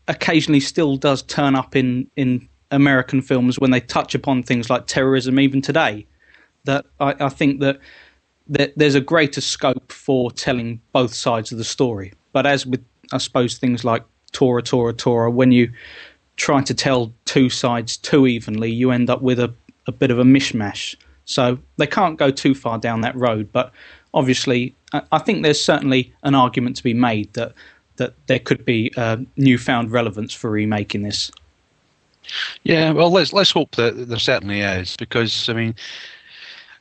occasionally 0.09 0.61
still 0.61 0.96
does 0.96 1.22
turn 1.22 1.55
up 1.55 1.77
in, 1.77 2.11
in 2.16 2.48
American 2.70 3.22
films 3.22 3.59
when 3.59 3.70
they 3.70 3.81
touch 3.81 4.14
upon 4.14 4.42
things 4.42 4.70
like 4.70 4.87
terrorism, 4.87 5.38
even 5.38 5.61
today. 5.61 6.07
That 6.64 6.87
I, 7.01 7.14
I 7.18 7.29
think 7.29 7.61
that, 7.61 7.81
that 8.48 8.72
there's 8.77 8.94
a 8.94 9.01
greater 9.01 9.40
scope 9.40 9.92
for 9.92 10.31
telling 10.31 10.81
both 10.92 11.14
sides 11.14 11.53
of 11.53 11.59
the 11.59 11.64
story. 11.64 12.12
But 12.33 12.46
as 12.46 12.64
with, 12.64 12.85
I 13.12 13.18
suppose, 13.18 13.59
things 13.59 13.85
like 13.85 14.03
Tora, 14.33 14.62
Tora, 14.62 14.92
Tora, 14.92 15.31
when 15.31 15.53
you 15.53 15.70
try 16.37 16.62
to 16.62 16.75
tell 16.75 17.12
two 17.25 17.48
sides 17.48 17.96
too 17.96 18.27
evenly, 18.27 18.70
you 18.70 18.90
end 18.90 19.11
up 19.11 19.22
with 19.22 19.38
a, 19.38 19.53
a 19.87 19.92
bit 19.92 20.11
of 20.11 20.18
a 20.18 20.25
mishmash. 20.25 20.96
So 21.25 21.59
they 21.77 21.87
can't 21.87 22.18
go 22.18 22.31
too 22.31 22.55
far 22.55 22.79
down 22.79 23.03
that 23.03 23.14
road. 23.14 23.53
But 23.53 23.72
obviously, 24.14 24.75
I 25.12 25.18
think 25.18 25.42
there's 25.42 25.62
certainly 25.62 26.12
an 26.22 26.35
argument 26.35 26.77
to 26.77 26.83
be 26.83 26.94
made 26.94 27.33
that 27.35 27.55
that 27.96 28.14
there 28.27 28.38
could 28.38 28.64
be 28.64 28.90
uh, 28.96 29.18
newfound 29.37 29.92
relevance 29.92 30.33
for 30.33 30.51
remaking 30.51 31.03
this. 31.03 31.31
Yeah, 32.64 32.92
well, 32.92 33.11
let's 33.11 33.33
let's 33.33 33.51
hope 33.51 33.77
that 33.77 34.09
there 34.09 34.18
certainly 34.18 34.61
is 34.61 34.96
because 34.96 35.48
I 35.48 35.53
mean. 35.53 35.75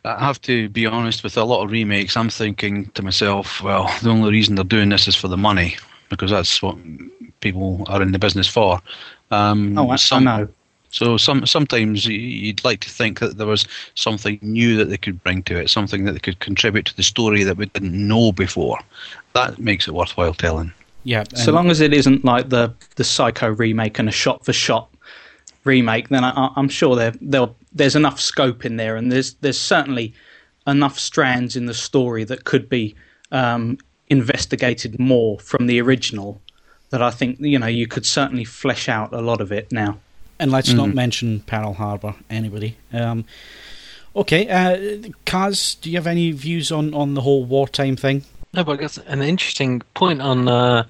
I 0.03 0.25
have 0.25 0.41
to 0.41 0.67
be 0.69 0.87
honest 0.87 1.23
with 1.23 1.37
a 1.37 1.43
lot 1.43 1.63
of 1.63 1.69
remakes. 1.69 2.17
I'm 2.17 2.31
thinking 2.31 2.87
to 2.95 3.03
myself, 3.03 3.61
well, 3.61 3.87
the 4.01 4.09
only 4.09 4.31
reason 4.31 4.55
they're 4.55 4.63
doing 4.63 4.89
this 4.89 5.07
is 5.07 5.15
for 5.15 5.27
the 5.27 5.37
money 5.37 5.75
because 6.11 6.29
that's 6.29 6.61
what 6.61 6.77
people 7.39 7.83
are 7.87 8.03
in 8.03 8.11
the 8.11 8.19
business 8.19 8.47
for. 8.47 8.79
Um, 9.31 9.75
oh, 9.77 9.89
I, 9.89 9.95
some, 9.95 10.27
I 10.27 10.37
know. 10.41 10.47
So 10.91 11.17
some 11.17 11.45
sometimes 11.45 12.05
you'd 12.05 12.63
like 12.63 12.81
to 12.81 12.89
think 12.89 13.19
that 13.19 13.37
there 13.37 13.47
was 13.47 13.65
something 13.95 14.37
new 14.41 14.77
that 14.77 14.89
they 14.89 14.97
could 14.97 15.23
bring 15.23 15.41
to 15.43 15.57
it, 15.57 15.69
something 15.69 16.03
that 16.05 16.11
they 16.11 16.19
could 16.19 16.39
contribute 16.39 16.85
to 16.85 16.95
the 16.95 17.03
story 17.03 17.43
that 17.43 17.57
we 17.57 17.65
didn't 17.67 18.07
know 18.07 18.31
before. 18.31 18.77
That 19.33 19.57
makes 19.57 19.87
it 19.87 19.93
worthwhile 19.93 20.33
telling. 20.33 20.73
Yeah. 21.03 21.23
So 21.33 21.51
long 21.51 21.71
as 21.71 21.79
it 21.79 21.93
isn't 21.93 22.23
like 22.23 22.49
the 22.49 22.73
the 22.97 23.03
Psycho 23.03 23.49
remake 23.49 23.97
and 23.97 24.09
a 24.09 24.11
shot 24.11 24.45
for 24.45 24.53
shot 24.53 24.89
remake, 25.63 26.09
then 26.09 26.23
I, 26.23 26.51
am 26.57 26.69
sure 26.69 26.95
there 26.95 27.13
there's 27.73 27.95
enough 27.95 28.19
scope 28.19 28.65
in 28.65 28.75
there, 28.75 28.97
and 28.97 29.11
there's 29.11 29.35
there's 29.35 29.59
certainly 29.59 30.13
enough 30.67 30.99
strands 30.99 31.55
in 31.55 31.65
the 31.65 31.73
story 31.73 32.23
that 32.25 32.43
could 32.43 32.69
be 32.69 32.95
um, 33.31 33.77
investigated 34.11 34.99
more 34.99 35.39
from 35.39 35.65
the 35.65 35.81
original. 35.81 36.41
That 36.91 37.01
I 37.01 37.09
think 37.09 37.39
you 37.39 37.57
know 37.57 37.67
you 37.67 37.87
could 37.87 38.05
certainly 38.05 38.43
flesh 38.43 38.89
out 38.89 39.13
a 39.13 39.21
lot 39.21 39.41
of 39.41 39.51
it 39.51 39.71
now. 39.71 39.97
And 40.37 40.51
let's 40.51 40.73
mm. 40.73 40.77
not 40.77 40.93
mention 40.93 41.39
Pearl 41.41 41.73
Harbor. 41.73 42.15
Anybody? 42.29 42.75
Um, 42.91 43.25
okay, 44.15 44.49
uh, 44.49 45.07
Kaz, 45.25 45.79
do 45.79 45.89
you 45.89 45.97
have 45.97 46.07
any 46.07 46.31
views 46.31 46.71
on, 46.71 46.93
on 46.93 47.13
the 47.13 47.21
whole 47.21 47.45
wartime 47.45 47.95
thing? 47.95 48.23
No, 48.53 48.63
but 48.63 48.79
that's 48.79 48.97
an 48.97 49.21
interesting 49.21 49.81
point 49.93 50.21
on 50.21 50.47
uh, 50.49 50.83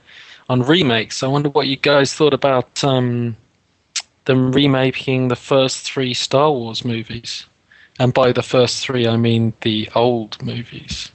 on 0.49 0.63
remakes. 0.63 1.21
I 1.21 1.27
wonder 1.27 1.49
what 1.49 1.67
you 1.67 1.77
guys 1.77 2.13
thought 2.13 2.34
about 2.34 2.84
um, 2.84 3.38
them 4.25 4.51
remaking 4.51 5.27
the 5.27 5.36
first 5.36 5.86
three 5.86 6.15
Star 6.15 6.51
Wars 6.51 6.84
movies, 6.84 7.45
and 7.99 8.12
by 8.13 8.31
the 8.31 8.41
first 8.41 8.84
three, 8.84 9.07
I 9.07 9.17
mean 9.17 9.53
the 9.62 9.89
old 9.93 10.41
movies. 10.41 11.12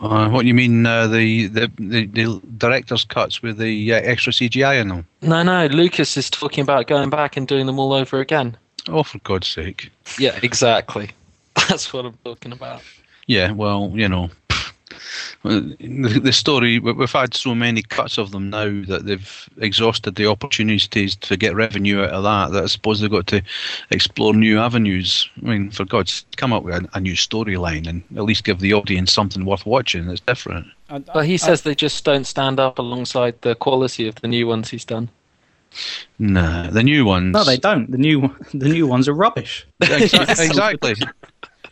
Uh, 0.00 0.28
what 0.28 0.42
do 0.42 0.48
you 0.48 0.54
mean 0.54 0.86
uh, 0.86 1.06
the, 1.06 1.48
the, 1.48 1.70
the 1.78 2.06
the 2.06 2.40
director's 2.58 3.04
cuts 3.04 3.42
with 3.42 3.58
the 3.58 3.92
uh, 3.92 3.96
extra 3.96 4.32
CGI 4.32 4.80
in 4.80 4.88
them? 4.88 5.06
No, 5.22 5.42
no. 5.42 5.66
Lucas 5.66 6.16
is 6.16 6.30
talking 6.30 6.62
about 6.62 6.86
going 6.86 7.10
back 7.10 7.36
and 7.36 7.48
doing 7.48 7.66
them 7.66 7.78
all 7.78 7.92
over 7.92 8.20
again. 8.20 8.56
Oh, 8.88 9.02
for 9.02 9.18
God's 9.18 9.48
sake! 9.48 9.90
Yeah, 10.18 10.38
exactly. 10.42 11.10
That's 11.68 11.92
what 11.92 12.06
I'm 12.06 12.18
talking 12.24 12.52
about. 12.52 12.82
Yeah, 13.26 13.52
well, 13.52 13.92
you 13.94 14.08
know, 14.08 14.30
the, 15.42 16.20
the 16.22 16.32
story 16.32 16.78
we've 16.78 17.10
had 17.10 17.34
so 17.34 17.54
many 17.54 17.82
cuts 17.82 18.18
of 18.18 18.30
them 18.30 18.50
now 18.50 18.82
that 18.86 19.06
they've 19.06 19.48
exhausted 19.58 20.14
the 20.14 20.26
opportunities 20.26 21.16
to 21.16 21.36
get 21.36 21.54
revenue 21.54 22.02
out 22.02 22.10
of 22.10 22.22
that 22.22 22.52
that 22.52 22.64
I 22.64 22.66
suppose 22.66 23.00
they've 23.00 23.10
got 23.10 23.26
to 23.28 23.42
explore 23.90 24.34
new 24.34 24.58
avenues. 24.58 25.28
I 25.42 25.46
mean, 25.46 25.70
for 25.70 25.84
God's 25.84 26.24
come 26.36 26.52
up 26.52 26.62
with 26.62 26.74
a, 26.74 26.88
a 26.94 27.00
new 27.00 27.14
storyline 27.14 27.88
and 27.88 28.02
at 28.16 28.24
least 28.24 28.44
give 28.44 28.60
the 28.60 28.72
audience 28.72 29.12
something 29.12 29.44
worth 29.44 29.66
watching 29.66 30.06
that's 30.06 30.20
different. 30.20 30.66
But 30.88 31.26
he 31.26 31.38
says 31.38 31.62
they 31.62 31.74
just 31.74 32.04
don't 32.04 32.26
stand 32.26 32.60
up 32.60 32.78
alongside 32.78 33.40
the 33.40 33.54
quality 33.54 34.06
of 34.06 34.16
the 34.16 34.28
new 34.28 34.46
ones 34.46 34.70
he's 34.70 34.84
done. 34.84 35.08
No, 36.18 36.68
the 36.70 36.82
new 36.82 37.04
ones. 37.06 37.32
No, 37.32 37.44
they 37.44 37.56
don't. 37.56 37.90
The 37.90 37.98
new 37.98 38.34
the 38.52 38.68
new 38.68 38.86
ones 38.86 39.08
are 39.08 39.14
rubbish. 39.14 39.66
exactly. 39.80 40.94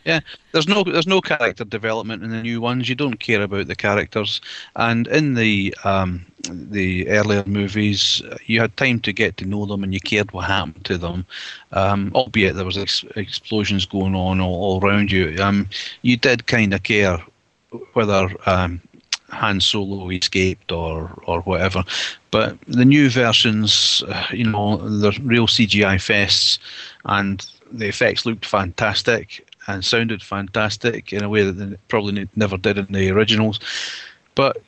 Yeah, 0.05 0.20
there's 0.53 0.68
no 0.68 0.82
there's 0.82 1.07
no 1.07 1.20
character 1.20 1.64
development 1.64 2.22
in 2.22 2.30
the 2.30 2.42
new 2.42 2.61
ones. 2.61 2.88
You 2.88 2.94
don't 2.94 3.20
care 3.20 3.42
about 3.42 3.66
the 3.66 3.76
characters, 3.76 4.40
and 4.76 5.07
in 5.09 5.34
the 5.34 5.74
um, 5.84 6.24
the 6.48 7.09
earlier 7.09 7.44
movies, 7.46 8.22
you 8.46 8.61
had 8.61 8.76
time 8.76 9.01
to 9.01 9.12
get 9.12 9.36
to 9.38 9.44
know 9.44 9.66
them 9.66 9.84
and 9.84 9.92
you 9.92 10.01
cared 10.01 10.32
what 10.32 10.46
happened 10.46 10.84
to 10.86 10.96
them. 10.96 11.26
Um, 11.72 12.11
albeit 12.14 12.57
there 12.57 12.64
was 12.64 12.78
ex- 12.78 13.05
explosions 13.16 13.84
going 13.84 14.14
on 14.14 14.40
all, 14.40 14.55
all 14.55 14.84
around 14.84 15.12
you, 15.12 15.36
um, 15.42 15.68
you 16.03 16.16
did 16.16 16.46
kind 16.46 16.72
of 16.72 16.82
care 16.82 17.18
whether 17.92 18.28
um, 18.46 18.80
Han 19.28 19.61
Solo 19.61 20.11
escaped 20.11 20.72
or 20.72 21.11
or 21.26 21.40
whatever. 21.42 21.84
But 22.30 22.59
the 22.66 22.86
new 22.86 23.11
versions, 23.11 24.03
uh, 24.09 24.26
you 24.32 24.44
know, 24.44 24.78
they're 24.78 25.12
real 25.22 25.46
CGI 25.46 25.96
fests, 25.96 26.59
and 27.05 27.46
the 27.70 27.86
effects 27.88 28.24
looked 28.24 28.46
fantastic 28.46 29.46
and 29.66 29.84
sounded 29.84 30.22
fantastic 30.22 31.12
in 31.12 31.22
a 31.22 31.28
way 31.28 31.42
that 31.42 31.52
they 31.52 31.76
probably 31.88 32.28
never 32.36 32.56
did 32.56 32.78
in 32.78 32.86
the 32.86 33.11
originals. 33.11 33.61
But 34.34 34.62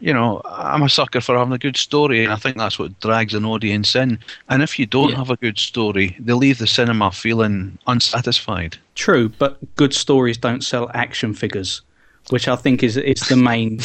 you 0.00 0.12
know, 0.12 0.42
I'm 0.44 0.82
a 0.82 0.88
sucker 0.88 1.20
for 1.20 1.36
having 1.36 1.52
a 1.52 1.58
good 1.58 1.76
story, 1.76 2.24
and 2.24 2.32
I 2.32 2.36
think 2.36 2.56
that's 2.56 2.78
what 2.78 2.98
drags 3.00 3.34
an 3.34 3.44
audience 3.44 3.94
in. 3.94 4.18
And 4.48 4.62
if 4.62 4.78
you 4.78 4.86
don't 4.86 5.10
yeah. 5.10 5.16
have 5.16 5.30
a 5.30 5.36
good 5.36 5.58
story, 5.58 6.16
they 6.18 6.32
leave 6.32 6.58
the 6.58 6.66
cinema 6.66 7.12
feeling 7.12 7.78
unsatisfied. 7.86 8.76
True, 8.94 9.28
but 9.28 9.58
good 9.76 9.94
stories 9.94 10.38
don't 10.38 10.64
sell 10.64 10.90
action 10.94 11.34
figures 11.34 11.82
which 12.30 12.48
I 12.48 12.56
think 12.56 12.82
is 12.82 12.96
it's 12.96 13.28
the 13.28 13.36
main, 13.36 13.78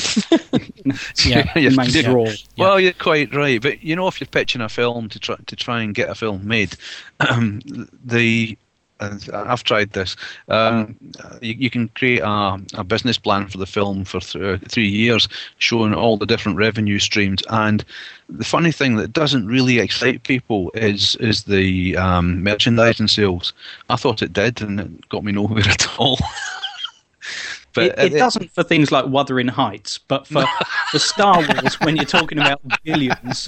yeah, 1.25 1.53
the 1.53 1.75
main 1.75 2.03
draw. 2.03 2.25
Yeah. 2.25 2.35
Well, 2.57 2.79
you're 2.79 2.93
quite 2.93 3.33
right, 3.33 3.61
but 3.61 3.83
you 3.83 3.95
know, 3.95 4.07
if 4.07 4.19
you're 4.19 4.27
pitching 4.27 4.61
a 4.61 4.69
film 4.69 5.09
to 5.09 5.19
try 5.19 5.35
to 5.45 5.55
try 5.55 5.81
and 5.81 5.93
get 5.93 6.09
a 6.09 6.15
film 6.15 6.47
made, 6.47 6.75
um, 7.19 7.61
the 8.05 8.57
I've 8.99 9.63
tried 9.63 9.91
this. 9.91 10.15
Um, 10.49 10.97
you, 11.41 11.53
you, 11.53 11.69
can 11.69 11.87
create 11.89 12.19
a, 12.19 12.59
a, 12.73 12.83
business 12.83 13.17
plan 13.17 13.47
for 13.47 13.57
the 13.57 13.65
film 13.65 14.03
for 14.03 14.19
th- 14.19 14.61
three 14.67 14.87
years, 14.87 15.27
showing 15.57 15.93
all 15.93 16.17
the 16.17 16.25
different 16.25 16.57
revenue 16.57 16.99
streams. 16.99 17.41
And 17.49 17.83
the 18.27 18.43
funny 18.43 18.71
thing 18.71 18.97
that 18.97 19.13
doesn't 19.13 19.47
really 19.47 19.79
excite 19.79 20.23
people 20.23 20.71
is 20.73 21.15
is 21.17 21.43
the 21.43 21.95
um, 21.97 22.43
merchandising 22.43 23.07
sales. 23.07 23.53
I 23.89 23.95
thought 23.95 24.21
it 24.21 24.33
did, 24.33 24.61
and 24.61 24.79
it 24.79 25.09
got 25.09 25.23
me 25.23 25.31
nowhere 25.31 25.63
at 25.67 25.87
all. 25.97 26.17
But 27.73 27.83
it, 27.83 28.13
it, 28.13 28.17
doesn't 28.17 28.51
for 28.51 28.63
things 28.63 28.91
like 28.91 29.05
Wuthering 29.05 29.47
Heights, 29.47 29.97
but 29.97 30.27
for 30.27 30.45
for 30.91 30.99
Star 30.99 31.37
Wars, 31.37 31.79
when 31.81 31.95
you're 31.95 32.05
talking 32.05 32.39
about 32.39 32.61
billions, 32.83 33.47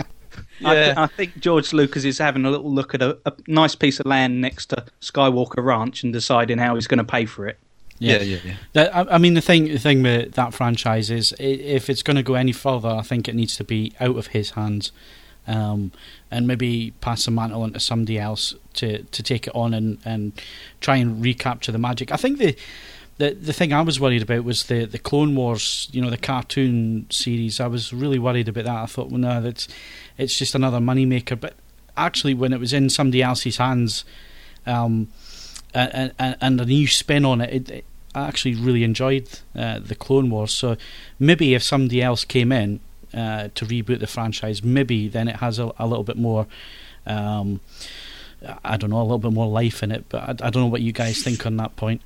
yeah. 0.61 0.69
I, 0.69 0.73
th- 0.73 0.97
I, 0.97 1.07
think 1.07 1.39
George 1.39 1.73
Lucas 1.73 2.03
is 2.03 2.17
having 2.17 2.45
a 2.45 2.51
little 2.51 2.71
look 2.71 2.93
at 2.93 3.01
a, 3.01 3.17
a, 3.25 3.33
nice 3.47 3.75
piece 3.75 3.99
of 3.99 4.05
land 4.05 4.41
next 4.41 4.67
to 4.67 4.85
Skywalker 5.01 5.63
Ranch 5.63 6.03
and 6.03 6.13
deciding 6.13 6.57
how 6.57 6.75
he's 6.75 6.87
going 6.87 6.99
to 6.99 7.03
pay 7.03 7.25
for 7.25 7.47
it. 7.47 7.57
Yeah, 7.99 8.21
yeah, 8.21 8.39
yeah. 8.43 8.53
yeah. 8.73 8.89
I, 8.93 9.15
I 9.15 9.17
mean, 9.17 9.35
the 9.35 9.41
thing, 9.41 9.65
the 9.65 9.77
thing 9.77 10.01
with 10.01 10.33
that 10.33 10.53
franchise 10.53 11.11
is, 11.11 11.35
if 11.39 11.89
it's 11.89 12.01
going 12.01 12.17
to 12.17 12.23
go 12.23 12.33
any 12.33 12.51
further, 12.51 12.89
I 12.89 13.01
think 13.01 13.27
it 13.27 13.35
needs 13.35 13.55
to 13.57 13.63
be 13.63 13.93
out 13.99 14.17
of 14.17 14.27
his 14.27 14.51
hands, 14.51 14.91
um, 15.47 15.91
and 16.31 16.47
maybe 16.47 16.93
pass 17.01 17.25
the 17.25 17.31
mantle 17.31 17.61
on 17.61 17.73
to 17.73 17.79
somebody 17.79 18.17
else 18.17 18.55
to, 18.75 19.03
to 19.03 19.23
take 19.23 19.47
it 19.47 19.55
on 19.55 19.73
and, 19.73 19.99
and 20.03 20.31
try 20.79 20.95
and 20.95 21.21
recapture 21.21 21.71
the 21.71 21.77
magic. 21.77 22.11
I 22.11 22.17
think 22.17 22.39
the 22.39 22.55
the 23.21 23.35
the 23.35 23.53
thing 23.53 23.71
I 23.71 23.81
was 23.81 23.99
worried 23.99 24.23
about 24.23 24.43
was 24.43 24.63
the, 24.63 24.85
the 24.85 24.97
Clone 24.97 25.35
Wars, 25.35 25.87
you 25.91 26.01
know, 26.01 26.09
the 26.09 26.17
cartoon 26.17 27.05
series. 27.11 27.59
I 27.59 27.67
was 27.67 27.93
really 27.93 28.17
worried 28.17 28.47
about 28.47 28.65
that. 28.65 28.75
I 28.75 28.85
thought, 28.87 29.09
well, 29.09 29.19
no, 29.19 29.39
that's 29.39 29.67
it's 30.17 30.37
just 30.37 30.55
another 30.55 30.79
moneymaker. 30.79 31.39
But 31.39 31.53
actually, 31.95 32.33
when 32.33 32.51
it 32.51 32.59
was 32.59 32.73
in 32.73 32.89
somebody 32.89 33.21
else's 33.21 33.57
hands, 33.57 34.05
um, 34.65 35.09
and, 35.71 36.13
and, 36.17 36.35
and 36.41 36.61
a 36.61 36.65
new 36.65 36.87
spin 36.87 37.23
on 37.23 37.41
it, 37.41 37.53
it, 37.53 37.69
it 37.69 37.85
I 38.15 38.27
actually 38.27 38.55
really 38.55 38.83
enjoyed 38.83 39.29
uh, 39.55 39.77
the 39.77 39.95
Clone 39.95 40.31
Wars. 40.31 40.51
So 40.51 40.75
maybe 41.19 41.53
if 41.53 41.61
somebody 41.61 42.01
else 42.01 42.25
came 42.25 42.51
in 42.51 42.79
uh, 43.13 43.49
to 43.53 43.65
reboot 43.67 43.99
the 43.99 44.07
franchise, 44.07 44.63
maybe 44.63 45.07
then 45.07 45.27
it 45.27 45.35
has 45.37 45.59
a, 45.59 45.71
a 45.77 45.85
little 45.85 46.03
bit 46.03 46.17
more. 46.17 46.47
Um, 47.05 47.61
I 48.63 48.77
don't 48.77 48.89
know, 48.89 48.99
a 48.99 49.03
little 49.03 49.19
bit 49.19 49.31
more 49.31 49.47
life 49.47 49.83
in 49.83 49.91
it. 49.91 50.05
But 50.09 50.23
I, 50.23 50.47
I 50.47 50.49
don't 50.49 50.63
know 50.63 50.67
what 50.67 50.81
you 50.81 50.91
guys 50.91 51.21
think 51.21 51.45
on 51.45 51.57
that 51.57 51.75
point 51.75 52.01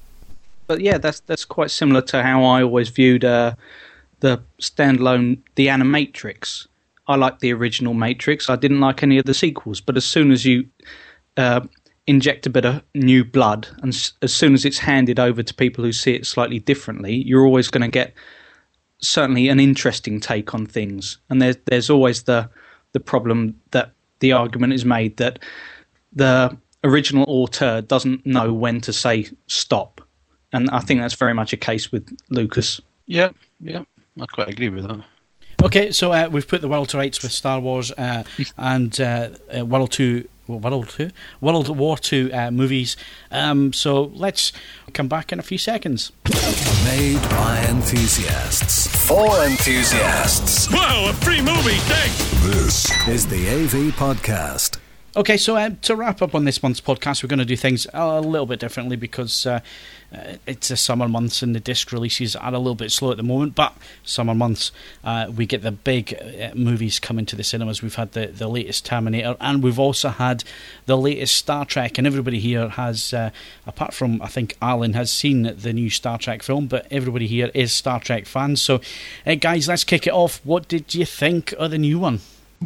but 0.68 0.82
yeah, 0.82 0.97
that's 0.97 1.20
that's 1.22 1.45
quite 1.45 1.72
similar 1.72 2.01
to 2.03 2.24
how 2.24 2.43
I 2.43 2.63
always 2.63 2.89
viewed 2.89 3.26
uh, 3.26 3.55
the 4.20 4.41
standalone 4.61 5.41
The 5.55 5.68
Animatrix. 5.68 6.68
I 7.07 7.16
liked 7.16 7.39
the 7.41 7.53
original 7.53 7.93
Matrix. 7.93 8.49
I 8.49 8.55
didn't 8.55 8.80
like 8.80 9.03
any 9.03 9.18
of 9.18 9.26
the 9.26 9.34
sequels. 9.34 9.80
But 9.80 9.95
as 9.97 10.05
soon 10.05 10.32
as 10.32 10.43
you 10.45 10.66
uh, 11.38 11.61
inject 12.07 12.47
a 12.47 12.49
bit 12.49 12.66
of 12.66 12.82
new 12.95 13.24
blood, 13.24 13.68
and 13.84 13.93
s- 13.93 14.13
as 14.22 14.34
soon 14.34 14.53
as 14.53 14.66
it's 14.66 14.80
handed 14.80 15.20
over 15.20 15.43
to 15.43 15.53
people 15.53 15.84
who 15.84 15.91
see 15.91 16.16
it 16.16 16.26
slightly 16.26 16.59
differently, 16.59 17.16
you're 17.16 17.45
always 17.45 17.70
going 17.70 17.84
to 17.84 17.88
get 17.88 18.13
certainly 19.01 19.49
an 19.49 19.59
interesting 19.59 20.20
take 20.20 20.53
on 20.55 20.66
things. 20.66 21.20
And 21.30 21.41
there's 21.41 21.57
there's 21.66 21.89
always 21.89 22.24
the 22.24 22.49
the 22.93 22.99
problem 22.99 23.59
that 23.72 23.91
the 24.20 24.32
argument 24.32 24.74
is 24.74 24.86
made 24.86 25.18
that 25.18 25.39
the 26.13 26.57
original 26.84 27.26
auteur 27.28 27.82
doesn't 27.82 28.26
know 28.26 28.53
when 28.53 28.80
to 28.82 28.93
say 28.93 29.28
stop 29.47 29.94
and 30.56 30.70
I 30.70 30.80
think 30.80 31.01
that's 31.01 31.16
very 31.16 31.34
much 31.34 31.51
a 31.53 31.58
case 31.58 31.91
with 31.91 32.18
Lucas. 32.30 32.80
Yeah, 33.06 33.32
yeah, 33.60 33.84
I 34.20 34.26
quite 34.26 34.47
agree 34.47 34.70
with 34.70 34.88
that. 34.88 35.03
Okay, 35.64 35.91
so 35.91 36.12
uh, 36.12 36.30
we've 36.32 36.47
put 36.47 36.62
the 36.62 36.68
world 36.68 36.89
to 36.89 36.97
rights 36.97 37.22
with 37.22 37.32
Star 37.32 37.60
Wars 37.60 37.91
uh, 37.91 38.24
and 38.58 38.99
uh, 38.99 39.30
uh 39.56 39.66
World 39.66 39.91
Two, 39.91 40.28
World 40.47 40.89
Two, 40.89 41.12
World 41.41 41.76
War 41.78 41.97
Two 41.97 42.32
uh, 42.34 42.51
movies. 42.51 42.95
Um, 43.32 43.74
so 43.74 44.03
let's 44.14 44.53
come 44.93 45.08
back 45.08 45.34
in 45.34 45.39
a 45.39 45.43
few 45.43 45.58
seconds. 45.58 46.12
Made 46.86 47.22
by 47.30 47.66
enthusiasts 47.70 48.88
for 49.08 49.43
enthusiasts. 49.43 50.72
Wow, 50.72 51.10
a 51.10 51.14
free 51.14 51.41
movie! 51.41 51.80
Thanks. 51.89 52.45
This 52.45 53.08
is 53.08 53.28
the 53.28 53.49
AV 53.49 53.93
podcast. 53.95 54.80
Okay, 55.18 55.38
so 55.38 55.56
uh, 55.56 55.70
to 55.84 55.95
wrap 55.95 56.22
up 56.22 56.36
on 56.36 56.43
this 56.43 56.62
month's 56.62 56.82
podcast, 56.82 57.24
we're 57.24 57.30
going 57.30 57.39
to 57.39 57.45
do 57.45 57.56
things 57.56 57.88
a 57.93 58.20
little 58.20 58.45
bit 58.45 58.60
differently 58.60 58.97
because 58.97 59.45
uh, 59.45 59.62
it's 60.45 60.70
the 60.70 60.78
summer 60.78 61.07
months 61.07 61.41
and 61.41 61.55
the 61.55 61.59
disc 61.59 61.91
releases 61.91 62.36
are 62.36 62.53
a 62.53 62.57
little 62.57 62.76
bit 62.76 62.91
slow 62.91 63.11
at 63.11 63.18
the 63.18 63.24
moment. 63.24 63.55
But 63.55 63.76
summer 64.03 64.34
months, 64.34 64.72
uh, 65.03 65.32
we 65.36 65.45
get 65.45 65.61
the 65.61 65.72
big 65.72 66.13
uh, 66.13 66.55
movies 66.55 66.99
coming 66.99 67.26
to 67.28 67.36
the 67.36 67.43
cinemas. 67.43 67.82
We've 67.82 67.95
had 67.95 68.13
the, 68.13 68.28
the 68.28 68.47
latest 68.47 68.86
Terminator, 68.86 69.36
and 69.39 69.63
we've 69.63 69.80
also 69.80 70.09
had 70.09 70.43
the 70.86 70.97
latest 70.97 71.36
Star 71.36 71.66
Trek. 71.66 71.97
And 71.97 72.07
everybody 72.07 72.39
here 72.39 72.70
has, 72.70 73.13
uh, 73.13 73.32
apart 73.66 73.93
from 73.93 74.22
I 74.22 74.28
think 74.28 74.55
Alan, 74.61 74.93
has 74.93 75.11
seen 75.11 75.43
the 75.43 75.74
new 75.74 75.89
Star 75.89 76.18
Trek 76.18 76.43
film, 76.43 76.68
but 76.68 76.88
everybody 76.91 77.28
here 77.28 77.51
is 77.53 77.74
Star 77.74 77.99
Trek 77.99 78.26
fans. 78.26 78.61
So, 78.61 78.82
guys, 79.39 79.68
let's 79.68 79.84
kick 79.84 80.07
it 80.07 80.13
off. 80.13 80.41
What 80.43 80.68
did 80.68 80.93
you 80.93 81.05
think 81.05 81.53
of 81.53 81.72
the 81.72 81.78
new 81.78 81.99
one? 81.99 82.22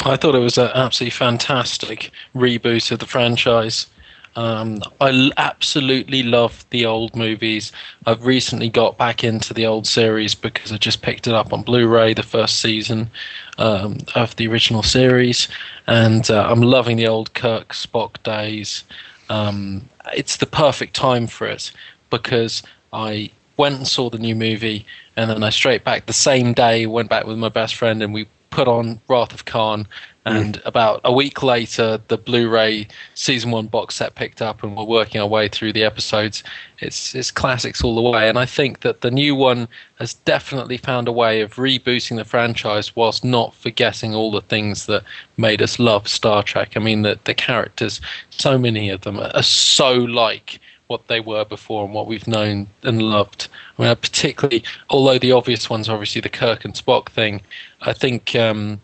I 0.06 0.16
thought 0.16 0.36
it 0.36 0.40
was 0.40 0.58
an 0.58 0.70
absolutely 0.74 1.12
fantastic 1.12 2.12
reboot 2.36 2.92
of 2.92 3.00
the 3.00 3.06
franchise. 3.06 3.88
Um, 4.36 4.82
I 5.02 5.32
absolutely 5.38 6.24
love 6.24 6.66
the 6.70 6.86
old 6.86 7.16
movies. 7.16 7.72
I've 8.06 8.26
recently 8.26 8.70
got 8.70 8.98
back 8.98 9.24
into 9.24 9.54
the 9.54 9.66
old 9.66 9.88
series 9.88 10.36
because 10.36 10.72
I 10.72 10.78
just 10.78 11.02
picked 11.02 11.28
it 11.28 11.34
up 11.34 11.52
on 11.52 11.64
Blu-ray, 11.64 12.14
the 12.14 12.24
first 12.24 12.62
season 12.62 13.10
um, 13.58 13.98
of 14.16 14.36
the 14.36 14.48
original 14.48 14.84
series, 14.84 15.48
and 15.88 16.30
uh, 16.30 16.48
I'm 16.50 16.62
loving 16.62 16.98
the 16.98 17.08
old 17.08 17.34
Kirk 17.34 17.74
Spock 17.74 18.22
days. 18.24 18.84
Um, 19.30 19.88
it's 20.14 20.38
the 20.38 20.46
perfect 20.46 20.96
time 20.96 21.28
for 21.28 21.46
it 21.48 21.72
because 22.10 22.64
I 22.94 23.32
went 23.58 23.76
and 23.76 23.88
saw 23.88 24.10
the 24.10 24.18
new 24.18 24.36
movie, 24.36 24.86
and 25.18 25.30
then 25.30 25.44
I 25.44 25.50
straight 25.50 25.84
back 25.84 26.06
the 26.06 26.14
same 26.14 26.54
day 26.54 26.86
went 26.86 27.10
back 27.10 27.26
with 27.26 27.38
my 27.38 27.50
best 27.50 27.76
friend, 27.76 28.02
and 28.02 28.14
we 28.14 28.28
put 28.50 28.68
on 28.68 29.00
Wrath 29.08 29.34
of 29.34 29.46
Khan, 29.46 29.88
and 30.30 30.56
mm. 30.56 30.66
about 30.66 31.02
a 31.04 31.12
week 31.12 31.44
later, 31.44 32.00
the 32.08 32.18
Blu-ray 32.18 32.88
season 33.16 33.52
one 33.52 33.68
box 33.68 33.96
set 33.96 34.16
picked 34.16 34.42
up, 34.42 34.64
and 34.64 34.76
we're 34.76 34.84
working 34.84 35.20
our 35.20 35.28
way 35.28 35.48
through 35.48 35.74
the 35.74 35.84
episodes. 35.84 36.44
It's 36.80 37.16
it's 37.16 37.32
classics 37.32 37.84
all 37.84 37.96
the 37.96 38.10
way, 38.10 38.30
and 38.30 38.38
I 38.38 38.46
think 38.46 38.82
that 38.82 39.02
the 39.02 39.12
new 39.12 39.36
one 39.36 39.68
has 39.96 40.14
definitely 40.14 40.78
found 40.78 41.08
a 41.08 41.12
way 41.12 41.42
of 41.42 41.56
rebooting 41.56 42.18
the 42.18 42.26
franchise 42.26 42.96
whilst 42.96 43.24
not 43.24 43.54
forgetting 43.56 44.16
all 44.16 44.32
the 44.32 44.42
things 44.42 44.86
that 44.86 45.04
made 45.38 45.62
us 45.62 45.80
love 45.80 46.08
Star 46.08 46.44
Trek. 46.44 46.74
I 46.76 46.80
mean, 46.80 47.02
the 47.02 47.20
the 47.24 47.34
characters, 47.34 48.02
so 48.30 48.58
many 48.58 48.90
of 48.90 49.02
them 49.02 49.20
are 49.20 49.44
so 49.44 49.94
like 49.94 50.60
what 50.90 51.08
they 51.08 51.20
were 51.20 51.46
before 51.46 51.86
and 51.86 51.94
what 51.94 52.08
we've 52.08 52.28
known 52.28 52.68
and 52.82 53.02
loved. 53.02 53.48
I 53.78 53.84
mean, 53.84 53.96
particularly, 53.96 54.64
although 54.90 55.20
the 55.20 55.32
obvious 55.32 55.70
ones, 55.70 55.88
obviously 55.88 56.20
the 56.20 56.30
Kirk 56.30 56.66
and 56.66 56.74
Spock 56.74 57.10
thing, 57.10 57.42
I 57.82 57.94
think 57.94 58.36
um, 58.36 58.82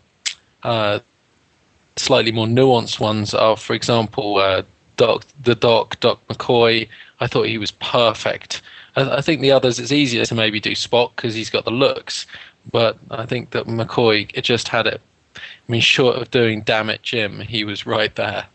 uh, 0.62 1.00
slightly 1.96 2.32
more 2.32 2.46
nuanced 2.46 3.00
ones 3.00 3.34
are, 3.34 3.56
for 3.56 3.74
example, 3.74 4.36
uh, 4.38 4.62
Doc, 4.96 5.24
the 5.42 5.54
Doc, 5.54 5.98
Doc 6.00 6.20
McCoy. 6.28 6.88
I 7.20 7.26
thought 7.26 7.46
he 7.46 7.58
was 7.58 7.70
perfect. 7.72 8.62
I, 8.96 9.18
I 9.18 9.20
think 9.20 9.40
the 9.40 9.52
others, 9.52 9.78
it's 9.78 9.92
easier 9.92 10.24
to 10.26 10.34
maybe 10.34 10.60
do 10.60 10.72
Spock 10.72 11.16
because 11.16 11.34
he's 11.34 11.50
got 11.50 11.64
the 11.64 11.70
looks, 11.70 12.26
but 12.70 12.98
I 13.10 13.26
think 13.26 13.50
that 13.50 13.66
McCoy, 13.66 14.30
it 14.34 14.42
just 14.42 14.68
had 14.68 14.86
it. 14.86 15.00
I 15.36 15.72
mean, 15.72 15.80
short 15.80 16.16
of 16.16 16.30
doing 16.30 16.62
"Damn 16.62 16.90
it, 16.90 17.02
Jim," 17.02 17.40
he 17.40 17.64
was 17.64 17.86
right 17.86 18.14
there. 18.14 18.46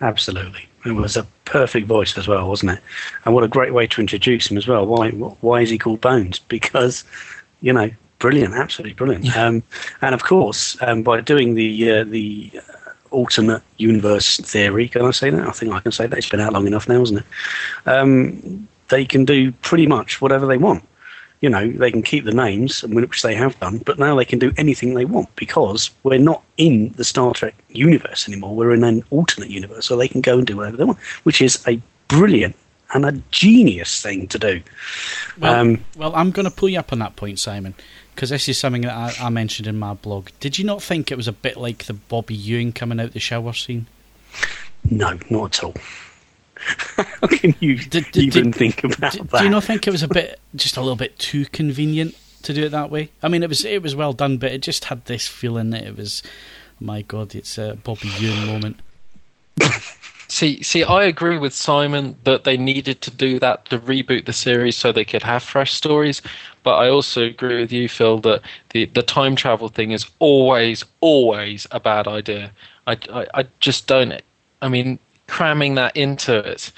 Absolutely. 0.00 0.66
It 0.84 0.92
was 0.92 1.16
a 1.16 1.26
perfect 1.44 1.86
voice 1.86 2.16
as 2.16 2.26
well, 2.26 2.48
wasn't 2.48 2.72
it? 2.72 2.80
And 3.24 3.34
what 3.34 3.44
a 3.44 3.48
great 3.48 3.74
way 3.74 3.86
to 3.86 4.00
introduce 4.00 4.50
him 4.50 4.56
as 4.56 4.66
well. 4.66 4.86
Why 4.86 5.10
why 5.10 5.60
is 5.60 5.70
he 5.70 5.78
called 5.78 6.00
Bones? 6.00 6.38
Because, 6.48 7.04
you 7.60 7.72
know, 7.72 7.90
brilliant, 8.20 8.54
absolutely 8.54 8.94
brilliant. 8.94 9.36
Um, 9.36 9.62
and 10.00 10.14
of 10.14 10.22
course, 10.22 10.76
um, 10.82 11.02
by 11.02 11.20
doing 11.20 11.54
the 11.54 11.90
uh, 11.90 12.04
the 12.04 12.52
alternate 13.10 13.62
universe 13.78 14.36
theory, 14.38 14.86
can 14.88 15.02
I 15.04 15.10
say 15.10 15.30
that? 15.30 15.48
I 15.48 15.50
think 15.50 15.72
I 15.72 15.80
can 15.80 15.90
say 15.90 16.06
that. 16.06 16.16
It's 16.16 16.28
been 16.28 16.38
out 16.40 16.52
long 16.52 16.68
enough 16.68 16.88
now, 16.88 17.02
isn't 17.02 17.18
it? 17.18 17.24
Um, 17.86 18.68
they 18.88 19.04
can 19.04 19.24
do 19.24 19.50
pretty 19.62 19.86
much 19.88 20.20
whatever 20.22 20.46
they 20.46 20.58
want. 20.58 20.84
you 21.40 21.48
know, 21.48 21.70
they 21.70 21.90
can 21.90 22.02
keep 22.02 22.24
the 22.24 22.34
names, 22.34 22.82
which 22.82 23.22
they 23.22 23.34
have 23.34 23.58
done, 23.60 23.78
but 23.78 23.98
now 23.98 24.14
they 24.14 24.26
can 24.26 24.38
do 24.38 24.52
anything 24.58 24.92
they 24.94 25.06
want 25.06 25.34
because 25.36 25.90
we're 26.02 26.18
not 26.18 26.42
in 26.58 26.92
the 26.96 27.04
Star 27.04 27.32
Trek 27.32 27.54
universe 27.70 28.28
anymore. 28.28 28.54
We're 28.54 28.74
in 28.74 28.84
an 28.84 29.02
alternate 29.10 29.48
universe, 29.50 29.86
so 29.86 29.96
they 29.96 30.08
can 30.08 30.20
go 30.20 30.36
and 30.38 30.46
do 30.46 30.56
whatever 30.58 30.76
they 30.76 30.84
want, 30.84 30.98
which 31.22 31.40
is 31.40 31.58
a 31.66 31.80
brilliant 32.08 32.54
and 32.92 33.06
a 33.06 33.12
genius 33.30 34.02
thing 34.02 34.26
to 34.28 34.38
do. 34.38 34.60
Well, 35.38 35.54
Um, 35.54 35.84
well 35.96 36.14
I'm 36.14 36.30
going 36.30 36.44
to 36.44 36.50
pull 36.50 36.68
you 36.68 36.78
up 36.78 36.92
on 36.92 36.98
that 36.98 37.16
point, 37.16 37.38
Simon, 37.38 37.74
because 38.14 38.30
this 38.30 38.48
is 38.48 38.58
something 38.58 38.82
that 38.82 38.92
I, 38.94 39.12
I 39.26 39.28
mentioned 39.30 39.66
in 39.66 39.78
my 39.78 39.94
blog. 39.94 40.28
Did 40.40 40.58
you 40.58 40.64
not 40.64 40.82
think 40.82 41.10
it 41.10 41.16
was 41.16 41.28
a 41.28 41.32
bit 41.32 41.56
like 41.56 41.84
the 41.84 41.94
Bobby 41.94 42.34
Ewing 42.34 42.72
coming 42.72 43.00
out 43.00 43.12
the 43.12 43.20
shower 43.20 43.52
scene? 43.52 43.86
No, 44.90 45.18
not 45.30 45.58
at 45.58 45.64
all. 45.64 45.74
How 46.96 47.26
can 47.28 47.54
you 47.60 47.76
Did- 47.78 48.10
did- 48.12 48.16
even 48.24 48.50
did- 48.50 48.54
think 48.54 48.84
about 48.84 49.12
that? 49.12 49.38
do 49.38 49.44
you 49.44 49.50
not 49.50 49.64
think 49.64 49.86
it 49.86 49.90
was 49.90 50.02
a 50.02 50.08
bit, 50.08 50.38
just 50.54 50.76
a 50.76 50.80
little 50.80 50.96
bit 50.96 51.18
too 51.18 51.46
convenient 51.46 52.14
to 52.42 52.52
do 52.52 52.64
it 52.64 52.68
that 52.70 52.90
way? 52.90 53.10
I 53.22 53.28
mean, 53.28 53.42
it 53.42 53.48
was 53.48 53.64
it 53.64 53.82
was 53.82 53.96
well 53.96 54.12
done, 54.12 54.36
but 54.38 54.52
it 54.52 54.60
just 54.60 54.86
had 54.86 55.04
this 55.06 55.26
feeling 55.26 55.70
that 55.70 55.84
it 55.84 55.96
was, 55.96 56.22
my 56.78 57.02
God, 57.02 57.34
it's 57.34 57.56
a 57.58 57.76
Bobby 57.82 58.08
Ewing 58.18 58.46
moment. 58.46 58.80
See, 60.40 60.62
see, 60.62 60.84
I 60.84 61.04
agree 61.04 61.36
with 61.36 61.52
Simon 61.52 62.16
that 62.24 62.44
they 62.44 62.56
needed 62.56 63.02
to 63.02 63.10
do 63.10 63.38
that 63.40 63.66
to 63.66 63.78
reboot 63.78 64.24
the 64.24 64.32
series 64.32 64.74
so 64.74 64.90
they 64.90 65.04
could 65.04 65.22
have 65.22 65.42
fresh 65.42 65.74
stories. 65.74 66.22
But 66.62 66.76
I 66.76 66.88
also 66.88 67.26
agree 67.26 67.60
with 67.60 67.70
you, 67.70 67.90
Phil, 67.90 68.20
that 68.20 68.40
the, 68.70 68.86
the 68.86 69.02
time 69.02 69.36
travel 69.36 69.68
thing 69.68 69.90
is 69.90 70.06
always, 70.18 70.82
always 71.02 71.66
a 71.72 71.78
bad 71.78 72.08
idea. 72.08 72.52
I, 72.86 72.96
I, 73.12 73.26
I 73.34 73.44
just 73.60 73.86
don't. 73.86 74.18
I 74.62 74.68
mean, 74.70 74.98
cramming 75.26 75.74
that 75.74 75.94
into 75.94 76.38
it, 76.38 76.72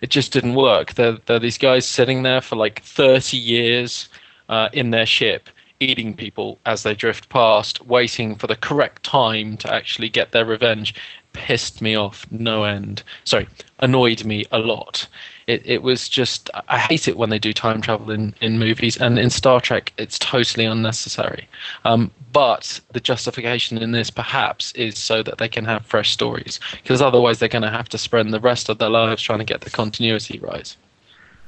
it 0.00 0.10
just 0.10 0.32
didn't 0.32 0.54
work. 0.54 0.94
There, 0.94 1.18
there 1.26 1.38
are 1.38 1.40
these 1.40 1.58
guys 1.58 1.88
sitting 1.88 2.22
there 2.22 2.40
for 2.40 2.54
like 2.54 2.84
30 2.84 3.36
years 3.36 4.08
uh, 4.48 4.68
in 4.72 4.90
their 4.90 5.06
ship, 5.06 5.50
eating 5.80 6.14
people 6.14 6.60
as 6.66 6.84
they 6.84 6.94
drift 6.94 7.30
past, 7.30 7.84
waiting 7.84 8.36
for 8.36 8.46
the 8.46 8.54
correct 8.54 9.02
time 9.02 9.56
to 9.56 9.74
actually 9.74 10.08
get 10.08 10.30
their 10.30 10.44
revenge. 10.44 10.94
Pissed 11.32 11.80
me 11.82 11.94
off 11.94 12.26
no 12.30 12.64
end. 12.64 13.02
Sorry, 13.24 13.48
annoyed 13.80 14.24
me 14.24 14.46
a 14.50 14.58
lot. 14.58 15.06
It, 15.46 15.62
it 15.64 15.82
was 15.82 16.08
just 16.08 16.50
I 16.68 16.78
hate 16.78 17.08
it 17.08 17.16
when 17.16 17.30
they 17.30 17.38
do 17.38 17.52
time 17.52 17.80
travel 17.80 18.10
in, 18.10 18.34
in 18.40 18.58
movies 18.58 18.98
and 18.98 19.18
in 19.18 19.30
Star 19.30 19.60
Trek 19.60 19.92
it's 19.96 20.18
totally 20.18 20.64
unnecessary. 20.64 21.48
Um, 21.84 22.10
but 22.32 22.80
the 22.92 23.00
justification 23.00 23.78
in 23.78 23.92
this 23.92 24.10
perhaps 24.10 24.72
is 24.72 24.98
so 24.98 25.22
that 25.22 25.38
they 25.38 25.48
can 25.48 25.64
have 25.64 25.86
fresh 25.86 26.10
stories 26.10 26.60
because 26.82 27.00
otherwise 27.00 27.38
they're 27.38 27.48
going 27.48 27.62
to 27.62 27.70
have 27.70 27.88
to 27.90 27.98
spend 27.98 28.34
the 28.34 28.40
rest 28.40 28.68
of 28.68 28.78
their 28.78 28.90
lives 28.90 29.22
trying 29.22 29.38
to 29.38 29.44
get 29.44 29.62
the 29.62 29.70
continuity 29.70 30.38
right. 30.38 30.76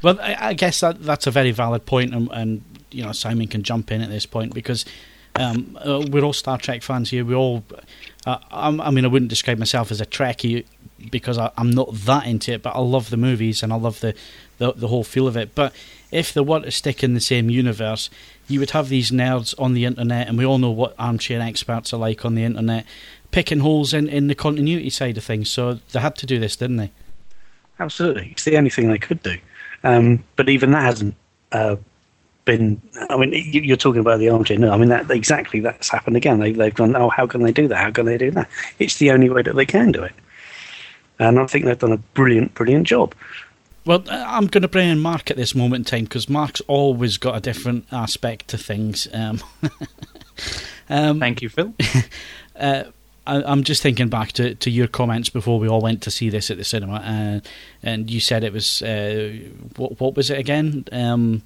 Well, 0.02 0.18
I, 0.20 0.48
I 0.48 0.54
guess 0.54 0.80
that 0.80 1.02
that's 1.02 1.26
a 1.26 1.30
very 1.30 1.50
valid 1.50 1.84
point, 1.84 2.14
and, 2.14 2.30
and 2.32 2.62
you 2.90 3.04
know 3.04 3.12
Simon 3.12 3.48
can 3.48 3.62
jump 3.62 3.92
in 3.92 4.00
at 4.00 4.08
this 4.08 4.26
point 4.26 4.54
because 4.54 4.84
um, 5.41 5.78
uh, 5.80 6.05
we're 6.11 6.22
all 6.22 6.32
Star 6.32 6.59
Trek 6.59 6.82
fans 6.82 7.11
here. 7.11 7.24
We 7.24 7.34
all, 7.34 7.64
uh, 8.26 8.38
I 8.51 8.91
mean, 8.91 9.05
I 9.05 9.09
wouldn't 9.09 9.30
describe 9.30 9.59
myself 9.59 9.91
as 9.91 10.01
a 10.01 10.07
Trekkie 10.07 10.64
because 11.11 11.38
I, 11.38 11.51
I'm 11.57 11.70
not 11.70 11.93
that 11.93 12.26
into 12.26 12.53
it, 12.53 12.62
but 12.62 12.76
I 12.76 12.80
love 12.80 13.11
the 13.11 13.16
movies 13.16 13.62
and 13.62 13.72
I 13.72 13.76
love 13.76 14.01
the, 14.01 14.14
the 14.59 14.72
the 14.72 14.88
whole 14.88 15.05
feel 15.05 15.26
of 15.26 15.36
it. 15.36 15.55
But 15.55 15.74
if 16.11 16.34
they 16.34 16.41
were 16.41 16.61
to 16.61 16.70
stick 16.70 17.03
in 17.03 17.14
the 17.14 17.20
same 17.20 17.49
universe, 17.49 18.11
you 18.49 18.61
would 18.61 18.70
have 18.70 18.88
these 18.88 19.11
nerds 19.11 19.55
on 19.59 19.74
the 19.74 19.84
internet, 19.84 20.28
and 20.28 20.36
we 20.36 20.45
all 20.45 20.59
know 20.59 20.70
what 20.70 20.95
armchair 20.99 21.41
experts 21.41 21.93
are 21.93 21.99
like 21.99 22.24
on 22.24 22.34
the 22.34 22.45
internet, 22.45 22.84
picking 23.30 23.61
holes 23.61 23.95
in, 23.95 24.09
in 24.09 24.26
the 24.26 24.34
continuity 24.34 24.91
side 24.91 25.16
of 25.16 25.24
things. 25.24 25.51
So 25.51 25.74
they 25.93 26.01
had 26.01 26.16
to 26.16 26.26
do 26.26 26.38
this, 26.38 26.57
didn't 26.57 26.76
they? 26.76 26.91
Absolutely, 27.78 28.28
it's 28.32 28.45
the 28.45 28.59
only 28.59 28.70
thing 28.70 28.88
they 28.88 28.99
could 28.99 29.22
do. 29.22 29.38
Um, 29.82 30.24
but 30.36 30.51
even 30.51 30.72
that 30.72 30.82
hasn't 30.82 31.14
uh, 31.53 31.76
been. 32.57 32.80
I 33.09 33.16
mean, 33.16 33.32
you- 33.32 33.62
you're 33.62 33.76
talking 33.76 34.01
about 34.01 34.18
the 34.18 34.28
armchair. 34.28 34.59
No, 34.59 34.72
I 34.72 34.76
mean 34.76 34.88
that 34.88 35.11
exactly 35.11 35.61
that's 35.61 35.88
happened 35.88 36.16
again. 36.16 36.40
They, 36.40 36.53
they've 36.53 36.74
gone. 36.74 36.96
Oh, 36.96 37.09
how 37.09 37.26
can 37.26 37.42
they 37.42 37.53
do 37.53 37.68
that? 37.68 37.76
How 37.76 37.90
can 37.90 38.07
they 38.07 38.18
do 38.18 38.30
that? 38.32 38.48
It's 38.78 38.96
the 38.96 39.11
only 39.12 39.30
way 39.30 39.42
that 39.42 39.55
they 39.55 39.66
can 39.66 39.92
do 39.92 40.03
it. 40.03 40.12
And 41.18 41.38
I 41.38 41.46
think 41.46 41.64
they've 41.64 41.78
done 41.78 41.92
a 41.92 41.98
brilliant, 41.98 42.55
brilliant 42.55 42.86
job. 42.86 43.14
Well, 43.84 44.03
I'm 44.11 44.46
going 44.46 44.62
to 44.62 44.68
bring 44.68 44.88
in 44.88 45.01
Mark 45.01 45.30
at 45.30 45.36
this 45.36 45.55
moment 45.55 45.90
in 45.92 45.98
time 45.98 46.05
because 46.05 46.28
Mark's 46.28 46.61
always 46.62 47.18
got 47.18 47.36
a 47.36 47.40
different 47.40 47.86
aspect 47.92 48.48
to 48.48 48.59
things. 48.59 49.07
Um, 49.12 49.40
um, 50.88 51.20
Thank 51.20 51.42
you, 51.42 51.48
Phil. 51.48 51.72
uh, 52.59 52.84
I, 53.26 53.42
I'm 53.42 53.64
just 53.64 53.82
thinking 53.82 54.09
back 54.09 54.32
to, 54.32 54.55
to 54.55 54.70
your 54.70 54.86
comments 54.86 55.28
before 55.28 55.59
we 55.59 55.68
all 55.68 55.80
went 55.80 56.03
to 56.03 56.11
see 56.11 56.30
this 56.30 56.51
at 56.51 56.57
the 56.57 56.64
cinema, 56.64 56.94
uh, 56.96 57.40
and 57.82 58.11
you 58.11 58.20
said 58.20 58.44
it 58.44 58.53
was 58.53 58.82
uh, 58.82 59.32
what, 59.76 60.01
what 60.01 60.16
was 60.16 60.30
it 60.30 60.38
again? 60.38 60.84
Um, 60.92 61.42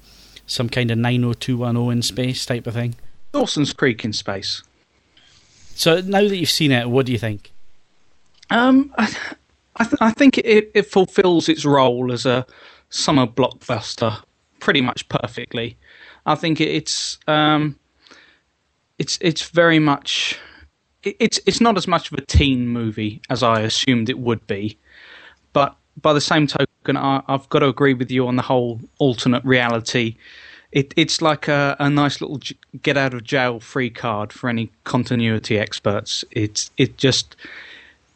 some 0.47 0.69
kind 0.69 0.91
of 0.91 0.97
90210 0.97 1.91
in 1.91 2.01
space 2.01 2.45
type 2.45 2.67
of 2.67 2.73
thing. 2.73 2.95
Dawson's 3.31 3.73
Creek 3.73 4.05
in 4.05 4.13
space. 4.13 4.63
So 5.75 5.99
now 6.01 6.21
that 6.21 6.37
you've 6.37 6.49
seen 6.49 6.71
it, 6.71 6.89
what 6.89 7.05
do 7.05 7.11
you 7.11 7.17
think? 7.17 7.51
Um, 8.49 8.93
I, 8.97 9.13
I, 9.75 9.83
th- 9.83 10.01
I 10.01 10.11
think 10.11 10.37
it, 10.37 10.71
it 10.73 10.83
fulfills 10.83 11.49
its 11.49 11.65
role 11.65 12.11
as 12.11 12.25
a 12.25 12.45
summer 12.89 13.27
blockbuster 13.27 14.23
pretty 14.59 14.81
much 14.81 15.07
perfectly. 15.09 15.77
I 16.25 16.35
think 16.35 16.61
it's 16.61 17.17
um, 17.27 17.77
it's 18.97 19.17
it's 19.21 19.49
very 19.49 19.79
much 19.79 20.39
it, 21.03 21.15
it's 21.19 21.39
it's 21.45 21.61
not 21.61 21.77
as 21.77 21.87
much 21.87 22.11
of 22.11 22.17
a 22.17 22.25
teen 22.25 22.67
movie 22.67 23.21
as 23.29 23.43
I 23.43 23.61
assumed 23.61 24.09
it 24.09 24.19
would 24.19 24.47
be, 24.47 24.77
by 26.01 26.13
the 26.13 26.21
same 26.21 26.47
token, 26.47 26.97
I, 26.97 27.21
I've 27.27 27.47
got 27.49 27.59
to 27.59 27.67
agree 27.67 27.93
with 27.93 28.11
you 28.11 28.27
on 28.27 28.35
the 28.35 28.41
whole 28.41 28.79
alternate 28.99 29.43
reality. 29.45 30.15
It, 30.71 30.93
it's 30.97 31.21
like 31.21 31.47
a, 31.47 31.75
a 31.79 31.89
nice 31.89 32.19
little 32.19 32.39
get 32.81 32.97
out 32.97 33.13
of 33.13 33.23
jail 33.23 33.59
free 33.59 33.89
card 33.89 34.33
for 34.33 34.49
any 34.49 34.71
continuity 34.83 35.57
experts. 35.57 36.25
It's 36.31 36.69
it 36.77 36.97
just 36.97 37.35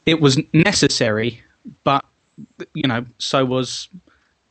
it 0.06 0.20
was 0.20 0.40
necessary, 0.54 1.42
but 1.84 2.04
you 2.74 2.88
know, 2.88 3.06
so 3.18 3.46
was 3.46 3.88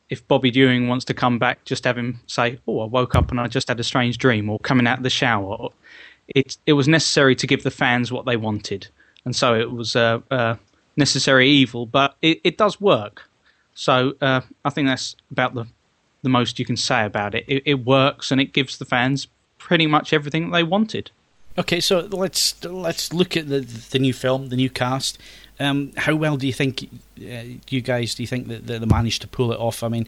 if 0.09 0.27
Bobby 0.27 0.49
Ewing 0.49 0.87
wants 0.87 1.05
to 1.05 1.13
come 1.13 1.37
back, 1.37 1.65
just 1.65 1.83
have 1.83 1.97
him 1.97 2.19
say, 2.25 2.59
"Oh, 2.67 2.79
I 2.79 2.85
woke 2.85 3.15
up 3.15 3.29
and 3.29 3.39
I 3.39 3.47
just 3.47 3.67
had 3.67 3.79
a 3.79 3.83
strange 3.83 4.17
dream," 4.17 4.49
or 4.49 4.57
coming 4.59 4.87
out 4.87 4.97
of 4.97 5.03
the 5.03 5.09
shower. 5.09 5.69
It 6.29 6.57
it 6.65 6.73
was 6.73 6.87
necessary 6.87 7.35
to 7.35 7.47
give 7.47 7.63
the 7.63 7.71
fans 7.71 8.11
what 8.11 8.25
they 8.25 8.37
wanted, 8.37 8.87
and 9.25 9.35
so 9.35 9.53
it 9.53 9.71
was 9.71 9.95
a 9.95 10.23
uh, 10.31 10.55
necessary 10.95 11.49
evil, 11.49 11.85
but 11.85 12.15
it, 12.21 12.41
it 12.43 12.57
does 12.57 12.79
work. 12.79 13.29
So 13.73 14.13
uh, 14.21 14.41
I 14.65 14.69
think 14.69 14.87
that's 14.87 15.15
about 15.31 15.53
the 15.53 15.65
the 16.21 16.29
most 16.29 16.59
you 16.59 16.65
can 16.65 16.75
say 16.75 17.05
about 17.05 17.33
it. 17.33 17.45
it. 17.47 17.63
It 17.65 17.85
works 17.85 18.29
and 18.29 18.41
it 18.41 18.51
gives 18.51 18.77
the 18.77 18.83
fans 18.83 19.27
pretty 19.57 19.87
much 19.87 20.11
everything 20.11 20.51
they 20.51 20.63
wanted. 20.63 21.11
Okay, 21.57 21.79
so 21.79 21.99
let's 22.11 22.61
let's 22.63 23.13
look 23.13 23.37
at 23.37 23.47
the 23.47 23.61
the 23.61 23.99
new 23.99 24.13
film, 24.13 24.49
the 24.49 24.55
new 24.55 24.69
cast. 24.69 25.17
Um, 25.61 25.91
how 25.97 26.15
well 26.15 26.37
do 26.37 26.47
you 26.47 26.53
think 26.53 26.89
uh, 27.21 27.43
you 27.69 27.81
guys 27.81 28.15
do 28.15 28.23
you 28.23 28.27
think 28.27 28.47
that 28.47 28.65
they 28.67 28.79
managed 28.79 29.21
to 29.21 29.27
pull 29.27 29.51
it 29.51 29.59
off? 29.59 29.83
I 29.83 29.89
mean, 29.89 30.07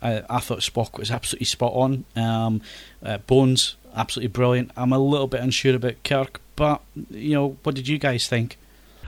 I, 0.00 0.40
thought 0.40 0.60
Spock 0.60 0.98
was 0.98 1.10
absolutely 1.10 1.46
spot 1.46 1.72
on. 1.74 2.04
Um, 2.16 2.60
uh, 3.04 3.18
Bones 3.18 3.76
absolutely 3.94 4.28
brilliant. 4.28 4.70
I'm 4.76 4.92
a 4.92 4.98
little 4.98 5.26
bit 5.26 5.40
unsure 5.40 5.74
about 5.74 6.02
Kirk, 6.04 6.40
but 6.56 6.82
you 7.10 7.34
know, 7.34 7.56
what 7.62 7.74
did 7.74 7.88
you 7.88 7.98
guys 7.98 8.28
think? 8.28 8.58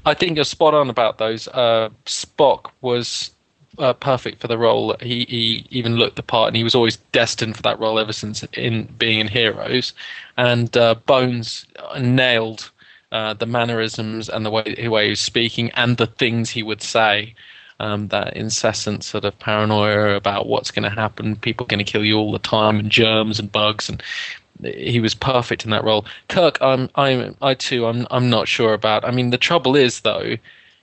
I 0.06 0.14
think 0.14 0.36
you're 0.36 0.44
spot 0.44 0.74
on 0.74 0.90
about 0.90 1.18
those. 1.18 1.48
Uh, 1.48 1.88
Spock 2.04 2.70
was 2.82 3.30
uh, 3.78 3.92
perfect 3.94 4.40
for 4.40 4.48
the 4.48 4.58
role. 4.58 4.96
He, 5.00 5.24
he 5.24 5.66
even 5.70 5.96
looked 5.96 6.16
the 6.16 6.22
part, 6.22 6.48
and 6.48 6.56
he 6.56 6.64
was 6.64 6.74
always 6.74 6.96
destined 7.12 7.56
for 7.56 7.62
that 7.62 7.80
role 7.80 7.98
ever 7.98 8.12
since 8.12 8.42
in 8.52 8.84
being 8.98 9.18
in 9.18 9.28
Heroes. 9.28 9.92
And 10.36 10.76
uh, 10.76 10.94
Bones 11.06 11.66
nailed 11.98 12.70
uh, 13.12 13.34
the 13.34 13.46
mannerisms 13.46 14.28
and 14.28 14.44
the 14.44 14.50
way, 14.50 14.74
the 14.76 14.88
way 14.88 15.04
he 15.04 15.10
was 15.10 15.20
speaking, 15.20 15.70
and 15.72 15.96
the 15.96 16.06
things 16.06 16.50
he 16.50 16.62
would 16.62 16.82
say. 16.82 17.34
Um, 17.80 18.06
that 18.08 18.36
incessant 18.36 19.02
sort 19.02 19.24
of 19.24 19.36
paranoia 19.40 20.14
about 20.14 20.46
what's 20.46 20.70
going 20.70 20.84
to 20.84 20.94
happen, 20.94 21.34
people 21.34 21.66
going 21.66 21.84
to 21.84 21.92
kill 21.92 22.04
you 22.04 22.16
all 22.16 22.30
the 22.30 22.38
time, 22.38 22.78
and 22.78 22.88
germs 22.88 23.40
and 23.40 23.50
bugs, 23.50 23.88
and 23.88 24.00
he 24.62 25.00
was 25.00 25.14
perfect 25.14 25.64
in 25.64 25.70
that 25.70 25.84
role. 25.84 26.06
Kirk, 26.28 26.58
I'm, 26.60 26.88
I'm, 26.94 27.36
I 27.42 27.54
too, 27.54 27.86
I'm, 27.86 28.06
I'm 28.10 28.30
not 28.30 28.48
sure 28.48 28.72
about. 28.72 29.04
I 29.04 29.10
mean, 29.10 29.30
the 29.30 29.38
trouble 29.38 29.76
is 29.76 30.00
though, 30.00 30.36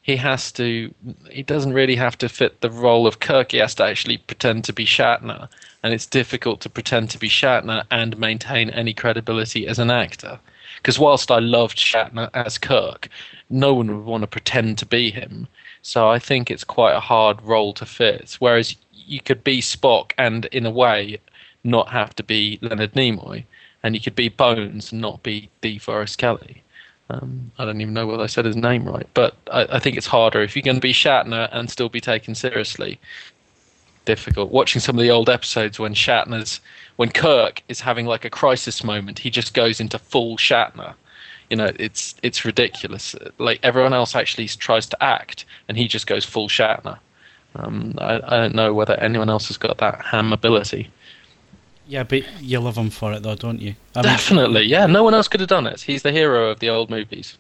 he 0.03 0.15
has 0.15 0.51
to, 0.53 0.93
he 1.30 1.43
doesn't 1.43 1.74
really 1.74 1.95
have 1.95 2.17
to 2.17 2.30
fit 2.30 2.61
the 2.61 2.72
role 2.72 3.05
of 3.05 3.19
Kirk. 3.19 3.51
He 3.51 3.59
has 3.59 3.76
to 3.76 3.84
actually 3.84 4.17
pretend 4.17 4.63
to 4.65 4.74
be 4.74 4.86
Shatner, 4.86 5.47
and 5.84 5.93
it's 5.93 6.07
difficult 6.07 6.59
to 6.61 6.69
pretend 6.69 7.11
to 7.11 7.19
be 7.19 7.30
Shatner 7.30 7.84
and 7.91 8.17
maintain 8.17 8.72
any 8.72 8.93
credibility 8.93 9.67
as 9.67 9.78
an 9.78 9.91
actor. 9.91 10.39
Because 10.78 10.97
whilst 10.97 11.30
I 11.30 11.38
loved 11.38 11.78
Shatner 11.78 12.32
as 12.34 12.57
Kirk, 12.57 13.09
no 13.51 13.76
one 13.76 13.95
would 13.95 14.05
want 14.05 14.22
to 14.24 14.28
pretend 14.28 14.80
to 14.80 14.86
be 14.86 15.11
him. 15.11 15.47
So 15.84 16.09
I 16.09 16.17
think 16.17 16.49
it's 16.49 16.63
quite 16.63 16.95
a 16.95 16.99
hard 16.99 17.41
role 17.43 17.74
to 17.74 17.86
fit. 17.86 18.38
Whereas 18.39 18.76
you 18.93 19.22
could 19.22 19.43
be 19.43 19.61
Spock 19.61 20.13
and, 20.17 20.45
in 20.45 20.65
a 20.65 20.72
way, 20.72 21.19
not 21.63 21.89
have 21.89 22.15
to 22.15 22.24
be 22.24 22.57
Leonard 22.61 22.93
Nimoy, 22.93 23.43
and 23.84 23.96
you 23.96 24.02
could 24.02 24.16
be 24.16 24.30
Bones 24.30 24.92
and 24.92 25.02
not 25.02 25.24
be 25.24 25.50
DeForest 25.62 26.18
Kelley. 26.18 26.64
Um, 27.10 27.52
I 27.58 27.66
don't 27.66 27.82
even 27.82 27.94
know 27.94 28.08
whether 28.08 28.24
I 28.24 28.28
said 28.28 28.46
his 28.46 28.56
name 28.56 28.86
right, 28.86 29.08
but 29.14 29.36
I, 29.52 29.68
I 29.72 29.80
think 29.80 29.98
it's 29.98 30.08
harder 30.08 30.42
if 30.42 30.56
you're 30.56 30.64
going 30.64 30.78
to 30.78 30.82
be 30.82 30.94
Shatner 30.94 31.50
and 31.52 31.70
still 31.70 31.90
be 31.90 32.00
taken 32.00 32.36
seriously. 32.36 33.00
difficult. 34.06 34.52
Watching 34.52 34.80
some 34.82 34.98
of 34.98 35.04
the 35.04 35.12
old 35.12 35.30
episodes 35.30 35.80
when 35.80 35.94
Shatner's 35.94 36.62
when 36.96 37.10
Kirk 37.10 37.64
is 37.68 37.82
having 37.82 38.06
like 38.06 38.26
a 38.26 38.30
crisis 38.30 38.84
moment, 38.84 39.20
he 39.20 39.30
just 39.30 39.54
goes 39.54 39.80
into 39.80 40.00
full 40.00 40.38
Shatner. 40.38 40.94
You 41.50 41.58
know, 41.58 41.72
it's 41.78 42.16
it's 42.24 42.46
ridiculous. 42.46 43.16
Like 43.38 43.60
everyone 43.64 43.94
else 43.94 44.16
actually 44.16 44.48
tries 44.48 44.88
to 44.88 45.04
act, 45.04 45.46
and 45.68 45.78
he 45.78 45.88
just 45.88 46.08
goes 46.08 46.26
full 46.26 46.48
Shatner. 46.48 46.98
Um, 47.56 47.96
I, 47.98 48.16
I 48.24 48.38
don't 48.38 48.56
know 48.56 48.74
whether 48.74 48.94
anyone 48.96 49.30
else 49.30 49.48
has 49.50 49.58
got 49.58 49.78
that 49.80 50.02
ham 50.06 50.32
ability. 50.32 50.90
Yeah, 51.92 52.04
but 52.04 52.24
you 52.42 52.58
love 52.62 52.78
him 52.78 52.89
for 52.89 53.12
it, 53.12 53.22
though, 53.22 53.36
don't 53.36 53.60
you? 53.60 53.76
I 53.96 54.00
mean, 54.00 54.04
Definitely, 54.04 54.64
yeah. 54.64 54.86
No 54.86 55.04
one 55.04 55.14
else 55.14 55.28
could 55.28 55.42
have 55.42 55.50
done 55.50 55.68
it. 55.68 55.82
He's 55.82 56.04
the 56.04 56.14
hero 56.14 56.50
of 56.50 56.60
the 56.60 56.70
old 56.70 56.89
movies. 56.89 57.38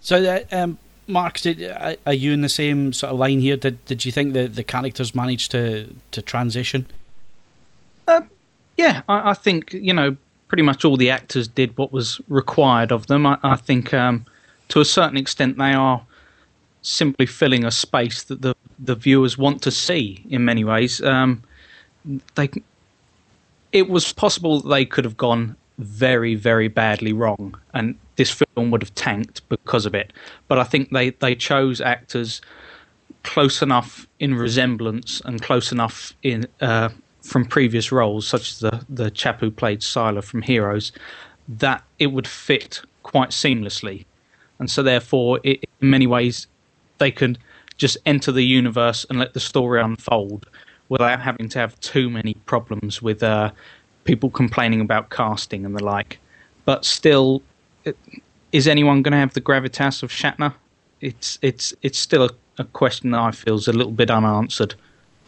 so, 0.00 0.16
uh, 0.16 0.40
um, 0.50 0.78
Mark, 1.06 1.38
did, 1.38 1.62
uh, 1.62 1.94
are 2.06 2.12
you 2.12 2.32
in 2.32 2.40
the 2.40 2.48
same 2.48 2.92
sort 2.92 3.12
of 3.12 3.20
line 3.20 3.38
here? 3.38 3.56
Did 3.56 3.84
Did 3.84 4.04
you 4.04 4.10
think 4.10 4.32
that 4.32 4.56
the 4.56 4.64
characters 4.64 5.14
managed 5.14 5.52
to 5.52 5.94
to 6.10 6.22
transition? 6.22 6.88
Yeah, 8.76 9.02
I, 9.08 9.30
I 9.30 9.34
think 9.34 9.72
you 9.72 9.92
know 9.94 10.16
pretty 10.48 10.64
much 10.64 10.84
all 10.84 10.96
the 10.96 11.10
actors 11.10 11.46
did 11.46 11.78
what 11.78 11.92
was 11.92 12.20
required 12.28 12.90
of 12.90 13.06
them. 13.06 13.26
I, 13.26 13.38
I 13.44 13.54
think 13.54 13.94
um, 13.94 14.26
to 14.70 14.80
a 14.80 14.84
certain 14.84 15.16
extent 15.16 15.56
they 15.56 15.72
are 15.72 16.04
simply 16.82 17.26
filling 17.26 17.64
a 17.64 17.70
space 17.70 18.24
that 18.24 18.42
the 18.42 18.56
the 18.80 18.96
viewers 18.96 19.38
want 19.38 19.62
to 19.62 19.70
see. 19.70 20.24
In 20.28 20.44
many 20.44 20.64
ways, 20.64 21.00
um, 21.00 21.44
they 22.34 22.50
it 23.72 23.88
was 23.88 24.12
possible 24.12 24.60
they 24.60 24.84
could 24.84 25.04
have 25.04 25.16
gone 25.16 25.56
very 25.78 26.34
very 26.34 26.68
badly 26.68 27.12
wrong, 27.12 27.54
and 27.74 27.96
this 28.16 28.30
film 28.30 28.70
would 28.70 28.82
have 28.82 28.94
tanked 28.94 29.46
because 29.48 29.86
of 29.86 29.94
it. 29.94 30.12
But 30.48 30.58
I 30.58 30.64
think 30.64 30.90
they 30.90 31.10
they 31.10 31.34
chose 31.34 31.80
actors 31.80 32.40
close 33.22 33.60
enough 33.60 34.06
in 34.20 34.34
resemblance 34.34 35.20
and 35.24 35.42
close 35.42 35.72
enough 35.72 36.14
in 36.22 36.46
uh, 36.60 36.88
from 37.22 37.44
previous 37.44 37.92
roles, 37.92 38.26
such 38.26 38.52
as 38.52 38.60
the 38.60 38.84
the 38.88 39.10
chap 39.10 39.40
who 39.40 39.50
played 39.50 39.80
Sylar 39.80 40.24
from 40.24 40.42
Heroes, 40.42 40.92
that 41.48 41.82
it 41.98 42.08
would 42.08 42.26
fit 42.26 42.80
quite 43.02 43.30
seamlessly, 43.30 44.04
and 44.58 44.70
so 44.70 44.82
therefore, 44.82 45.40
it, 45.44 45.64
in 45.80 45.90
many 45.90 46.06
ways, 46.06 46.46
they 46.98 47.10
could 47.10 47.38
just 47.76 47.98
enter 48.06 48.32
the 48.32 48.44
universe 48.44 49.04
and 49.10 49.18
let 49.18 49.34
the 49.34 49.40
story 49.40 49.82
unfold 49.82 50.48
without 50.88 51.20
having 51.20 51.48
to 51.50 51.58
have 51.58 51.78
too 51.80 52.08
many 52.10 52.34
problems 52.46 53.02
with 53.02 53.22
uh, 53.22 53.50
people 54.04 54.30
complaining 54.30 54.80
about 54.80 55.10
casting 55.10 55.64
and 55.64 55.76
the 55.76 55.84
like. 55.84 56.18
But 56.64 56.84
still, 56.84 57.42
it, 57.84 57.96
is 58.52 58.66
anyone 58.66 59.02
going 59.02 59.12
to 59.12 59.18
have 59.18 59.34
the 59.34 59.40
gravitas 59.40 60.02
of 60.02 60.10
Shatner? 60.10 60.54
It's 61.00 61.38
it's 61.42 61.74
it's 61.82 61.98
still 61.98 62.24
a, 62.24 62.30
a 62.58 62.64
question 62.64 63.10
that 63.10 63.20
I 63.20 63.30
feel 63.30 63.56
is 63.56 63.68
a 63.68 63.72
little 63.72 63.92
bit 63.92 64.10
unanswered, 64.10 64.74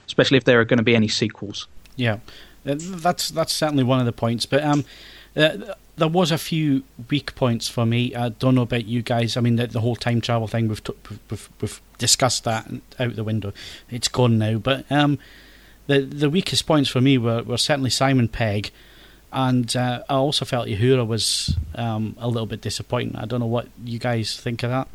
especially 0.07 0.39
if 0.39 0.45
there 0.45 0.61
are 0.61 0.65
going 0.65 0.79
to 0.79 0.85
be 0.85 0.97
any 0.97 1.09
sequels. 1.09 1.67
Yeah, 1.97 2.19
Uh, 2.65 2.77
that's 2.79 3.29
that's 3.31 3.53
certainly 3.53 3.85
one 3.85 4.01
of 4.01 4.07
the 4.07 4.13
points. 4.13 4.47
But 4.47 4.63
um, 4.65 4.85
uh, 5.37 5.75
there 5.97 6.09
was 6.09 6.31
a 6.31 6.39
few 6.39 6.85
weak 7.11 7.35
points 7.35 7.69
for 7.69 7.85
me. 7.85 8.15
I 8.15 8.31
don't 8.31 8.55
know 8.55 8.63
about 8.63 8.87
you 8.87 9.03
guys. 9.03 9.37
I 9.37 9.41
mean, 9.41 9.57
the, 9.57 9.67
the 9.67 9.81
whole 9.81 9.97
time 9.97 10.21
travel 10.21 10.49
thing 10.49 10.69
we've, 10.69 10.83
t- 10.83 10.95
we've 11.31 11.49
we've 11.61 11.81
discussed 11.99 12.45
that 12.45 12.71
out 12.99 13.17
the 13.17 13.25
window. 13.25 13.53
It's 13.91 14.09
gone 14.09 14.39
now. 14.39 14.59
But 14.59 14.91
um, 14.91 15.19
the 15.89 16.03
the 16.03 16.31
weakest 16.31 16.67
points 16.67 16.89
for 16.89 17.01
me 17.01 17.19
were, 17.19 17.43
were 17.43 17.59
certainly 17.59 17.91
Simon 17.91 18.29
Pegg, 18.29 18.71
and 19.33 19.75
uh, 19.75 20.05
I 20.09 20.15
also 20.15 20.45
felt 20.45 20.69
Uhura 20.69 21.05
was 21.05 21.57
um, 21.75 22.15
a 22.19 22.29
little 22.29 22.47
bit 22.47 22.61
disappointing. 22.61 23.17
I 23.17 23.25
don't 23.25 23.41
know 23.41 23.47
what 23.47 23.67
you 23.85 23.99
guys 23.99 24.37
think 24.39 24.63
of 24.63 24.71
that. 24.71 24.89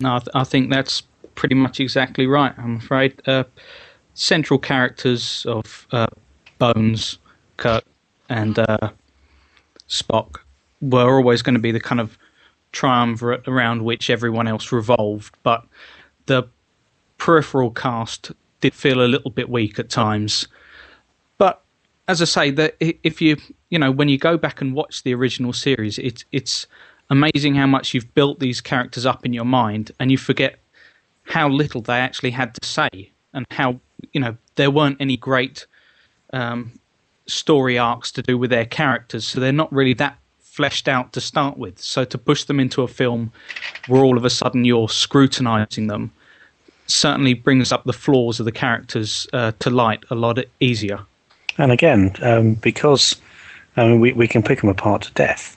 No, 0.00 0.16
I, 0.16 0.18
th- 0.18 0.28
I 0.34 0.44
think 0.44 0.68
that's 0.68 1.02
pretty 1.34 1.54
much 1.54 1.80
exactly 1.80 2.26
right. 2.26 2.52
I'm 2.58 2.76
afraid 2.76 3.20
uh, 3.26 3.44
central 4.14 4.58
characters 4.58 5.46
of 5.46 5.86
uh, 5.92 6.08
Bones, 6.58 7.18
Kirk, 7.56 7.84
and 8.28 8.58
uh, 8.58 8.90
Spock 9.88 10.38
were 10.80 11.16
always 11.16 11.42
going 11.42 11.54
to 11.54 11.60
be 11.60 11.70
the 11.70 11.80
kind 11.80 12.00
of 12.00 12.18
triumvirate 12.72 13.46
around 13.46 13.84
which 13.84 14.10
everyone 14.10 14.48
else 14.48 14.72
revolved, 14.72 15.34
but 15.44 15.64
the 16.26 16.48
peripheral 17.18 17.70
cast 17.70 18.32
did 18.62 18.72
feel 18.72 19.02
a 19.02 19.06
little 19.06 19.30
bit 19.30 19.50
weak 19.50 19.78
at 19.78 19.90
times. 19.90 20.48
But 21.36 21.62
as 22.08 22.22
I 22.22 22.24
say, 22.24 22.50
that 22.52 22.76
if 22.80 23.20
you 23.20 23.36
you 23.68 23.78
know 23.78 23.90
when 23.90 24.08
you 24.08 24.16
go 24.16 24.38
back 24.38 24.62
and 24.62 24.74
watch 24.74 25.02
the 25.02 25.14
original 25.14 25.52
series, 25.52 25.98
it's 25.98 26.24
it's 26.32 26.66
amazing 27.10 27.56
how 27.56 27.66
much 27.66 27.92
you've 27.92 28.14
built 28.14 28.40
these 28.40 28.62
characters 28.62 29.04
up 29.04 29.26
in 29.26 29.34
your 29.34 29.44
mind, 29.44 29.92
and 30.00 30.10
you 30.10 30.16
forget 30.16 30.58
how 31.24 31.48
little 31.48 31.82
they 31.82 31.98
actually 31.98 32.30
had 32.30 32.54
to 32.54 32.66
say, 32.66 33.10
and 33.34 33.44
how 33.50 33.78
you 34.14 34.20
know 34.20 34.36
there 34.54 34.70
weren't 34.70 34.96
any 35.00 35.18
great 35.18 35.66
um, 36.32 36.72
story 37.26 37.76
arcs 37.76 38.10
to 38.12 38.22
do 38.22 38.38
with 38.38 38.48
their 38.50 38.66
characters, 38.66 39.26
so 39.26 39.40
they're 39.40 39.52
not 39.52 39.72
really 39.72 39.94
that 39.94 40.16
fleshed 40.40 40.86
out 40.86 41.12
to 41.14 41.20
start 41.20 41.56
with. 41.56 41.80
So 41.80 42.04
to 42.04 42.18
push 42.18 42.44
them 42.44 42.60
into 42.60 42.82
a 42.82 42.88
film 42.88 43.32
where 43.88 44.02
all 44.02 44.18
of 44.18 44.24
a 44.24 44.30
sudden 44.30 44.66
you're 44.66 44.88
scrutinizing 44.88 45.86
them 45.86 46.12
certainly 46.92 47.34
brings 47.34 47.72
up 47.72 47.84
the 47.84 47.92
flaws 47.92 48.38
of 48.40 48.44
the 48.46 48.52
characters 48.52 49.26
uh, 49.32 49.52
to 49.58 49.70
light 49.70 50.04
a 50.10 50.14
lot 50.14 50.38
easier. 50.60 51.00
And 51.58 51.72
again, 51.72 52.14
um, 52.22 52.54
because 52.54 53.16
I 53.76 53.86
mean, 53.86 54.00
we, 54.00 54.12
we 54.12 54.28
can 54.28 54.42
pick 54.42 54.60
them 54.60 54.70
apart 54.70 55.02
to 55.02 55.12
death, 55.12 55.56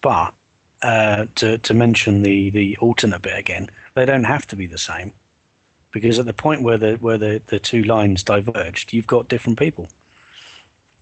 but 0.00 0.34
uh, 0.82 1.26
to 1.36 1.58
to 1.58 1.74
mention 1.74 2.22
the, 2.22 2.50
the 2.50 2.76
alternate 2.78 3.22
bit 3.22 3.36
again, 3.38 3.68
they 3.94 4.06
don't 4.06 4.24
have 4.24 4.46
to 4.48 4.56
be 4.56 4.66
the 4.66 4.78
same, 4.78 5.12
because 5.90 6.18
at 6.18 6.26
the 6.26 6.32
point 6.32 6.62
where 6.62 6.78
the 6.78 6.96
where 6.96 7.18
the, 7.18 7.42
the 7.46 7.58
two 7.58 7.82
lines 7.84 8.22
diverged, 8.22 8.92
you've 8.92 9.06
got 9.06 9.28
different 9.28 9.58
people. 9.58 9.88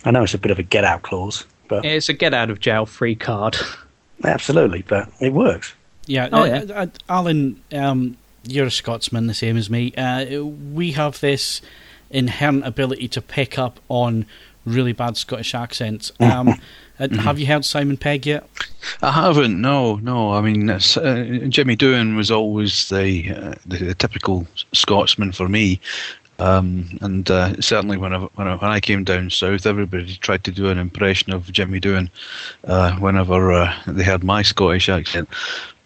I 0.04 0.10
know 0.10 0.22
it's 0.22 0.34
a 0.34 0.38
bit 0.38 0.50
of 0.52 0.58
a 0.58 0.62
get 0.62 0.84
out 0.84 1.02
clause, 1.02 1.44
but 1.68 1.84
It's 1.84 2.08
a 2.08 2.12
get 2.14 2.32
out 2.32 2.48
of 2.50 2.60
jail 2.60 2.86
free 2.86 3.14
card. 3.16 3.56
absolutely, 4.24 4.82
but 4.82 5.10
it 5.20 5.32
works. 5.32 5.74
Yeah, 6.06 6.28
Oh, 6.32 6.42
uh, 6.42 6.44
yeah. 6.44 6.72
uh, 6.74 6.86
Alan, 7.08 7.60
um, 7.72 8.16
you're 8.48 8.66
a 8.66 8.70
Scotsman, 8.70 9.26
the 9.26 9.34
same 9.34 9.56
as 9.56 9.70
me. 9.70 9.92
Uh, 9.94 10.44
we 10.44 10.92
have 10.92 11.20
this 11.20 11.60
inherent 12.10 12.66
ability 12.66 13.08
to 13.08 13.20
pick 13.22 13.58
up 13.58 13.80
on 13.88 14.26
really 14.64 14.92
bad 14.92 15.16
Scottish 15.16 15.54
accents. 15.54 16.12
Um, 16.20 16.60
uh, 16.98 17.08
Have 17.18 17.38
you 17.38 17.46
heard 17.46 17.64
Simon 17.64 17.96
Pegg 17.96 18.26
yet? 18.26 18.48
I 19.02 19.12
haven't. 19.12 19.60
No, 19.60 19.96
no. 19.96 20.32
I 20.32 20.40
mean, 20.40 20.70
uh, 20.70 20.78
Jimmy 20.78 21.76
Doohan 21.76 22.16
was 22.16 22.30
always 22.30 22.88
the, 22.88 23.32
uh, 23.32 23.54
the 23.66 23.78
the 23.78 23.94
typical 23.94 24.46
Scotsman 24.72 25.32
for 25.32 25.48
me, 25.48 25.80
um, 26.38 26.98
and 27.00 27.30
uh, 27.30 27.60
certainly 27.60 27.96
when 27.96 28.12
I, 28.14 28.18
when 28.18 28.48
I 28.48 28.56
when 28.56 28.70
I 28.70 28.80
came 28.80 29.04
down 29.04 29.30
south, 29.30 29.66
everybody 29.66 30.16
tried 30.16 30.44
to 30.44 30.50
do 30.50 30.68
an 30.68 30.78
impression 30.78 31.32
of 31.32 31.52
Jimmy 31.52 31.80
Doohan 31.80 32.08
uh, 32.64 32.96
whenever 32.96 33.52
uh, 33.52 33.74
they 33.86 34.04
heard 34.04 34.24
my 34.24 34.42
Scottish 34.42 34.88
accent. 34.88 35.28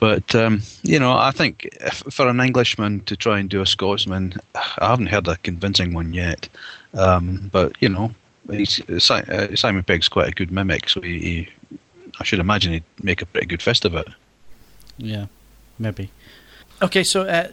But 0.01 0.35
um, 0.35 0.63
you 0.83 0.99
know, 0.99 1.13
I 1.13 1.31
think 1.31 1.69
if, 1.81 2.03
for 2.11 2.27
an 2.29 2.41
Englishman 2.41 3.01
to 3.05 3.17
try 3.17 3.39
and 3.39 3.49
do 3.51 3.61
a 3.61 3.67
Scotsman, 3.67 4.35
I 4.55 4.87
haven't 4.89 5.09
heard 5.09 5.29
a 5.29 5.37
convincing 5.39 5.93
one 5.95 6.13
yet. 6.15 6.49
Um, 6.95 7.51
but 7.53 7.77
you 7.81 7.89
know, 7.91 8.13
he's, 8.51 8.81
Si- 8.99 9.15
uh, 9.15 9.55
Simon 9.55 9.83
Pegg's 9.85 10.09
quite 10.09 10.29
a 10.29 10.33
good 10.33 10.51
mimic, 10.51 10.89
so 10.89 11.01
he, 11.03 11.19
he 11.19 11.49
I 12.19 12.25
should 12.25 12.39
imagine 12.41 12.73
he'd 12.73 12.85
make 13.03 13.21
a 13.23 13.27
pretty 13.27 13.47
good 13.47 13.63
fist 13.63 13.85
of 13.85 13.95
it. 13.95 14.09
Yeah, 14.97 15.27
maybe. 15.79 16.11
Okay, 16.83 17.05
so 17.05 17.23
uh, 17.23 17.49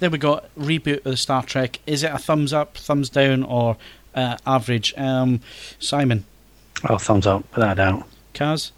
there 0.00 0.10
we 0.10 0.16
go. 0.18 0.40
Reboot 0.58 0.98
of 0.98 1.04
the 1.04 1.16
Star 1.16 1.42
Trek. 1.42 1.78
Is 1.86 2.02
it 2.02 2.10
a 2.10 2.18
thumbs 2.18 2.52
up, 2.54 2.76
thumbs 2.78 3.10
down, 3.10 3.42
or 3.42 3.76
uh, 4.14 4.38
average? 4.46 4.94
Um, 4.96 5.40
Simon, 5.78 6.24
Oh, 6.88 6.96
thumbs 6.98 7.26
up, 7.26 7.44
without 7.54 7.72
a 7.72 7.74
doubt. 7.76 8.08
Kaz, 8.34 8.70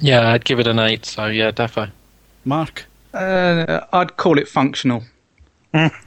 Yeah, 0.00 0.30
I'd 0.32 0.44
give 0.46 0.58
it 0.58 0.66
an 0.66 0.78
eight. 0.78 1.04
So 1.04 1.26
yeah, 1.26 1.50
defo. 1.52 1.90
Mark, 2.44 2.86
Uh, 3.14 3.80
I'd 3.92 4.16
call 4.16 4.38
it 4.38 4.48
functional. 4.48 5.04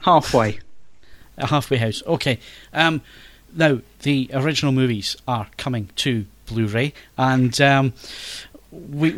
Halfway. 0.02 0.58
a 1.38 1.46
halfway 1.46 1.76
house. 1.78 2.02
Okay. 2.06 2.38
Um, 2.72 3.00
now 3.54 3.80
the 4.02 4.30
original 4.32 4.72
movies 4.72 5.16
are 5.26 5.48
coming 5.56 5.90
to 5.96 6.26
Blu-ray, 6.46 6.92
and 7.18 7.58
um, 7.60 7.92
we. 8.70 9.12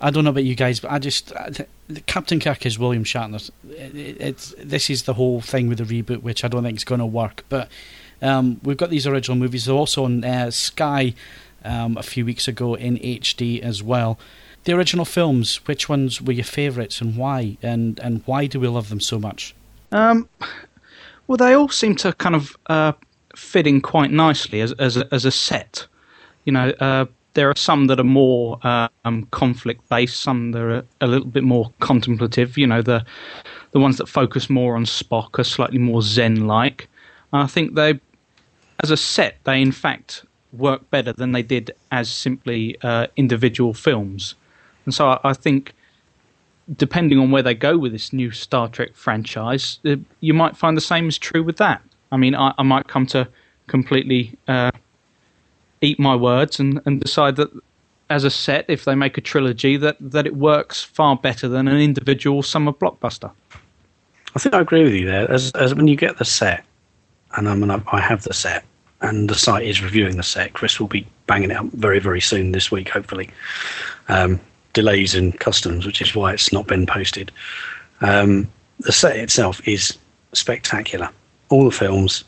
I 0.00 0.10
don't 0.10 0.24
know 0.24 0.30
about 0.30 0.44
you 0.44 0.54
guys, 0.54 0.80
but 0.80 0.90
I 0.90 0.98
just 0.98 1.32
uh, 1.32 1.50
Captain 2.06 2.40
Kirk 2.40 2.64
is 2.64 2.78
William 2.78 3.04
Shatner. 3.04 3.50
It, 3.68 3.94
it, 3.94 4.16
it's 4.20 4.54
this 4.58 4.88
is 4.90 5.02
the 5.02 5.14
whole 5.14 5.40
thing 5.40 5.68
with 5.68 5.78
the 5.78 5.84
reboot, 6.02 6.22
which 6.22 6.44
I 6.44 6.48
don't 6.48 6.62
think 6.62 6.76
is 6.78 6.84
going 6.84 7.00
to 7.00 7.06
work. 7.06 7.44
But 7.48 7.68
um, 8.22 8.60
we've 8.62 8.76
got 8.78 8.88
these 8.90 9.06
original 9.06 9.36
movies. 9.36 9.64
They're 9.66 9.74
also 9.74 10.04
on 10.04 10.24
uh, 10.24 10.50
Sky 10.50 11.14
um, 11.64 11.96
a 11.98 12.02
few 12.02 12.24
weeks 12.24 12.48
ago 12.48 12.74
in 12.74 12.96
HD 12.98 13.60
as 13.60 13.82
well. 13.82 14.18
The 14.64 14.72
original 14.72 15.04
films, 15.04 15.56
which 15.66 15.88
ones 15.88 16.20
were 16.20 16.32
your 16.32 16.44
favourites 16.44 17.00
and 17.00 17.16
why? 17.16 17.56
And 17.62 17.98
and 18.00 18.22
why 18.26 18.46
do 18.46 18.60
we 18.60 18.68
love 18.68 18.88
them 18.88 19.00
so 19.00 19.18
much? 19.18 19.54
Um, 19.92 20.28
well, 21.26 21.36
they 21.36 21.54
all 21.54 21.68
seem 21.68 21.96
to 21.96 22.12
kind 22.12 22.34
of 22.34 22.56
uh, 22.66 22.92
fit 23.34 23.66
in 23.66 23.80
quite 23.80 24.10
nicely 24.10 24.60
as 24.60 24.72
as 24.72 24.96
a, 24.96 25.08
as 25.12 25.24
a 25.24 25.30
set. 25.30 25.86
You 26.44 26.52
know, 26.52 26.70
uh, 26.80 27.06
there 27.34 27.48
are 27.48 27.56
some 27.56 27.86
that 27.86 28.00
are 28.00 28.04
more 28.04 28.58
uh, 28.62 28.88
um, 29.04 29.26
conflict 29.30 29.88
based, 29.88 30.20
some 30.20 30.52
that 30.52 30.60
are 30.60 30.84
a 31.00 31.06
little 31.06 31.28
bit 31.28 31.44
more 31.44 31.72
contemplative. 31.80 32.58
You 32.58 32.66
know, 32.66 32.82
the 32.82 33.04
the 33.72 33.80
ones 33.80 33.98
that 33.98 34.08
focus 34.08 34.50
more 34.50 34.76
on 34.76 34.84
Spock 34.84 35.38
are 35.38 35.44
slightly 35.44 35.78
more 35.78 36.02
Zen 36.02 36.46
like, 36.46 36.88
And 37.32 37.42
I 37.42 37.46
think 37.46 37.74
they, 37.74 38.00
as 38.82 38.90
a 38.90 38.96
set, 38.96 39.36
they 39.44 39.62
in 39.62 39.72
fact 39.72 40.24
work 40.52 40.90
better 40.90 41.12
than 41.12 41.32
they 41.32 41.42
did 41.42 41.70
as 41.92 42.10
simply 42.10 42.76
uh, 42.82 43.06
individual 43.16 43.72
films. 43.72 44.34
And 44.84 44.94
so 44.94 45.08
I, 45.08 45.20
I, 45.24 45.32
think, 45.32 45.74
depending 46.76 47.18
on 47.18 47.30
where 47.30 47.42
they 47.42 47.54
go 47.54 47.78
with 47.78 47.92
this 47.92 48.12
new 48.12 48.30
Star 48.30 48.68
Trek 48.68 48.94
franchise, 48.94 49.78
uh, 49.84 49.96
you 50.20 50.34
might 50.34 50.56
find 50.56 50.76
the 50.76 50.82
same 50.82 51.08
is 51.08 51.18
true 51.18 51.42
with 51.42 51.56
that. 51.58 51.82
I 52.12 52.16
mean, 52.16 52.34
I, 52.34 52.54
I 52.58 52.62
might 52.62 52.88
come 52.88 53.06
to 53.06 53.28
completely 53.66 54.36
uh, 54.48 54.70
eat 55.80 55.98
my 55.98 56.16
words 56.16 56.58
and, 56.58 56.80
and 56.84 57.00
decide 57.00 57.36
that 57.36 57.50
as 58.10 58.24
a 58.24 58.30
set, 58.30 58.64
if 58.68 58.84
they 58.84 58.96
make 58.96 59.16
a 59.16 59.20
trilogy, 59.20 59.76
that, 59.76 59.96
that 60.00 60.26
it 60.26 60.36
works 60.36 60.82
far 60.82 61.16
better 61.16 61.48
than 61.48 61.68
an 61.68 61.80
individual 61.80 62.42
summer 62.42 62.72
blockbuster. 62.72 63.30
I 64.34 64.38
think 64.38 64.54
I 64.54 64.60
agree 64.60 64.82
with 64.82 64.94
you 64.94 65.06
there. 65.06 65.30
As, 65.30 65.52
as 65.52 65.74
when 65.74 65.86
you 65.86 65.96
get 65.96 66.18
the 66.18 66.24
set, 66.24 66.64
and 67.36 67.48
I 67.48 67.54
mean, 67.54 67.70
I 67.70 68.00
have 68.00 68.24
the 68.24 68.34
set, 68.34 68.64
and 69.00 69.30
the 69.30 69.36
site 69.36 69.64
is 69.64 69.82
reviewing 69.82 70.16
the 70.16 70.24
set. 70.24 70.52
Chris 70.52 70.80
will 70.80 70.88
be 70.88 71.06
banging 71.26 71.52
it 71.52 71.56
out 71.56 71.66
very, 71.66 72.00
very 72.00 72.20
soon 72.20 72.50
this 72.50 72.72
week, 72.72 72.88
hopefully. 72.88 73.30
Um, 74.08 74.40
delays 74.72 75.14
in 75.14 75.32
customs, 75.32 75.86
which 75.86 76.00
is 76.00 76.14
why 76.14 76.32
it's 76.32 76.52
not 76.52 76.66
been 76.66 76.86
posted. 76.86 77.30
Um, 78.00 78.48
the 78.80 78.92
set 78.92 79.16
itself 79.16 79.66
is 79.66 79.96
spectacular. 80.32 81.10
All 81.48 81.64
the 81.64 81.70
films 81.70 82.24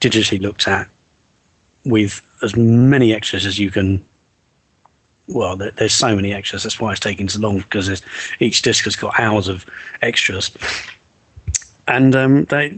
digitally 0.00 0.40
looked 0.40 0.68
at 0.68 0.88
with 1.84 2.20
as 2.42 2.56
many 2.56 3.12
extras 3.12 3.46
as 3.46 3.58
you 3.58 3.70
can. 3.70 4.04
Well, 5.28 5.56
there, 5.56 5.70
there's 5.72 5.94
so 5.94 6.14
many 6.14 6.32
extras. 6.32 6.62
That's 6.62 6.80
why 6.80 6.92
it's 6.92 7.00
taking 7.00 7.28
so 7.28 7.40
long 7.40 7.58
because 7.58 8.02
each 8.40 8.62
disc 8.62 8.84
has 8.84 8.96
got 8.96 9.18
hours 9.18 9.48
of 9.48 9.66
extras. 10.02 10.50
And 11.86 12.14
um, 12.14 12.44
they, 12.46 12.70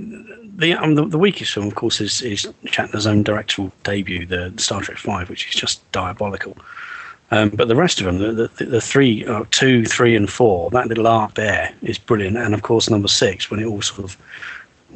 the, 0.56 0.74
um, 0.74 0.94
the, 0.94 1.06
the 1.06 1.18
weakest 1.18 1.52
film, 1.52 1.66
of 1.66 1.74
course, 1.74 2.00
is 2.00 2.22
is 2.22 2.48
Shatner's 2.66 3.06
own 3.06 3.22
directorial 3.22 3.72
debut, 3.82 4.26
the, 4.26 4.50
the 4.54 4.62
Star 4.62 4.80
Trek 4.80 4.98
Five, 4.98 5.30
which 5.30 5.48
is 5.48 5.54
just 5.54 5.90
diabolical. 5.92 6.56
Um, 7.32 7.50
but 7.50 7.68
the 7.68 7.76
rest 7.76 8.00
of 8.00 8.06
them, 8.06 8.18
the, 8.18 8.50
the, 8.56 8.64
the 8.64 8.80
three, 8.80 9.24
uh, 9.24 9.44
two, 9.50 9.84
three, 9.84 10.16
and 10.16 10.28
four, 10.28 10.70
that 10.70 10.88
little 10.88 11.06
arc 11.06 11.34
there 11.34 11.72
is 11.82 11.98
brilliant. 11.98 12.36
And 12.36 12.54
of 12.54 12.62
course, 12.62 12.90
number 12.90 13.08
six, 13.08 13.50
when 13.50 13.60
it 13.60 13.66
all 13.66 13.82
sort 13.82 14.04
of, 14.04 14.16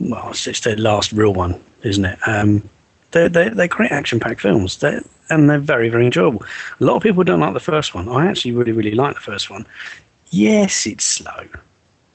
well, 0.00 0.30
it's, 0.30 0.60
their 0.60 0.76
last 0.76 1.12
real 1.12 1.32
one, 1.32 1.62
isn't 1.82 2.04
it? 2.04 2.18
Um, 2.26 2.68
they're, 3.12 3.28
they're, 3.28 3.50
they're 3.50 3.68
great 3.68 3.92
action 3.92 4.18
packed 4.18 4.40
films. 4.40 4.78
They're, 4.78 5.02
and 5.30 5.48
they're 5.48 5.60
very, 5.60 5.88
very 5.88 6.06
enjoyable. 6.06 6.44
A 6.80 6.84
lot 6.84 6.96
of 6.96 7.02
people 7.02 7.22
don't 7.22 7.40
like 7.40 7.54
the 7.54 7.60
first 7.60 7.94
one. 7.94 8.08
I 8.08 8.26
actually 8.26 8.52
really, 8.52 8.72
really 8.72 8.94
like 8.94 9.14
the 9.14 9.20
first 9.20 9.48
one. 9.48 9.64
Yes, 10.30 10.86
it's 10.86 11.04
slow. 11.04 11.46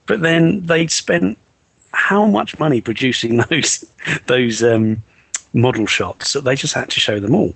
But 0.06 0.22
then 0.22 0.66
they'd 0.66 0.92
spent 0.92 1.38
how 1.92 2.26
much 2.26 2.60
money 2.60 2.82
producing 2.82 3.38
those 3.50 3.86
those 4.28 4.64
um, 4.64 5.02
model 5.54 5.86
shots 5.86 6.34
that 6.34 6.44
they 6.44 6.56
just 6.56 6.74
had 6.74 6.90
to 6.90 7.00
show 7.00 7.20
them 7.20 7.34
all. 7.34 7.56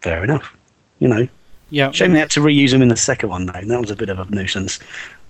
Fair 0.00 0.24
enough. 0.24 0.54
You 0.98 1.08
know, 1.08 1.28
yeah. 1.72 1.90
Shame 1.90 2.12
they 2.12 2.18
had 2.18 2.30
to 2.30 2.40
reuse 2.40 2.70
them 2.70 2.82
in 2.82 2.88
the 2.88 2.96
second 2.96 3.30
one, 3.30 3.46
though. 3.46 3.60
That 3.64 3.80
was 3.80 3.90
a 3.90 3.96
bit 3.96 4.10
of 4.10 4.18
a 4.18 4.26
nuisance. 4.26 4.78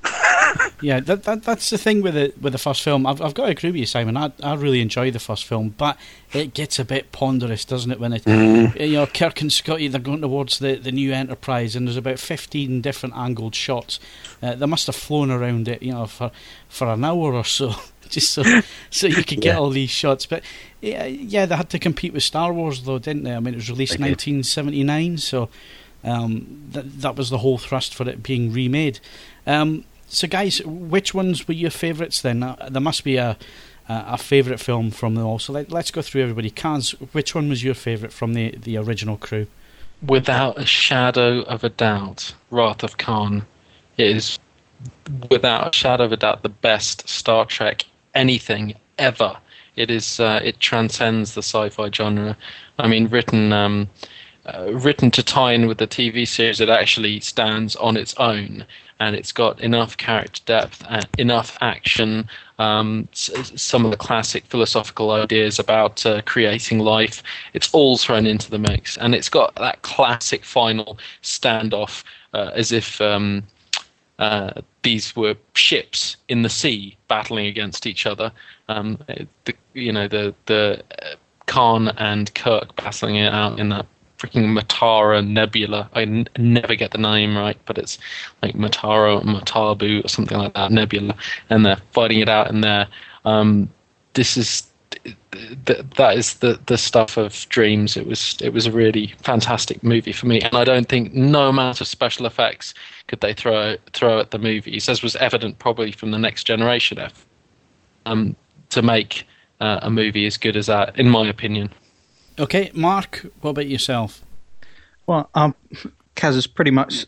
yeah, 0.80 0.98
that, 0.98 1.22
that 1.22 1.44
that's 1.44 1.70
the 1.70 1.78
thing 1.78 2.02
with 2.02 2.14
the 2.14 2.34
with 2.40 2.52
the 2.52 2.58
first 2.58 2.82
film. 2.82 3.06
I've 3.06 3.22
I've 3.22 3.34
got 3.34 3.44
to 3.44 3.52
agree 3.52 3.70
with 3.70 3.78
you, 3.78 3.86
Simon. 3.86 4.16
I 4.16 4.32
I 4.42 4.54
really 4.54 4.80
enjoy 4.80 5.12
the 5.12 5.20
first 5.20 5.44
film, 5.44 5.74
but 5.78 5.96
it 6.32 6.52
gets 6.52 6.80
a 6.80 6.84
bit 6.84 7.12
ponderous, 7.12 7.64
doesn't 7.64 7.92
it? 7.92 8.00
When 8.00 8.12
it 8.12 8.24
mm. 8.24 8.78
you 8.80 8.94
know 8.94 9.06
Kirk 9.06 9.40
and 9.40 9.52
Scotty 9.52 9.86
they're 9.86 10.00
going 10.00 10.20
towards 10.20 10.58
the, 10.58 10.74
the 10.74 10.90
new 10.90 11.12
Enterprise, 11.12 11.76
and 11.76 11.86
there's 11.86 11.96
about 11.96 12.18
fifteen 12.18 12.80
different 12.80 13.14
angled 13.16 13.54
shots. 13.54 14.00
Uh, 14.42 14.56
they 14.56 14.66
must 14.66 14.88
have 14.88 14.96
flown 14.96 15.30
around 15.30 15.68
it, 15.68 15.80
you 15.80 15.92
know, 15.92 16.06
for 16.06 16.32
for 16.68 16.88
an 16.88 17.04
hour 17.04 17.34
or 17.34 17.44
so. 17.44 17.74
Just 18.08 18.32
so, 18.32 18.42
so 18.90 19.06
you 19.06 19.24
could 19.24 19.40
get 19.40 19.54
yeah. 19.54 19.58
all 19.58 19.70
these 19.70 19.88
shots, 19.88 20.26
but 20.26 20.42
yeah, 20.82 21.06
yeah, 21.06 21.46
they 21.46 21.56
had 21.56 21.70
to 21.70 21.78
compete 21.78 22.12
with 22.12 22.22
Star 22.22 22.52
Wars, 22.52 22.82
though, 22.82 22.98
didn't 22.98 23.22
they? 23.22 23.34
I 23.34 23.40
mean, 23.40 23.54
it 23.54 23.56
was 23.56 23.70
released 23.70 23.94
in 23.94 24.02
1979, 24.02 25.16
so 25.16 25.48
um, 26.04 26.62
that 26.70 27.00
that 27.00 27.16
was 27.16 27.30
the 27.30 27.38
whole 27.38 27.58
thrust 27.58 27.94
for 27.94 28.08
it 28.08 28.22
being 28.22 28.52
remade. 28.52 29.00
Um, 29.46 29.84
so, 30.08 30.28
guys, 30.28 30.60
which 30.64 31.14
ones 31.14 31.48
were 31.48 31.54
your 31.54 31.70
favourites 31.70 32.20
then? 32.20 32.42
Uh, 32.42 32.68
there 32.70 32.82
must 32.82 33.04
be 33.04 33.16
a 33.16 33.36
a 33.88 34.18
favourite 34.18 34.60
film 34.60 34.90
from 34.90 35.14
them 35.14 35.26
all. 35.26 35.38
So 35.38 35.52
let, 35.52 35.72
us 35.72 35.90
go 35.90 36.02
through 36.02 36.22
everybody. 36.22 36.50
Kaz, 36.50 36.92
which 37.12 37.34
one 37.34 37.48
was 37.48 37.64
your 37.64 37.74
favourite 37.74 38.12
from 38.12 38.34
the 38.34 38.50
the 38.50 38.76
original 38.76 39.16
crew? 39.16 39.46
Without 40.06 40.58
a 40.58 40.66
shadow 40.66 41.42
of 41.42 41.62
a 41.62 41.68
doubt, 41.68 42.34
Wrath 42.50 42.82
of 42.82 42.98
Khan 42.98 43.46
is, 43.98 44.38
without 45.30 45.74
a 45.74 45.76
shadow 45.76 46.04
of 46.04 46.12
a 46.12 46.16
doubt, 46.16 46.42
the 46.42 46.48
best 46.48 47.08
Star 47.08 47.44
Trek 47.44 47.84
anything 48.14 48.74
ever. 48.98 49.36
It 49.76 49.90
is. 49.90 50.20
Uh, 50.20 50.40
it 50.42 50.60
transcends 50.60 51.34
the 51.34 51.42
sci-fi 51.42 51.90
genre. 51.90 52.36
I 52.78 52.88
mean, 52.88 53.08
written. 53.08 53.52
Um, 53.52 53.88
uh, 54.46 54.72
written 54.72 55.10
to 55.12 55.22
tie 55.22 55.52
in 55.52 55.66
with 55.66 55.78
the 55.78 55.86
TV 55.86 56.26
series, 56.26 56.60
it 56.60 56.68
actually 56.68 57.20
stands 57.20 57.76
on 57.76 57.96
its 57.96 58.14
own, 58.16 58.64
and 58.98 59.14
it's 59.14 59.32
got 59.32 59.60
enough 59.60 59.96
character 59.96 60.42
depth 60.46 60.84
and 60.88 61.06
enough 61.18 61.56
action. 61.60 62.28
Um, 62.58 63.08
some 63.12 63.84
of 63.84 63.90
the 63.90 63.96
classic 63.96 64.44
philosophical 64.46 65.10
ideas 65.10 65.58
about 65.58 66.04
uh, 66.06 66.22
creating 66.22 66.80
life, 66.80 67.22
it's 67.54 67.72
all 67.72 67.96
thrown 67.96 68.26
into 68.26 68.50
the 68.50 68.58
mix, 68.58 68.96
and 68.96 69.14
it's 69.14 69.28
got 69.28 69.54
that 69.56 69.82
classic 69.82 70.44
final 70.44 70.98
standoff, 71.22 72.04
uh, 72.34 72.50
as 72.54 72.72
if. 72.72 73.00
Um, 73.00 73.44
uh, 74.18 74.60
these 74.82 75.16
were 75.16 75.34
ships 75.54 76.16
in 76.28 76.42
the 76.42 76.48
sea 76.48 76.96
battling 77.08 77.46
against 77.46 77.86
each 77.86 78.06
other. 78.06 78.30
Um, 78.68 78.98
the, 79.44 79.54
you 79.74 79.92
know, 79.92 80.06
the 80.06 80.32
the 80.46 80.82
uh, 81.02 81.14
Khan 81.46 81.88
and 81.98 82.32
Kirk 82.34 82.76
battling 82.76 83.16
it 83.16 83.32
out 83.32 83.58
in 83.58 83.70
that 83.70 83.86
freaking 84.22 84.56
Matara 84.56 85.26
Nebula. 85.26 85.90
I 85.94 86.02
n- 86.02 86.28
never 86.38 86.74
get 86.74 86.92
the 86.92 86.98
name 86.98 87.36
right, 87.36 87.58
but 87.66 87.76
it's 87.76 87.98
like 88.42 88.54
Matara 88.54 89.22
Matabu 89.22 90.04
or 90.04 90.08
something 90.08 90.38
like 90.38 90.54
that, 90.54 90.70
Nebula, 90.70 91.16
and 91.50 91.66
they're 91.66 91.80
fighting 91.90 92.20
it 92.20 92.28
out 92.28 92.48
in 92.48 92.60
there. 92.60 92.86
Um, 93.24 93.68
this 94.14 94.36
is 94.36 94.70
th- 95.66 95.84
that 95.96 96.16
is 96.16 96.34
the 96.34 96.60
the 96.66 96.78
stuff 96.78 97.16
of 97.16 97.46
dreams. 97.48 97.96
It 97.96 98.06
was 98.06 98.36
it 98.40 98.52
was 98.52 98.66
a 98.66 98.72
really 98.72 99.14
fantastic 99.22 99.82
movie 99.82 100.12
for 100.12 100.26
me, 100.26 100.40
and 100.40 100.54
I 100.54 100.64
don't 100.64 100.88
think 100.88 101.12
no 101.12 101.48
amount 101.48 101.80
of 101.80 101.88
special 101.88 102.26
effects 102.26 102.74
could 103.08 103.20
they 103.20 103.34
throw 103.34 103.76
throw 103.92 104.20
at 104.20 104.30
the 104.30 104.38
movies, 104.38 104.88
as 104.88 105.02
was 105.02 105.16
evident 105.16 105.58
probably 105.58 105.90
from 105.90 106.12
the 106.12 106.18
Next 106.18 106.44
Generation 106.44 106.98
F, 106.98 107.26
um, 108.06 108.36
to 108.70 108.82
make 108.82 109.26
uh, 109.60 109.80
a 109.82 109.90
movie 109.90 110.26
as 110.26 110.36
good 110.36 110.56
as 110.56 110.66
that, 110.66 110.96
in 110.98 111.08
my 111.08 111.26
opinion. 111.28 111.70
Okay, 112.38 112.70
Mark, 112.74 113.26
what 113.40 113.50
about 113.50 113.68
yourself? 113.68 114.22
Well, 115.06 115.28
um, 115.34 115.54
Kaz 116.16 116.34
has 116.34 116.46
pretty 116.46 116.70
much 116.70 117.06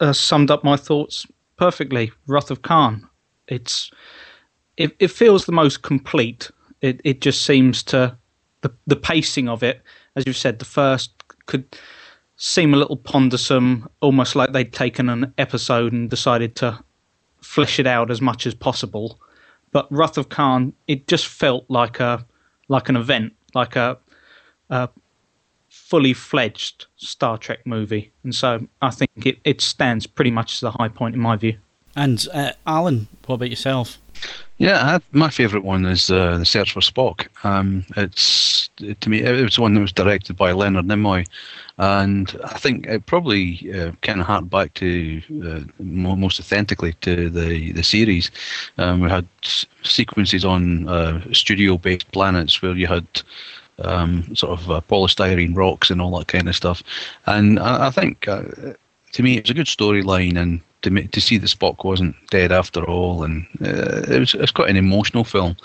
uh, 0.00 0.12
summed 0.12 0.50
up 0.50 0.62
my 0.62 0.76
thoughts 0.76 1.26
perfectly. 1.56 2.12
Wrath 2.26 2.50
of 2.50 2.62
Khan. 2.62 3.08
It's 3.48 3.90
it, 4.76 4.94
it 4.98 5.08
feels 5.08 5.46
the 5.46 5.52
most 5.52 5.82
complete. 5.82 6.50
It 6.80 7.00
it 7.04 7.20
just 7.20 7.42
seems 7.42 7.82
to 7.84 8.16
the 8.60 8.72
the 8.86 8.96
pacing 8.96 9.48
of 9.48 9.62
it, 9.62 9.82
as 10.14 10.24
you've 10.26 10.36
said, 10.36 10.58
the 10.58 10.64
first 10.64 11.10
could 11.46 11.76
seem 12.36 12.74
a 12.74 12.76
little 12.76 12.96
pondersome, 12.96 13.88
almost 14.00 14.36
like 14.36 14.52
they'd 14.52 14.72
taken 14.72 15.08
an 15.08 15.32
episode 15.38 15.92
and 15.92 16.10
decided 16.10 16.54
to 16.56 16.78
flesh 17.40 17.78
it 17.78 17.86
out 17.86 18.10
as 18.10 18.20
much 18.20 18.46
as 18.46 18.54
possible. 18.54 19.18
But 19.72 19.90
Wrath 19.90 20.18
of 20.18 20.28
Khan, 20.28 20.72
it 20.86 21.08
just 21.08 21.26
felt 21.26 21.64
like 21.68 22.00
a 22.00 22.26
like 22.68 22.88
an 22.88 22.96
event, 22.96 23.32
like 23.54 23.76
a 23.76 23.98
a 24.70 24.88
fully 25.68 26.12
fledged 26.12 26.86
Star 26.96 27.38
Trek 27.38 27.66
movie, 27.66 28.12
and 28.24 28.34
so 28.34 28.66
I 28.82 28.90
think 28.90 29.10
it, 29.24 29.38
it 29.44 29.60
stands 29.60 30.06
pretty 30.06 30.30
much 30.30 30.54
as 30.54 30.60
the 30.60 30.70
high 30.70 30.88
point 30.88 31.14
in 31.14 31.20
my 31.20 31.36
view. 31.36 31.56
And 31.94 32.26
uh, 32.34 32.52
Alan, 32.66 33.08
what 33.26 33.36
about 33.36 33.50
yourself? 33.50 33.98
Yeah, 34.58 34.96
I, 34.96 35.00
my 35.12 35.28
favourite 35.28 35.64
one 35.64 35.84
is 35.84 36.10
uh, 36.10 36.38
the 36.38 36.44
Search 36.44 36.72
for 36.72 36.80
Spock. 36.80 37.28
Um, 37.44 37.84
it's 37.96 38.70
to 38.78 39.10
me, 39.10 39.22
it 39.22 39.42
was 39.42 39.58
one 39.58 39.74
that 39.74 39.80
was 39.80 39.92
directed 39.92 40.36
by 40.36 40.52
Leonard 40.52 40.86
Nimoy, 40.86 41.26
and 41.76 42.38
I 42.44 42.58
think 42.58 42.86
it 42.86 43.04
probably 43.04 43.70
uh, 43.74 43.92
kind 44.00 44.20
of 44.20 44.26
harked 44.26 44.48
back 44.48 44.72
to 44.74 45.22
uh, 45.44 45.60
most 45.78 46.40
authentically 46.40 46.94
to 47.02 47.28
the 47.28 47.72
the 47.72 47.82
series. 47.82 48.30
Um, 48.78 49.00
we 49.00 49.10
had 49.10 49.26
sequences 49.82 50.44
on 50.44 50.88
uh, 50.88 51.20
studio-based 51.32 52.10
planets 52.12 52.62
where 52.62 52.74
you 52.74 52.86
had 52.86 53.06
um, 53.78 54.34
sort 54.34 54.58
of 54.58 54.70
uh, 54.70 54.80
polystyrene 54.88 55.56
rocks 55.56 55.90
and 55.90 56.00
all 56.00 56.18
that 56.18 56.28
kind 56.28 56.48
of 56.48 56.56
stuff. 56.56 56.82
And 57.26 57.58
I, 57.58 57.88
I 57.88 57.90
think, 57.90 58.26
uh, 58.28 58.42
to 59.12 59.22
me, 59.22 59.36
it 59.36 59.44
was 59.44 59.50
a 59.50 59.54
good 59.54 59.66
storyline, 59.66 60.36
and 60.36 60.60
to 60.82 61.08
to 61.08 61.20
see 61.20 61.38
that 61.38 61.46
Spock 61.46 61.84
wasn't 61.84 62.14
dead 62.30 62.52
after 62.52 62.84
all, 62.84 63.24
and 63.24 63.46
uh, 63.64 64.02
it 64.08 64.18
was 64.20 64.34
it's 64.34 64.52
quite 64.52 64.70
an 64.70 64.76
emotional 64.76 65.24
film. 65.24 65.56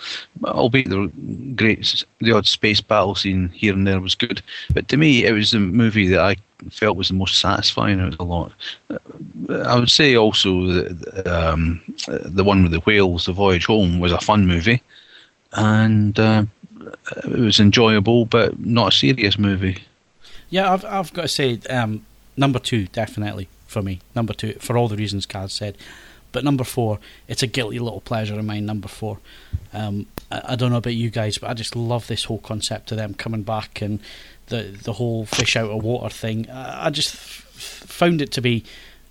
Albeit 0.46 0.90
the 0.90 1.12
great 1.56 2.06
the 2.20 2.32
odd 2.32 2.48
space 2.48 2.82
battle 2.82 3.16
scene 3.16 3.50
here 3.50 3.74
and 3.74 3.88
there 3.88 4.02
was 4.02 4.16
good, 4.16 4.42
but 4.74 4.88
to 4.88 4.98
me, 4.98 5.26
it 5.26 5.34
was 5.34 5.52
the 5.52 5.60
movie 5.60 6.08
that 6.08 6.20
I 6.20 6.36
felt 6.72 6.98
was 6.98 7.10
the 7.10 7.14
most 7.14 7.40
satisfying. 7.40 8.00
It 8.00 8.06
was 8.06 8.16
a 8.20 8.24
lot. 8.24 8.52
I 9.50 9.80
would 9.80 9.92
say 9.92 10.16
also 10.16 10.68
that 10.68 11.28
um, 11.28 11.82
the 12.08 12.44
one 12.44 12.64
with 12.64 12.72
the 12.72 12.80
whales, 12.82 13.26
the 13.26 13.34
voyage 13.34 13.66
home, 13.66 14.00
was 14.00 14.12
a 14.12 14.20
fun 14.20 14.48
movie, 14.48 14.82
and 15.54 16.18
uh, 16.20 16.46
it 17.24 17.40
was 17.40 17.60
enjoyable, 17.60 18.26
but 18.26 18.60
not 18.60 18.94
a 18.94 18.98
serious 18.98 19.38
movie. 19.38 19.84
Yeah, 20.50 20.72
I've 20.72 20.86
I've 20.86 21.14
got 21.14 21.24
to 21.24 21.28
say 21.28 21.60
um, 21.70 22.06
number 22.38 22.60
two 22.60 22.88
definitely 22.88 23.48
for 23.68 23.82
me. 23.82 24.02
Number 24.16 24.34
two 24.34 24.54
for 24.60 24.78
all 24.78 24.88
the 24.88 24.98
reasons 24.98 25.26
Kaz 25.26 25.52
said. 25.52 25.78
But 26.32 26.44
number 26.44 26.64
four, 26.64 27.00
it's 27.28 27.44
a 27.44 27.48
guilty 27.48 27.80
little 27.80 28.02
pleasure 28.02 28.40
of 28.40 28.46
mine. 28.46 28.66
Number 28.66 28.88
four, 28.88 29.20
um, 29.74 30.08
I, 30.32 30.42
I, 30.50 30.56
don't 30.56 30.72
know 30.72 30.78
about 30.78 30.94
you 30.94 31.10
guys, 31.10 31.38
but 31.38 31.50
I 31.50 31.54
just 31.54 31.76
love 31.76 32.08
this 32.08 32.24
whole 32.26 32.38
concept 32.38 32.92
of 32.92 32.98
them 32.98 33.14
coming 33.14 33.44
back 33.44 33.82
and 33.82 34.00
the 34.48 34.78
the 34.84 34.94
whole 34.94 35.26
fish 35.26 35.56
out 35.56 35.70
of 35.70 35.84
water 35.84 36.10
thing. 36.10 36.50
I, 36.50 36.88
I 36.88 36.90
just 36.90 37.16
f- 37.16 37.84
found 37.88 38.22
it 38.22 38.32
to 38.34 38.42
be 38.42 38.64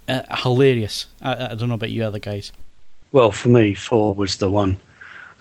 uh, 0.08 0.22
hilarious. 0.36 1.06
I, 1.20 1.52
I, 1.52 1.54
don't 1.54 1.68
know 1.68 1.74
about 1.74 1.90
you 1.90 2.04
other 2.04 2.18
guys. 2.18 2.52
Well, 3.12 3.32
for 3.32 3.48
me, 3.48 3.74
four 3.74 4.14
was 4.14 4.36
the 4.36 4.50
one. 4.50 4.78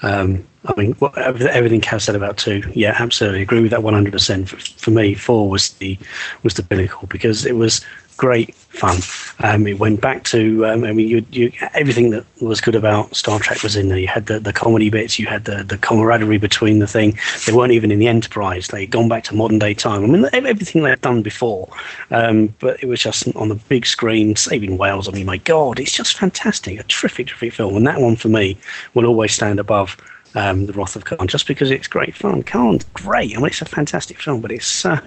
Um, 0.02 0.46
I 0.66 0.74
mean, 0.76 0.96
everything 1.18 1.82
Kaz 1.82 2.02
said 2.02 2.16
about 2.16 2.38
two, 2.38 2.64
yeah, 2.74 2.96
absolutely 3.00 3.42
agree 3.42 3.62
with 3.62 3.72
that 3.72 3.84
one 3.84 3.94
hundred 3.94 4.14
percent. 4.14 4.50
For 4.50 4.92
me, 4.92 5.14
four 5.14 5.50
was 5.50 5.70
the 5.74 5.98
was 6.44 6.56
the 6.56 6.64
pinnacle 6.64 7.08
because 7.08 7.46
it 7.46 7.56
was 7.56 7.82
great 8.20 8.54
fun. 8.54 9.00
Um, 9.42 9.66
it 9.66 9.80
went 9.80 10.02
back 10.02 10.26
to, 10.26 10.66
um, 10.66 10.84
I 10.84 10.92
mean, 10.92 11.08
you, 11.08 11.26
you, 11.32 11.52
everything 11.74 12.10
that 12.10 12.26
was 12.42 12.60
good 12.60 12.76
about 12.76 13.16
Star 13.16 13.40
Trek 13.40 13.64
was 13.64 13.78
in 13.78 13.88
there. 13.88 13.98
You 13.98 14.10
had 14.10 14.26
the, 14.26 14.42
the 14.42 14.52
comedy 14.52 14.90
bits, 14.90 15.18
you 15.18 15.26
had 15.26 15.46
the, 15.46 15.64
the 15.64 15.78
camaraderie 15.78 16.38
between 16.38 16.80
the 16.80 16.86
thing. 16.86 17.18
They 17.48 17.54
weren't 17.54 17.72
even 17.72 17.92
in 17.92 18.00
the 18.00 18.10
Enterprise. 18.10 18.68
They'd 18.68 18.92
gone 18.92 19.08
back 19.08 19.24
to 19.26 19.36
modern 19.36 19.58
day 19.58 19.74
time. 19.74 20.04
I 20.04 20.08
mean, 20.08 20.30
everything 20.34 20.84
they 20.84 20.90
had 20.90 21.00
done 21.00 21.24
before. 21.24 21.70
Um, 22.12 22.54
but 22.60 22.84
it 22.84 22.88
was 22.88 23.02
just 23.02 23.34
on 23.38 23.48
the 23.48 23.56
big 23.56 23.86
screen, 23.86 24.36
saving 24.36 24.78
whales. 24.78 25.08
I 25.08 25.14
mean, 25.14 25.26
my 25.26 25.38
God, 25.38 25.80
it's 25.80 25.94
just 25.94 26.18
fantastic. 26.18 26.78
A 26.78 26.84
terrific, 26.84 27.28
terrific 27.28 27.54
film. 27.54 27.78
And 27.78 27.88
that 27.88 28.02
one 28.02 28.18
for 28.18 28.28
me 28.28 28.58
will 28.96 29.06
always 29.06 29.34
stand 29.34 29.62
above 29.62 29.96
um, 30.36 30.66
The 30.66 30.74
Wrath 30.74 30.98
of 30.98 31.06
Khan 31.06 31.30
just 31.30 31.48
because 31.48 31.72
it's 31.72 31.88
great 31.88 32.16
fun. 32.16 32.44
Khan's 32.44 32.84
great. 32.94 33.32
I 33.32 33.38
mean, 33.38 33.48
it's 33.48 33.62
a 33.62 33.66
fantastic 33.66 34.20
film, 34.20 34.42
but 34.42 34.52
it's 34.52 34.68
so 34.68 35.00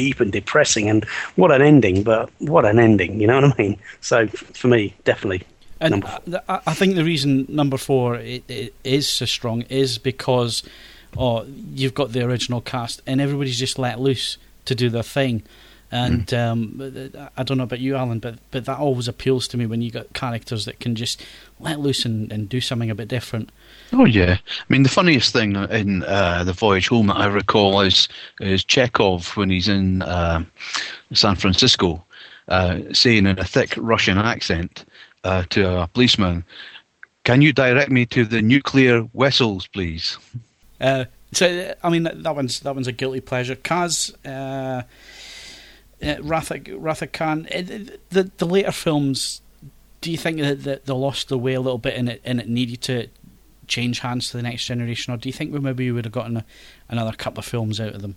deep 0.00 0.20
and 0.20 0.32
depressing. 0.32 0.88
And 0.88 1.04
what 1.36 1.50
an 1.52 1.62
ending! 1.62 2.02
But 2.02 2.30
what 2.38 2.64
an 2.64 2.78
ending! 2.78 3.20
You 3.20 3.26
know 3.26 3.40
what 3.40 3.52
I 3.52 3.62
mean? 3.62 3.78
So 4.00 4.26
for 4.28 4.68
me, 4.68 4.94
definitely. 5.04 5.42
And 5.80 6.04
I 6.48 6.74
think 6.74 6.94
the 6.94 7.04
reason 7.04 7.46
number 7.48 7.78
four 7.78 8.16
it, 8.16 8.44
it 8.48 8.74
is 8.84 9.08
so 9.08 9.24
strong 9.24 9.62
is 9.62 9.96
because 9.96 10.62
oh, 11.16 11.46
you've 11.74 11.94
got 11.94 12.12
the 12.12 12.22
original 12.22 12.60
cast 12.60 13.00
and 13.06 13.20
everybody's 13.20 13.58
just 13.58 13.78
let 13.78 13.98
loose 13.98 14.36
to 14.66 14.74
do 14.74 14.90
their 14.90 15.02
thing. 15.02 15.42
And 15.90 16.26
mm. 16.26 16.38
um, 16.38 17.30
I 17.36 17.42
don't 17.42 17.58
know 17.58 17.64
about 17.64 17.80
you, 17.80 17.96
Alan, 17.96 18.20
but 18.20 18.36
but 18.50 18.66
that 18.66 18.78
always 18.78 19.08
appeals 19.08 19.48
to 19.48 19.56
me 19.56 19.66
when 19.66 19.82
you 19.82 19.90
got 19.90 20.12
characters 20.12 20.64
that 20.66 20.80
can 20.80 20.94
just 20.94 21.24
let 21.58 21.80
loose 21.80 22.04
and, 22.04 22.30
and 22.30 22.48
do 22.48 22.60
something 22.60 22.90
a 22.90 22.94
bit 22.94 23.08
different. 23.08 23.50
Oh 23.92 24.04
yeah, 24.04 24.38
I 24.38 24.64
mean 24.68 24.84
the 24.84 24.88
funniest 24.88 25.32
thing 25.32 25.56
in 25.56 26.04
uh, 26.04 26.44
the 26.44 26.52
voyage 26.52 26.88
home 26.88 27.08
that 27.08 27.16
I 27.16 27.26
recall 27.26 27.80
is 27.80 28.08
is 28.40 28.64
Chekov 28.64 29.36
when 29.36 29.50
he's 29.50 29.68
in 29.68 30.02
uh, 30.02 30.44
San 31.12 31.34
Francisco, 31.34 32.04
uh, 32.48 32.80
saying 32.92 33.26
in 33.26 33.38
a 33.38 33.44
thick 33.44 33.74
Russian 33.76 34.16
accent 34.18 34.84
uh, 35.24 35.42
to 35.50 35.82
a 35.82 35.86
policeman, 35.88 36.44
"Can 37.24 37.42
you 37.42 37.52
direct 37.52 37.90
me 37.90 38.06
to 38.06 38.24
the 38.24 38.42
nuclear 38.42 39.08
vessels, 39.14 39.66
please?" 39.66 40.18
Uh, 40.80 41.06
so 41.32 41.74
I 41.82 41.90
mean 41.90 42.04
that, 42.04 42.36
one's 42.36 42.60
that 42.60 42.74
one's 42.74 42.86
a 42.88 42.92
guilty 42.92 43.20
pleasure. 43.20 43.56
Kaz. 43.56 44.14
Uh, 44.24 44.82
uh, 46.02 46.16
Ratha, 46.22 47.06
Khan, 47.06 47.42
the 47.50 48.30
the 48.38 48.46
later 48.46 48.72
films, 48.72 49.42
do 50.00 50.10
you 50.10 50.16
think 50.16 50.38
that, 50.38 50.62
that 50.62 50.86
they 50.86 50.92
lost 50.94 51.28
their 51.28 51.36
way 51.36 51.52
a 51.52 51.60
little 51.60 51.78
bit 51.78 51.94
and 51.94 52.08
it 52.08 52.22
and 52.24 52.40
it 52.40 52.48
needed 52.48 52.80
to 52.82 53.08
change 53.70 54.00
hands 54.00 54.30
to 54.30 54.36
the 54.36 54.42
next 54.42 54.66
generation, 54.66 55.14
or 55.14 55.16
do 55.16 55.28
you 55.28 55.32
think 55.32 55.52
we 55.52 55.60
maybe 55.60 55.90
would 55.90 56.04
have 56.04 56.12
gotten 56.12 56.36
a, 56.36 56.44
another 56.90 57.12
couple 57.12 57.38
of 57.38 57.46
films 57.46 57.80
out 57.80 57.94
of 57.94 58.02
them? 58.02 58.16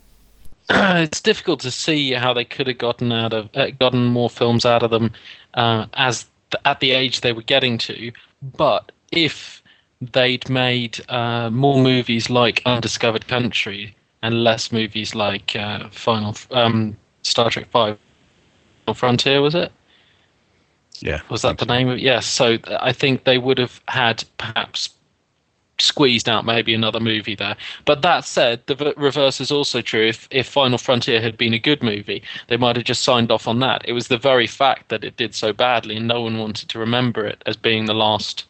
Uh, 0.68 0.96
it's 0.98 1.20
difficult 1.20 1.60
to 1.60 1.70
see 1.70 2.12
how 2.12 2.34
they 2.34 2.44
could 2.44 2.66
have 2.66 2.78
gotten 2.78 3.12
out 3.12 3.32
of 3.32 3.48
uh, 3.54 3.70
gotten 3.78 4.04
more 4.04 4.28
films 4.28 4.66
out 4.66 4.82
of 4.82 4.90
them 4.90 5.12
uh, 5.54 5.86
as 5.94 6.26
th- 6.50 6.60
at 6.66 6.80
the 6.80 6.90
age 6.90 7.22
they 7.22 7.32
were 7.32 7.42
getting 7.42 7.78
to. 7.78 8.12
But 8.56 8.92
if 9.12 9.62
they'd 10.12 10.48
made 10.50 11.00
uh, 11.08 11.48
more 11.50 11.82
movies 11.82 12.28
like 12.28 12.60
Undiscovered 12.66 13.26
Country 13.26 13.96
and 14.22 14.42
less 14.42 14.72
movies 14.72 15.14
like 15.14 15.54
uh, 15.56 15.88
Final 15.90 16.34
um, 16.50 16.96
Star 17.22 17.48
Trek 17.48 17.68
Five 17.70 17.96
Frontier, 18.94 19.40
was 19.40 19.54
it? 19.54 19.72
Yeah. 21.00 21.20
Was 21.28 21.42
that 21.42 21.58
the 21.58 21.66
name 21.66 21.88
of 21.88 21.98
it? 21.98 22.02
Yes. 22.02 22.26
So 22.26 22.58
I 22.80 22.92
think 22.92 23.24
they 23.24 23.38
would 23.38 23.58
have 23.58 23.80
had 23.88 24.24
perhaps 24.38 24.90
squeezed 25.78 26.28
out 26.28 26.44
maybe 26.44 26.74
another 26.74 27.00
movie 27.00 27.34
there. 27.34 27.56
But 27.84 28.02
that 28.02 28.24
said, 28.24 28.62
the 28.66 28.94
reverse 28.96 29.40
is 29.40 29.50
also 29.50 29.80
true. 29.80 30.06
If, 30.06 30.28
if 30.30 30.46
Final 30.46 30.78
Frontier 30.78 31.20
had 31.20 31.36
been 31.36 31.54
a 31.54 31.58
good 31.58 31.82
movie, 31.82 32.22
they 32.48 32.56
might 32.56 32.76
have 32.76 32.84
just 32.84 33.04
signed 33.04 33.30
off 33.30 33.48
on 33.48 33.60
that. 33.60 33.82
It 33.86 33.92
was 33.92 34.08
the 34.08 34.18
very 34.18 34.46
fact 34.46 34.88
that 34.88 35.04
it 35.04 35.16
did 35.16 35.34
so 35.34 35.52
badly 35.52 35.96
and 35.96 36.06
no 36.06 36.22
one 36.22 36.38
wanted 36.38 36.68
to 36.68 36.78
remember 36.78 37.26
it 37.26 37.42
as 37.46 37.56
being 37.56 37.86
the 37.86 37.94
last 37.94 38.44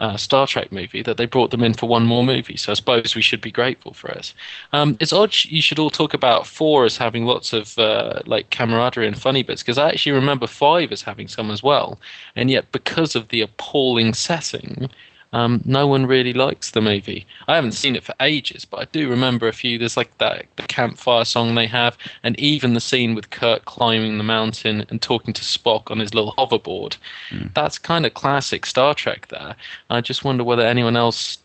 uh, 0.00 0.16
Star 0.16 0.46
Trek 0.46 0.72
movie 0.72 1.02
that 1.02 1.18
they 1.18 1.26
brought 1.26 1.50
them 1.50 1.62
in 1.62 1.74
for 1.74 1.86
one 1.88 2.06
more 2.06 2.24
movie. 2.24 2.56
So 2.56 2.72
I 2.72 2.74
suppose 2.74 3.14
we 3.14 3.22
should 3.22 3.40
be 3.40 3.50
grateful 3.50 3.92
for 3.92 4.08
it. 4.08 4.32
Um, 4.72 4.96
it's 4.98 5.12
odd 5.12 5.34
you 5.44 5.60
should 5.60 5.78
all 5.78 5.90
talk 5.90 6.14
about 6.14 6.46
four 6.46 6.84
as 6.86 6.96
having 6.96 7.26
lots 7.26 7.52
of 7.52 7.78
uh, 7.78 8.20
like 8.24 8.50
camaraderie 8.50 9.06
and 9.06 9.20
funny 9.20 9.42
bits 9.42 9.62
because 9.62 9.78
I 9.78 9.90
actually 9.90 10.12
remember 10.12 10.46
five 10.46 10.90
as 10.90 11.02
having 11.02 11.28
some 11.28 11.50
as 11.50 11.62
well. 11.62 12.00
And 12.34 12.50
yet, 12.50 12.72
because 12.72 13.14
of 13.14 13.28
the 13.28 13.42
appalling 13.42 14.14
setting, 14.14 14.90
um, 15.32 15.62
no 15.64 15.86
one 15.86 16.06
really 16.06 16.32
likes 16.32 16.72
the 16.72 16.80
movie. 16.80 17.24
I 17.46 17.54
haven't 17.54 17.72
seen 17.72 17.94
it 17.94 18.02
for 18.02 18.14
ages, 18.20 18.64
but 18.64 18.80
I 18.80 18.84
do 18.86 19.08
remember 19.08 19.46
a 19.46 19.52
few. 19.52 19.78
There's 19.78 19.96
like 19.96 20.16
that 20.18 20.46
the 20.56 20.64
campfire 20.64 21.24
song 21.24 21.54
they 21.54 21.66
have, 21.68 21.96
and 22.24 22.38
even 22.38 22.74
the 22.74 22.80
scene 22.80 23.14
with 23.14 23.30
Kirk 23.30 23.64
climbing 23.64 24.18
the 24.18 24.24
mountain 24.24 24.84
and 24.88 25.00
talking 25.00 25.32
to 25.34 25.42
Spock 25.42 25.90
on 25.90 26.00
his 26.00 26.14
little 26.14 26.32
hoverboard. 26.32 26.96
Mm. 27.30 27.54
That's 27.54 27.78
kind 27.78 28.06
of 28.06 28.14
classic 28.14 28.66
Star 28.66 28.92
Trek. 28.92 29.28
There, 29.28 29.54
I 29.88 30.00
just 30.00 30.24
wonder 30.24 30.42
whether 30.42 30.66
anyone 30.66 30.96
else 30.96 31.38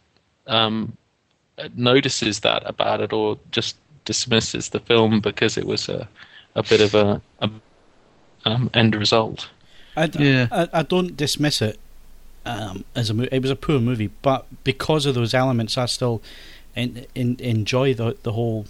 um, 0.47 0.97
notices 1.75 2.39
that 2.39 2.63
about 2.65 3.01
it 3.01 3.13
or 3.13 3.37
just 3.51 3.77
dismisses 4.03 4.69
the 4.69 4.79
film 4.79 5.19
because 5.19 5.57
it 5.57 5.67
was 5.67 5.89
a 5.89 6.07
a 6.55 6.63
bit 6.63 6.81
of 6.81 6.95
a, 6.95 7.21
a 7.41 7.51
um, 8.45 8.71
end 8.73 8.95
result. 8.95 9.49
I, 9.97 10.09
yeah. 10.17 10.47
I, 10.51 10.67
I 10.73 10.83
don't 10.83 11.15
dismiss 11.15 11.61
it 11.61 11.79
um, 12.45 12.85
as 12.95 13.09
a 13.09 13.13
mo- 13.13 13.27
it 13.31 13.41
was 13.41 13.51
a 13.51 13.55
poor 13.55 13.79
movie, 13.79 14.11
but 14.21 14.45
because 14.63 15.05
of 15.05 15.15
those 15.15 15.33
elements, 15.33 15.77
I 15.77 15.85
still 15.87 16.21
in, 16.75 17.05
in, 17.15 17.37
enjoy 17.39 17.93
the 17.93 18.17
the 18.23 18.33
whole 18.33 18.65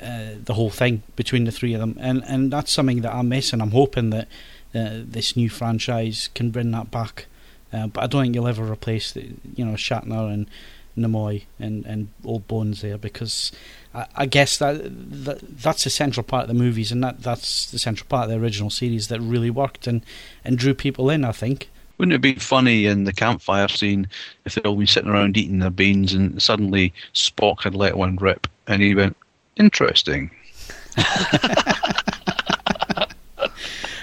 uh, 0.00 0.30
the 0.42 0.54
whole 0.54 0.70
thing 0.70 1.02
between 1.16 1.44
the 1.44 1.52
three 1.52 1.74
of 1.74 1.80
them, 1.80 1.96
and 2.00 2.24
and 2.26 2.52
that's 2.52 2.72
something 2.72 3.02
that 3.02 3.14
I'm 3.14 3.28
missing. 3.28 3.60
I'm 3.60 3.72
hoping 3.72 4.10
that 4.10 4.28
uh, 4.74 5.00
this 5.04 5.36
new 5.36 5.50
franchise 5.50 6.30
can 6.34 6.50
bring 6.50 6.70
that 6.70 6.90
back. 6.90 7.26
Uh, 7.72 7.86
but 7.86 8.04
I 8.04 8.06
don't 8.06 8.22
think 8.22 8.34
you'll 8.34 8.48
ever 8.48 8.64
replace 8.64 9.12
the, 9.12 9.32
you 9.54 9.64
know 9.64 9.74
Shatner 9.74 10.32
and 10.32 10.48
Nimoy 10.96 11.44
and, 11.58 11.84
and 11.86 12.08
Old 12.24 12.46
Bones 12.48 12.82
there 12.82 12.98
because 12.98 13.52
I, 13.94 14.06
I 14.14 14.26
guess 14.26 14.58
that, 14.58 14.80
that 15.24 15.38
that's 15.42 15.84
the 15.84 15.90
central 15.90 16.24
part 16.24 16.42
of 16.44 16.48
the 16.48 16.54
movies 16.54 16.92
and 16.92 17.02
that 17.02 17.22
that's 17.22 17.70
the 17.70 17.78
central 17.78 18.06
part 18.08 18.24
of 18.24 18.30
the 18.30 18.36
original 18.36 18.70
series 18.70 19.08
that 19.08 19.20
really 19.20 19.50
worked 19.50 19.86
and, 19.86 20.04
and 20.44 20.58
drew 20.58 20.74
people 20.74 21.10
in. 21.10 21.24
I 21.24 21.32
think. 21.32 21.68
Wouldn't 22.02 22.16
it 22.16 22.20
be 22.20 22.34
funny 22.34 22.86
in 22.86 23.04
the 23.04 23.12
campfire 23.12 23.68
scene 23.68 24.08
if 24.44 24.56
they'd 24.56 24.66
all 24.66 24.74
been 24.74 24.88
sitting 24.88 25.08
around 25.08 25.36
eating 25.36 25.60
their 25.60 25.70
beans 25.70 26.12
and 26.12 26.42
suddenly 26.42 26.92
Spock 27.14 27.62
had 27.62 27.76
let 27.76 27.96
one 27.96 28.16
rip 28.16 28.48
and 28.66 28.82
he 28.82 28.92
went, 28.92 29.16
interesting. 29.54 30.32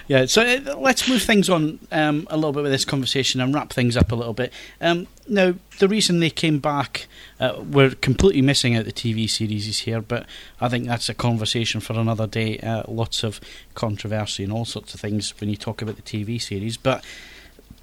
yeah, 0.07 0.25
so 0.27 0.43
uh, 0.43 0.77
let's 0.77 1.09
move 1.09 1.21
things 1.23 1.49
on 1.49 1.77
um, 1.91 2.25
a 2.29 2.37
little 2.37 2.53
bit 2.53 2.63
with 2.63 2.71
this 2.71 2.85
conversation 2.85 3.41
and 3.41 3.53
wrap 3.53 3.73
things 3.73 3.97
up 3.97 4.13
a 4.13 4.15
little 4.15 4.33
bit. 4.33 4.53
Um, 4.79 5.07
now, 5.27 5.55
the 5.79 5.89
reason 5.89 6.21
they 6.21 6.29
came 6.29 6.59
back, 6.59 7.07
uh, 7.41 7.61
we're 7.69 7.95
completely 7.95 8.41
missing 8.41 8.77
out 8.77 8.85
the 8.85 8.93
TV 8.93 9.29
series 9.29 9.67
is 9.67 9.79
here, 9.79 9.99
but 10.01 10.25
I 10.61 10.69
think 10.69 10.85
that's 10.85 11.09
a 11.09 11.13
conversation 11.13 11.81
for 11.81 11.99
another 11.99 12.27
day. 12.27 12.59
Uh, 12.59 12.83
lots 12.87 13.25
of 13.25 13.41
controversy 13.75 14.45
and 14.45 14.53
all 14.53 14.63
sorts 14.63 14.93
of 14.93 15.01
things 15.01 15.33
when 15.41 15.49
you 15.49 15.57
talk 15.57 15.81
about 15.81 15.97
the 15.97 16.01
TV 16.01 16.41
series, 16.41 16.77
but 16.77 17.03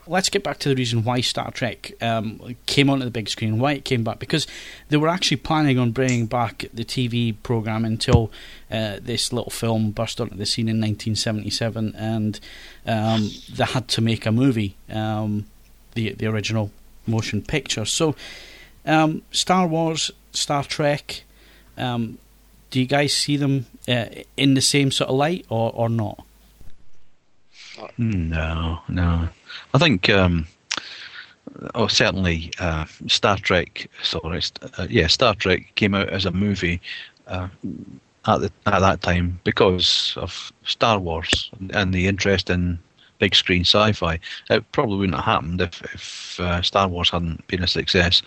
let's 0.06 0.28
get 0.28 0.42
back 0.42 0.58
to 0.58 0.68
the 0.68 0.74
reason 0.74 1.04
why 1.04 1.20
Star 1.20 1.50
Trek 1.50 1.92
um, 2.02 2.56
came 2.66 2.88
onto 2.88 3.04
the 3.04 3.10
big 3.10 3.28
screen, 3.28 3.58
why 3.58 3.72
it 3.72 3.84
came 3.84 4.04
back, 4.04 4.18
because 4.18 4.46
they 4.88 4.96
were 4.96 5.08
actually 5.08 5.38
planning 5.38 5.78
on 5.78 5.90
bringing 5.92 6.26
back 6.26 6.66
the 6.72 6.84
TV 6.84 7.34
program 7.42 7.84
until 7.84 8.30
uh, 8.70 8.98
this 9.00 9.32
little 9.32 9.50
film 9.50 9.90
burst 9.90 10.20
onto 10.20 10.36
the 10.36 10.46
scene 10.46 10.68
in 10.68 10.76
1977, 10.76 11.94
and 11.96 12.40
um, 12.86 13.30
they 13.52 13.64
had 13.64 13.88
to 13.88 14.00
make 14.00 14.26
a 14.26 14.32
movie, 14.32 14.76
um, 14.90 15.46
the 15.94 16.12
the 16.12 16.26
original 16.26 16.70
motion 17.06 17.42
picture. 17.42 17.84
So, 17.84 18.14
um, 18.84 19.22
Star 19.30 19.66
Wars, 19.66 20.10
Star 20.32 20.64
Trek. 20.64 21.22
Um, 21.78 22.18
do 22.70 22.80
you 22.80 22.86
guys 22.86 23.14
see 23.14 23.36
them 23.36 23.66
uh, 23.88 24.06
in 24.36 24.54
the 24.54 24.60
same 24.60 24.90
sort 24.90 25.08
of 25.08 25.16
light, 25.16 25.46
or, 25.48 25.70
or 25.74 25.88
not? 25.88 26.25
No, 27.98 28.78
no. 28.88 29.28
I 29.74 29.78
think, 29.78 30.08
um, 30.08 30.46
oh, 31.74 31.86
certainly, 31.86 32.52
uh, 32.58 32.84
Star 33.06 33.36
Trek. 33.36 33.88
Sorry, 34.02 34.40
uh, 34.78 34.86
yeah, 34.88 35.06
Star 35.06 35.34
Trek 35.34 35.72
came 35.74 35.94
out 35.94 36.08
as 36.08 36.26
a 36.26 36.30
movie 36.30 36.80
uh, 37.26 37.48
at 38.26 38.40
the 38.40 38.52
at 38.66 38.80
that 38.80 39.02
time 39.02 39.38
because 39.44 40.14
of 40.16 40.52
Star 40.64 40.98
Wars 40.98 41.50
and 41.70 41.92
the 41.92 42.06
interest 42.06 42.50
in 42.50 42.78
big 43.18 43.34
screen 43.34 43.62
sci-fi. 43.62 44.18
It 44.50 44.72
probably 44.72 44.98
wouldn't 44.98 45.16
have 45.16 45.24
happened 45.24 45.60
if, 45.60 45.82
if 45.94 46.40
uh, 46.40 46.62
Star 46.62 46.88
Wars 46.88 47.10
hadn't 47.10 47.46
been 47.46 47.62
a 47.62 47.66
success. 47.68 48.22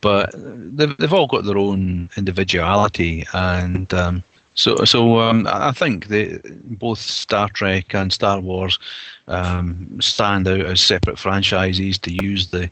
But 0.00 0.34
they've, 0.34 0.96
they've 0.98 1.12
all 1.12 1.26
got 1.26 1.44
their 1.44 1.56
own 1.56 2.10
individuality, 2.16 3.26
and 3.32 3.92
um, 3.94 4.22
so 4.54 4.84
so 4.84 5.20
um, 5.20 5.46
I 5.50 5.72
think 5.72 6.06
they, 6.06 6.38
both 6.64 6.98
Star 6.98 7.48
Trek 7.48 7.94
and 7.94 8.12
Star 8.12 8.40
Wars 8.40 8.78
um, 9.26 10.00
stand 10.00 10.46
out 10.46 10.60
as 10.60 10.80
separate 10.80 11.18
franchises. 11.18 11.98
To 11.98 12.24
use 12.24 12.48
the 12.48 12.70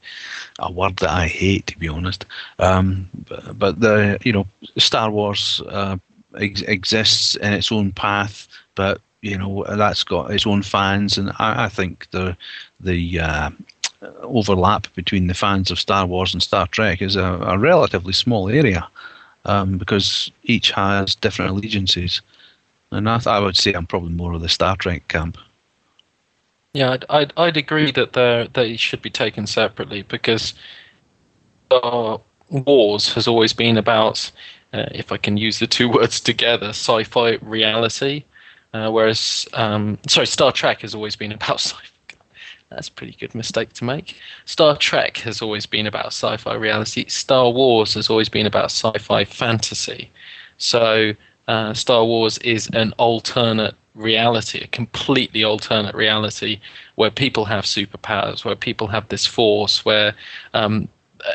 a 0.61 0.71
word 0.71 0.97
that 0.99 1.11
I 1.11 1.27
hate, 1.27 1.67
to 1.69 1.79
be 1.79 1.89
honest, 1.89 2.25
um, 2.61 3.09
but, 3.29 3.59
but, 3.59 3.81
the 3.81 4.19
you 4.23 4.33
know 4.33 4.47
Star 4.79 5.11
Wars 5.11 5.61
uh, 5.69 5.97
ex- 6.39 6.63
exists 6.63 7.35
in 7.37 7.53
its 7.53 7.73
own 7.73 7.91
path, 7.91 8.47
but 8.77 9.01
you 9.21 9.37
know 9.37 9.65
that's 9.77 10.05
got 10.05 10.31
its 10.31 10.47
own 10.47 10.63
fans, 10.63 11.19
and 11.19 11.31
I, 11.41 11.65
I 11.65 11.69
think 11.69 12.09
the 12.13 12.37
the 12.79 13.19
uh, 13.19 13.51
overlap 14.21 14.87
between 14.95 15.27
the 15.27 15.35
fans 15.35 15.73
of 15.73 15.81
Star 15.81 16.07
Wars 16.07 16.33
and 16.33 16.43
Star 16.43 16.69
Trek 16.69 17.03
is 17.03 17.17
a, 17.17 17.25
a 17.25 17.59
relatively 17.59 18.13
small 18.13 18.49
area 18.49 18.87
um, 19.45 19.79
because 19.79 20.31
each 20.45 20.71
has 20.73 21.15
different 21.15 21.51
allegiances, 21.51 22.21
and 22.91 23.09
I, 23.09 23.21
I 23.27 23.39
would 23.39 23.57
say 23.57 23.73
I'm 23.73 23.87
probably 23.87 24.13
more 24.13 24.33
of 24.33 24.43
the 24.43 24.49
Star 24.49 24.77
Trek 24.77 25.09
camp. 25.09 25.39
Yeah, 26.75 26.93
I'd, 26.93 27.05
I'd, 27.11 27.33
I'd 27.37 27.57
agree 27.57 27.91
that 27.93 28.15
they 28.15 28.49
they 28.53 28.77
should 28.77 29.03
be 29.03 29.11
taken 29.11 29.47
separately 29.47 30.03
because 30.03 30.55
Star 31.67 32.21
Wars 32.49 33.13
has 33.15 33.29
always 33.29 33.53
been 33.53 33.77
about, 33.77 34.31
uh, 34.73 34.87
if 34.93 35.13
I 35.13 35.17
can 35.17 35.37
use 35.37 35.59
the 35.59 35.67
two 35.67 35.89
words 35.97 36.21
together, 36.21 36.69
sci-fi 36.69 37.39
reality, 37.43 38.25
uh, 38.75 38.91
whereas 38.91 39.47
um, 39.53 39.99
sorry, 40.09 40.27
Star 40.27 40.53
Trek 40.53 40.81
has 40.81 40.95
always 40.95 41.17
been 41.17 41.33
about 41.33 41.61
sci. 41.61 41.77
That's 42.75 42.89
a 42.89 42.93
pretty 42.93 43.17
good 43.19 43.35
mistake 43.35 43.73
to 43.75 43.85
make. 43.85 44.17
Star 44.45 44.77
Trek 44.77 45.19
has 45.19 45.43
always 45.43 45.67
been 45.67 45.87
about 45.87 46.07
sci-fi 46.07 46.55
reality. 46.55 47.07
Star 47.07 47.51
Wars 47.51 47.95
has 47.95 48.09
always 48.11 48.29
been 48.29 48.47
about 48.47 48.71
sci-fi 48.71 49.25
fantasy. 49.25 50.11
So 50.59 51.13
uh, 51.49 51.75
Star 51.75 52.05
Wars 52.05 52.39
is 52.39 52.69
an 52.73 52.93
alternate 52.99 53.75
reality, 53.95 54.61
a 54.61 54.67
completely 54.69 55.45
alternate 55.45 55.95
reality 55.95 56.61
where 56.95 57.11
people 57.11 57.45
have 57.45 57.65
superpowers, 57.65 58.45
where 58.45 58.57
people 58.57 58.87
have 58.87 59.09
this 59.09 59.27
force, 59.27 59.85
where 59.85 60.15
um, 60.55 60.89
uh, 61.25 61.35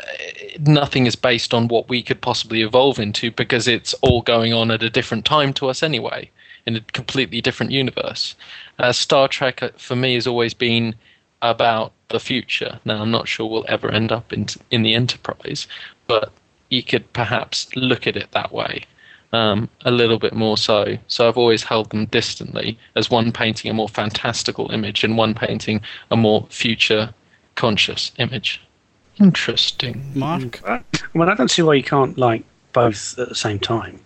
nothing 0.60 1.06
is 1.06 1.16
based 1.16 1.54
on 1.54 1.68
what 1.68 1.88
we 1.88 2.02
could 2.02 2.20
possibly 2.20 2.62
evolve 2.62 2.98
into 2.98 3.30
because 3.30 3.68
it's 3.68 3.94
all 3.94 4.22
going 4.22 4.52
on 4.52 4.70
at 4.70 4.82
a 4.82 4.90
different 4.90 5.24
time 5.24 5.52
to 5.54 5.68
us 5.68 5.82
anyway, 5.82 6.30
in 6.66 6.76
a 6.76 6.80
completely 6.92 7.40
different 7.40 7.72
universe. 7.72 8.34
Uh, 8.78 8.92
Star 8.92 9.28
Trek, 9.28 9.62
uh, 9.62 9.70
for 9.76 9.96
me, 9.96 10.14
has 10.14 10.26
always 10.26 10.54
been 10.54 10.94
about 11.42 11.92
the 12.08 12.20
future. 12.20 12.80
Now, 12.84 13.02
I'm 13.02 13.10
not 13.10 13.28
sure 13.28 13.46
we'll 13.46 13.64
ever 13.68 13.90
end 13.90 14.12
up 14.12 14.32
in 14.32 14.46
in 14.70 14.82
the 14.82 14.94
Enterprise, 14.94 15.66
but 16.06 16.32
you 16.68 16.82
could 16.82 17.12
perhaps 17.12 17.74
look 17.76 18.06
at 18.06 18.16
it 18.16 18.30
that 18.32 18.52
way 18.52 18.84
um, 19.32 19.68
a 19.84 19.90
little 19.90 20.18
bit 20.18 20.34
more 20.34 20.56
so. 20.56 20.98
So 21.06 21.28
I've 21.28 21.36
always 21.36 21.62
held 21.62 21.90
them 21.90 22.06
distantly 22.06 22.78
as 22.96 23.10
one 23.10 23.32
painting 23.32 23.70
a 23.70 23.74
more 23.74 23.88
fantastical 23.88 24.70
image 24.70 25.04
and 25.04 25.16
one 25.16 25.34
painting 25.34 25.80
a 26.10 26.16
more 26.16 26.46
future 26.50 27.14
conscious 27.54 28.12
image. 28.18 28.60
Interesting. 29.18 30.12
Mark? 30.14 30.60
Well, 31.14 31.28
I 31.28 31.34
don't 31.34 31.50
see 31.50 31.62
why 31.62 31.74
you 31.74 31.82
can't 31.82 32.16
like 32.16 32.44
both 32.72 33.18
at 33.18 33.28
the 33.28 33.34
same 33.34 33.58
time. 33.58 34.00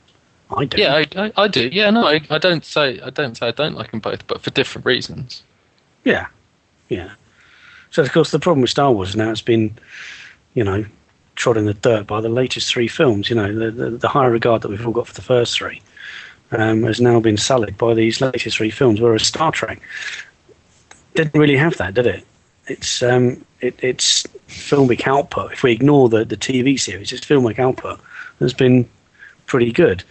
I 0.54 0.64
do. 0.64 0.80
Yeah, 0.80 0.94
I, 0.94 1.06
I, 1.16 1.32
I 1.36 1.48
do. 1.48 1.68
Yeah, 1.72 1.90
no, 1.90 2.06
I, 2.06 2.20
I 2.30 2.38
don't 2.38 2.64
say 2.64 3.00
I 3.00 3.10
don't 3.10 3.36
say 3.36 3.48
I 3.48 3.52
don't 3.52 3.74
like 3.74 3.90
them 3.90 4.00
both, 4.00 4.26
but 4.26 4.42
for 4.42 4.50
different 4.50 4.86
reasons. 4.86 5.42
Yeah, 6.04 6.26
yeah. 6.88 7.12
So 7.92 8.02
of 8.02 8.10
course 8.12 8.30
the 8.30 8.38
problem 8.38 8.62
with 8.62 8.70
Star 8.70 8.90
Wars 8.90 9.14
now 9.14 9.30
it's 9.30 9.42
been, 9.42 9.78
you 10.54 10.64
know, 10.64 10.84
trod 11.36 11.56
in 11.56 11.66
the 11.66 11.74
dirt 11.74 12.06
by 12.06 12.20
the 12.20 12.28
latest 12.28 12.70
three 12.72 12.88
films. 12.88 13.30
You 13.30 13.36
know, 13.36 13.54
the, 13.54 13.70
the, 13.70 13.90
the 13.90 14.08
high 14.08 14.26
regard 14.26 14.62
that 14.62 14.68
we've 14.68 14.86
all 14.86 14.92
got 14.92 15.06
for 15.06 15.14
the 15.14 15.22
first 15.22 15.56
three 15.56 15.80
um, 16.50 16.82
has 16.84 17.00
now 17.00 17.20
been 17.20 17.36
sullied 17.36 17.78
by 17.78 17.94
these 17.94 18.20
latest 18.20 18.56
three 18.56 18.70
films. 18.70 19.00
Whereas 19.00 19.26
Star 19.26 19.52
Trek 19.52 19.80
didn't 21.14 21.38
really 21.38 21.56
have 21.56 21.76
that, 21.76 21.94
did 21.94 22.06
it? 22.06 22.26
It's 22.66 23.02
um, 23.02 23.44
it, 23.60 23.78
it's 23.82 24.22
filmic 24.48 25.06
output. 25.06 25.52
If 25.52 25.62
we 25.62 25.72
ignore 25.72 26.08
the, 26.08 26.24
the 26.24 26.36
TV 26.36 26.80
series, 26.80 27.12
its 27.12 27.26
filmic 27.26 27.58
output 27.58 28.00
has 28.40 28.54
been 28.54 28.88
pretty 29.46 29.72
good. 29.72 30.02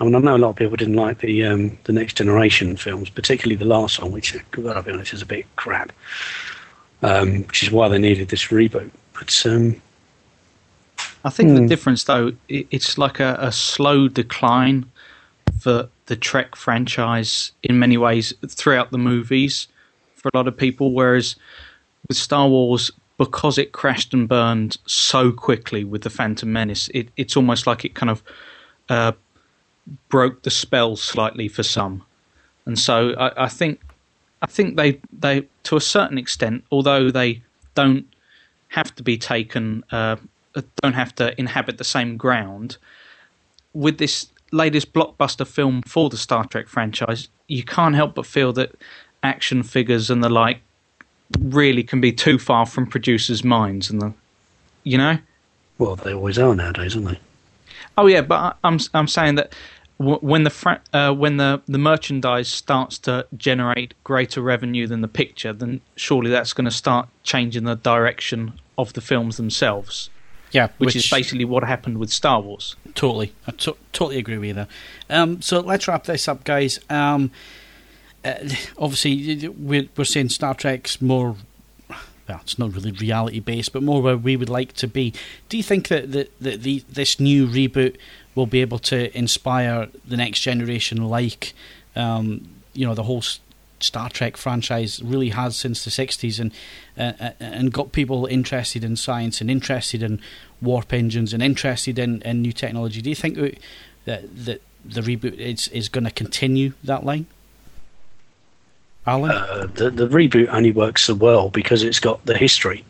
I 0.00 0.04
mean, 0.04 0.14
I 0.14 0.18
know 0.18 0.36
a 0.36 0.38
lot 0.38 0.50
of 0.50 0.56
people 0.56 0.76
didn't 0.76 0.94
like 0.94 1.18
the 1.18 1.44
um, 1.44 1.78
the 1.84 1.92
Next 1.92 2.16
Generation 2.16 2.76
films, 2.76 3.10
particularly 3.10 3.56
the 3.56 3.66
last 3.66 4.00
one, 4.02 4.10
which, 4.10 4.36
gotta 4.50 4.82
be 4.82 4.90
honest, 4.90 5.12
is 5.12 5.22
a 5.22 5.26
bit 5.26 5.46
crap. 5.56 5.92
Um, 7.02 7.44
which 7.44 7.62
is 7.62 7.70
why 7.70 7.88
they 7.88 7.98
needed 7.98 8.28
this 8.28 8.48
reboot. 8.48 8.90
But 9.14 9.46
um, 9.46 9.80
I 11.24 11.30
think 11.30 11.54
the 11.58 11.66
difference, 11.66 12.04
though, 12.04 12.32
it's 12.48 12.98
like 12.98 13.20
a, 13.20 13.38
a 13.40 13.52
slow 13.52 14.06
decline 14.08 14.84
for 15.60 15.88
the 16.06 16.16
Trek 16.16 16.56
franchise 16.56 17.52
in 17.62 17.78
many 17.78 17.96
ways 17.96 18.34
throughout 18.46 18.90
the 18.90 18.98
movies 18.98 19.68
for 20.14 20.30
a 20.32 20.36
lot 20.36 20.46
of 20.46 20.56
people. 20.56 20.92
Whereas 20.92 21.36
with 22.08 22.18
Star 22.18 22.48
Wars, 22.48 22.90
because 23.16 23.56
it 23.58 23.72
crashed 23.72 24.12
and 24.12 24.28
burned 24.28 24.76
so 24.86 25.32
quickly 25.32 25.84
with 25.84 26.02
the 26.02 26.10
Phantom 26.10 26.52
Menace, 26.52 26.90
it, 26.94 27.08
it's 27.16 27.36
almost 27.36 27.66
like 27.66 27.84
it 27.84 27.94
kind 27.94 28.10
of 28.10 28.22
uh, 28.88 29.12
broke 30.08 30.42
the 30.42 30.50
spell 30.50 30.96
slightly 30.96 31.48
for 31.48 31.62
some. 31.62 32.02
And 32.66 32.78
so 32.78 33.14
I, 33.18 33.44
I 33.44 33.48
think 33.48 33.80
I 34.42 34.46
think 34.46 34.76
they 34.76 35.00
they 35.12 35.46
to 35.64 35.76
a 35.76 35.80
certain 35.80 36.18
extent, 36.18 36.64
although 36.70 37.10
they 37.10 37.42
don't 37.74 38.06
have 38.68 38.94
to 38.96 39.02
be 39.02 39.18
taken, 39.18 39.84
uh, 39.90 40.16
don't 40.82 40.94
have 40.94 41.14
to 41.16 41.38
inhabit 41.38 41.78
the 41.78 41.84
same 41.84 42.16
ground. 42.16 42.76
With 43.72 43.98
this 43.98 44.28
latest 44.52 44.92
blockbuster 44.92 45.46
film 45.46 45.82
for 45.82 46.08
the 46.08 46.16
Star 46.16 46.44
Trek 46.46 46.68
franchise, 46.68 47.28
you 47.46 47.62
can't 47.62 47.94
help 47.94 48.14
but 48.14 48.26
feel 48.26 48.52
that 48.54 48.74
action 49.22 49.62
figures 49.62 50.10
and 50.10 50.24
the 50.24 50.28
like 50.28 50.60
really 51.38 51.82
can 51.82 52.00
be 52.00 52.12
too 52.12 52.38
far 52.38 52.66
from 52.66 52.86
producers' 52.86 53.44
minds, 53.44 53.90
and 53.90 54.00
the, 54.00 54.12
you 54.84 54.98
know. 54.98 55.18
well, 55.78 55.96
they 55.96 56.14
always 56.14 56.38
are 56.38 56.54
nowadays, 56.54 56.96
aren't 56.96 57.08
they? 57.08 57.18
Oh 57.96 58.06
yeah, 58.06 58.22
but 58.22 58.56
I'm 58.64 58.78
I'm 58.94 59.08
saying 59.08 59.34
that 59.36 59.54
when 60.00 60.44
the 60.44 60.50
fra- 60.50 60.80
uh, 60.94 61.12
when 61.12 61.36
the 61.36 61.60
the 61.66 61.76
merchandise 61.76 62.48
starts 62.48 62.96
to 62.98 63.26
generate 63.36 63.92
greater 64.02 64.40
revenue 64.40 64.86
than 64.86 65.02
the 65.02 65.08
picture, 65.08 65.52
then 65.52 65.82
surely 65.94 66.30
that's 66.30 66.54
going 66.54 66.64
to 66.64 66.70
start 66.70 67.08
changing 67.22 67.64
the 67.64 67.74
direction 67.74 68.54
of 68.78 68.94
the 68.94 69.02
films 69.02 69.36
themselves, 69.36 70.08
Yeah, 70.52 70.68
which, 70.78 70.96
is 70.96 71.10
basically 71.10 71.44
what 71.44 71.64
happened 71.64 71.98
with 71.98 72.10
Star 72.10 72.40
Wars. 72.40 72.76
Totally. 72.94 73.34
I 73.46 73.50
to- 73.52 73.76
totally 73.92 74.18
agree 74.18 74.38
with 74.38 74.48
you 74.48 74.54
there. 74.54 74.68
Um, 75.10 75.42
so 75.42 75.60
let's 75.60 75.86
wrap 75.86 76.04
this 76.04 76.28
up, 76.28 76.44
guys. 76.44 76.80
Um, 76.88 77.30
uh, 78.24 78.36
obviously, 78.78 79.48
we're, 79.48 79.88
we're 79.98 80.04
saying 80.04 80.30
Star 80.30 80.54
Trek's 80.54 81.02
more. 81.02 81.36
Well, 82.26 82.40
it's 82.42 82.58
not 82.58 82.72
really 82.72 82.92
reality 82.92 83.40
based, 83.40 83.72
but 83.72 83.82
more 83.82 84.00
where 84.00 84.16
we 84.16 84.36
would 84.36 84.48
like 84.48 84.72
to 84.74 84.86
be. 84.86 85.12
Do 85.50 85.56
you 85.56 85.62
think 85.62 85.88
that, 85.88 86.12
that, 86.12 86.32
that 86.40 86.62
the, 86.62 86.84
this 86.88 87.18
new 87.18 87.46
reboot 87.46 87.96
will 88.40 88.46
be 88.46 88.62
able 88.62 88.78
to 88.78 89.16
inspire 89.16 89.88
the 90.08 90.16
next 90.16 90.40
generation 90.40 91.06
like, 91.06 91.52
um, 91.94 92.48
you 92.72 92.86
know, 92.86 92.94
the 92.94 93.02
whole 93.02 93.22
Star 93.80 94.08
Trek 94.08 94.38
franchise 94.38 95.02
really 95.02 95.28
has 95.28 95.56
since 95.56 95.84
the 95.84 95.90
60s 95.90 96.40
and, 96.40 96.50
uh, 96.96 97.12
uh, 97.22 97.30
and 97.38 97.70
got 97.70 97.92
people 97.92 98.24
interested 98.24 98.82
in 98.82 98.96
science 98.96 99.42
and 99.42 99.50
interested 99.50 100.02
in 100.02 100.22
warp 100.62 100.94
engines 100.94 101.34
and 101.34 101.42
interested 101.42 101.98
in, 101.98 102.22
in 102.22 102.40
new 102.40 102.52
technology? 102.52 103.02
Do 103.02 103.10
you 103.10 103.14
think 103.14 103.36
that, 104.06 104.46
that, 104.46 104.62
the 104.82 105.02
reboot 105.02 105.34
is, 105.34 105.68
is 105.68 105.90
going 105.90 106.04
to 106.04 106.10
continue 106.10 106.72
that 106.82 107.04
line? 107.04 107.26
Alan? 109.06 109.32
Uh, 109.32 109.68
the, 109.74 109.90
the 109.90 110.08
reboot 110.08 110.48
only 110.48 110.70
works 110.70 111.04
so 111.04 111.14
well 111.14 111.50
because 111.50 111.82
it's 111.82 112.00
got 112.00 112.24
the 112.24 112.38
history. 112.38 112.86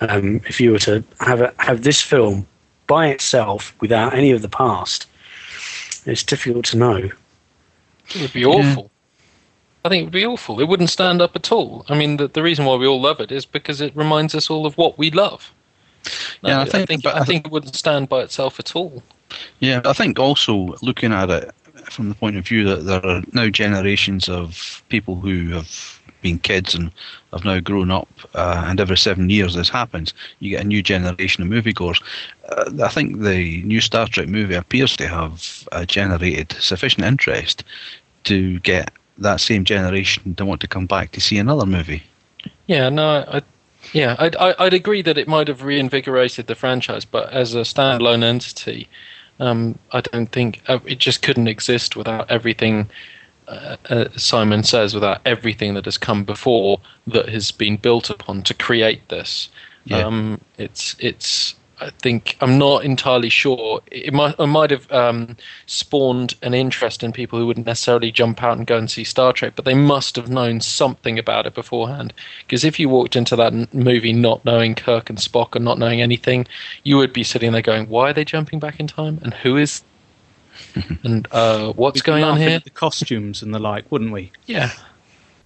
Um, 0.00 0.40
if 0.46 0.62
you 0.62 0.72
were 0.72 0.78
to 0.80 1.04
have 1.20 1.42
a, 1.42 1.52
have 1.58 1.82
this 1.82 2.00
film 2.00 2.46
by 2.86 3.08
itself 3.08 3.74
without 3.80 4.14
any 4.14 4.30
of 4.30 4.42
the 4.42 4.48
past, 4.48 5.06
it's 6.06 6.22
difficult 6.22 6.64
to 6.66 6.76
know. 6.76 6.96
It 6.96 8.20
would 8.20 8.32
be 8.32 8.44
awful. 8.44 8.90
I 9.84 9.88
think 9.88 10.02
it 10.02 10.04
would 10.04 10.12
be 10.12 10.26
awful. 10.26 10.60
It 10.60 10.68
wouldn't 10.68 10.90
stand 10.90 11.20
up 11.20 11.34
at 11.34 11.50
all. 11.50 11.84
I 11.88 11.96
mean, 11.96 12.16
the, 12.16 12.28
the 12.28 12.42
reason 12.42 12.64
why 12.64 12.76
we 12.76 12.86
all 12.86 13.00
love 13.00 13.20
it 13.20 13.32
is 13.32 13.44
because 13.44 13.80
it 13.80 13.96
reminds 13.96 14.34
us 14.34 14.48
all 14.50 14.66
of 14.66 14.76
what 14.78 14.98
we 14.98 15.10
love. 15.10 15.50
Yeah, 16.42 16.58
I 16.58 16.62
I, 16.62 16.64
think- 16.66 16.88
think 16.88 17.02
but 17.02 17.14
I 17.16 17.20
I 17.20 17.24
think 17.24 17.46
it 17.46 17.52
wouldn't 17.52 17.74
stand 17.76 18.08
by 18.08 18.20
itself 18.22 18.58
at 18.60 18.74
all. 18.76 19.02
Yeah, 19.60 19.80
I 19.84 19.92
think 19.92 20.18
also 20.18 20.74
looking 20.82 21.12
at 21.12 21.30
it 21.30 21.50
from 21.90 22.08
the 22.10 22.14
point 22.14 22.36
of 22.36 22.46
view 22.46 22.64
that 22.64 22.84
there 22.84 23.04
are 23.04 23.22
now 23.32 23.48
generations 23.48 24.28
of 24.28 24.82
people 24.88 25.16
who 25.16 25.50
have 25.50 26.00
been 26.22 26.38
kids 26.38 26.74
and 26.74 26.90
have 27.32 27.44
now 27.44 27.60
grown 27.60 27.90
up, 27.90 28.08
uh, 28.34 28.64
and 28.66 28.80
every 28.80 28.96
seven 28.96 29.28
years 29.28 29.54
this 29.54 29.68
happens, 29.68 30.14
you 30.38 30.50
get 30.50 30.64
a 30.64 30.66
new 30.66 30.82
generation 30.82 31.42
of 31.42 31.48
moviegoers. 31.48 32.02
Uh, 32.48 32.84
I 32.84 32.88
think 32.88 33.20
the 33.20 33.62
new 33.62 33.80
Star 33.80 34.06
Trek 34.06 34.28
movie 34.28 34.54
appears 34.54 34.96
to 34.96 35.08
have 35.08 35.68
uh, 35.72 35.84
generated 35.84 36.52
sufficient 36.52 37.04
interest 37.04 37.64
to 38.24 38.58
get 38.60 38.90
that 39.18 39.40
same 39.40 39.64
generation 39.64 40.34
to 40.36 40.46
want 40.46 40.60
to 40.62 40.68
come 40.68 40.86
back 40.86 41.12
to 41.12 41.20
see 41.20 41.38
another 41.38 41.66
movie. 41.66 42.02
Yeah, 42.66 42.88
no, 42.88 43.24
I, 43.28 43.42
yeah, 43.92 44.16
I'd, 44.18 44.36
I'd 44.36 44.74
agree 44.74 45.02
that 45.02 45.18
it 45.18 45.28
might 45.28 45.48
have 45.48 45.62
reinvigorated 45.62 46.46
the 46.46 46.54
franchise, 46.54 47.04
but 47.04 47.30
as 47.32 47.54
a 47.54 47.60
standalone 47.60 48.22
entity, 48.22 48.88
um, 49.40 49.78
I 49.92 50.00
don't 50.00 50.30
think 50.30 50.62
uh, 50.68 50.78
it 50.86 50.98
just 50.98 51.22
couldn't 51.22 51.48
exist 51.48 51.96
without 51.96 52.30
everything. 52.30 52.88
Uh, 53.48 53.76
uh, 53.88 54.08
Simon 54.16 54.62
says 54.62 54.94
without 54.94 55.20
everything 55.24 55.74
that 55.74 55.84
has 55.84 55.98
come 55.98 56.24
before 56.24 56.80
that 57.06 57.28
has 57.28 57.50
been 57.50 57.76
built 57.76 58.08
upon 58.08 58.42
to 58.42 58.54
create 58.54 59.08
this. 59.08 59.48
Yeah. 59.84 60.06
Um, 60.06 60.40
it's 60.58 60.94
it's 60.98 61.54
I 61.82 61.90
think 61.90 62.36
I'm 62.40 62.58
not 62.58 62.84
entirely 62.84 63.28
sure. 63.28 63.80
It 63.90 64.14
might 64.14 64.38
it 64.38 64.46
might 64.46 64.70
have 64.70 64.90
um, 64.92 65.36
spawned 65.66 66.36
an 66.42 66.54
interest 66.54 67.02
in 67.02 67.12
people 67.12 67.38
who 67.38 67.46
wouldn't 67.46 67.66
necessarily 67.66 68.12
jump 68.12 68.42
out 68.42 68.56
and 68.56 68.66
go 68.66 68.78
and 68.78 68.88
see 68.88 69.02
Star 69.02 69.32
Trek, 69.32 69.54
but 69.56 69.64
they 69.64 69.74
must 69.74 70.14
have 70.14 70.30
known 70.30 70.60
something 70.60 71.18
about 71.18 71.46
it 71.46 71.54
beforehand. 71.54 72.12
Because 72.46 72.62
if 72.62 72.78
you 72.78 72.88
walked 72.88 73.16
into 73.16 73.34
that 73.36 73.74
movie 73.74 74.12
not 74.12 74.44
knowing 74.44 74.76
Kirk 74.76 75.10
and 75.10 75.18
Spock 75.18 75.56
and 75.56 75.64
not 75.64 75.78
knowing 75.78 76.00
anything, 76.00 76.46
you 76.84 76.96
would 76.98 77.12
be 77.12 77.24
sitting 77.24 77.50
there 77.50 77.62
going, 77.62 77.88
"Why 77.88 78.10
are 78.10 78.14
they 78.14 78.24
jumping 78.24 78.60
back 78.60 78.78
in 78.78 78.86
time? 78.86 79.18
And 79.22 79.34
who 79.34 79.56
is? 79.56 79.82
And 81.02 81.28
uh, 81.32 81.72
what's 81.72 82.02
going 82.02 82.24
on 82.24 82.38
here?" 82.38 82.60
the 82.60 82.70
costumes 82.70 83.42
and 83.42 83.54
the 83.54 83.58
like, 83.58 83.90
wouldn't 83.90 84.12
we? 84.12 84.32
Yeah. 84.46 84.70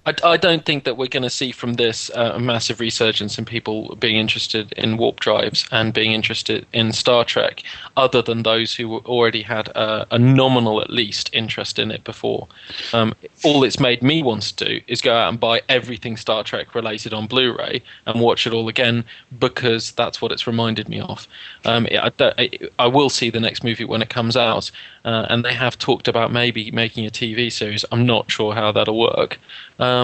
I, 0.06 0.14
I 0.22 0.36
don't 0.36 0.64
think 0.64 0.84
that 0.84 0.96
we're 0.96 1.08
going 1.08 1.24
to 1.24 1.30
see 1.30 1.50
from 1.50 1.74
this 1.74 2.10
uh, 2.10 2.32
a 2.34 2.38
massive 2.38 2.78
resurgence 2.78 3.38
in 3.38 3.44
people 3.44 3.96
being 3.96 4.16
interested 4.16 4.72
in 4.74 4.96
warp 4.96 5.18
drives 5.18 5.66
and 5.72 5.92
being 5.92 6.12
interested 6.12 6.64
in 6.72 6.92
Star 6.92 7.24
Trek, 7.24 7.62
other 7.96 8.22
than 8.22 8.44
those 8.44 8.74
who 8.74 8.98
already 8.98 9.42
had 9.42 9.68
a, 9.68 10.06
a 10.12 10.18
nominal, 10.18 10.80
at 10.80 10.90
least, 10.90 11.28
interest 11.32 11.78
in 11.78 11.90
it 11.90 12.04
before. 12.04 12.46
Um, 12.92 13.14
all 13.42 13.64
it's 13.64 13.80
made 13.80 14.02
me 14.02 14.22
want 14.22 14.42
to 14.42 14.64
do 14.64 14.80
is 14.86 15.00
go 15.00 15.14
out 15.14 15.28
and 15.28 15.40
buy 15.40 15.60
everything 15.68 16.16
Star 16.16 16.44
Trek 16.44 16.74
related 16.74 17.12
on 17.12 17.26
Blu-ray 17.26 17.82
and 18.06 18.20
watch 18.20 18.46
it 18.46 18.52
all 18.52 18.68
again 18.68 19.04
because 19.40 19.90
that's 19.92 20.22
what 20.22 20.30
it's 20.30 20.46
reminded 20.46 20.88
me 20.88 21.00
of. 21.00 21.26
Um, 21.64 21.88
I, 21.90 22.12
I, 22.20 22.50
I, 22.78 22.86
will 22.86 23.10
see 23.10 23.30
the 23.30 23.40
next 23.40 23.64
movie 23.64 23.84
when 23.84 24.02
it 24.02 24.08
comes 24.08 24.36
out, 24.36 24.70
uh, 25.04 25.26
and 25.28 25.44
they 25.44 25.52
have 25.52 25.76
talked 25.78 26.06
about 26.06 26.32
maybe 26.32 26.70
making 26.70 27.06
a 27.06 27.10
TV 27.10 27.50
series. 27.50 27.84
I'm 27.90 28.06
not 28.06 28.30
sure 28.30 28.54
how 28.54 28.70
that'll 28.70 28.98
work. 28.98 29.38
Um, 29.78 29.95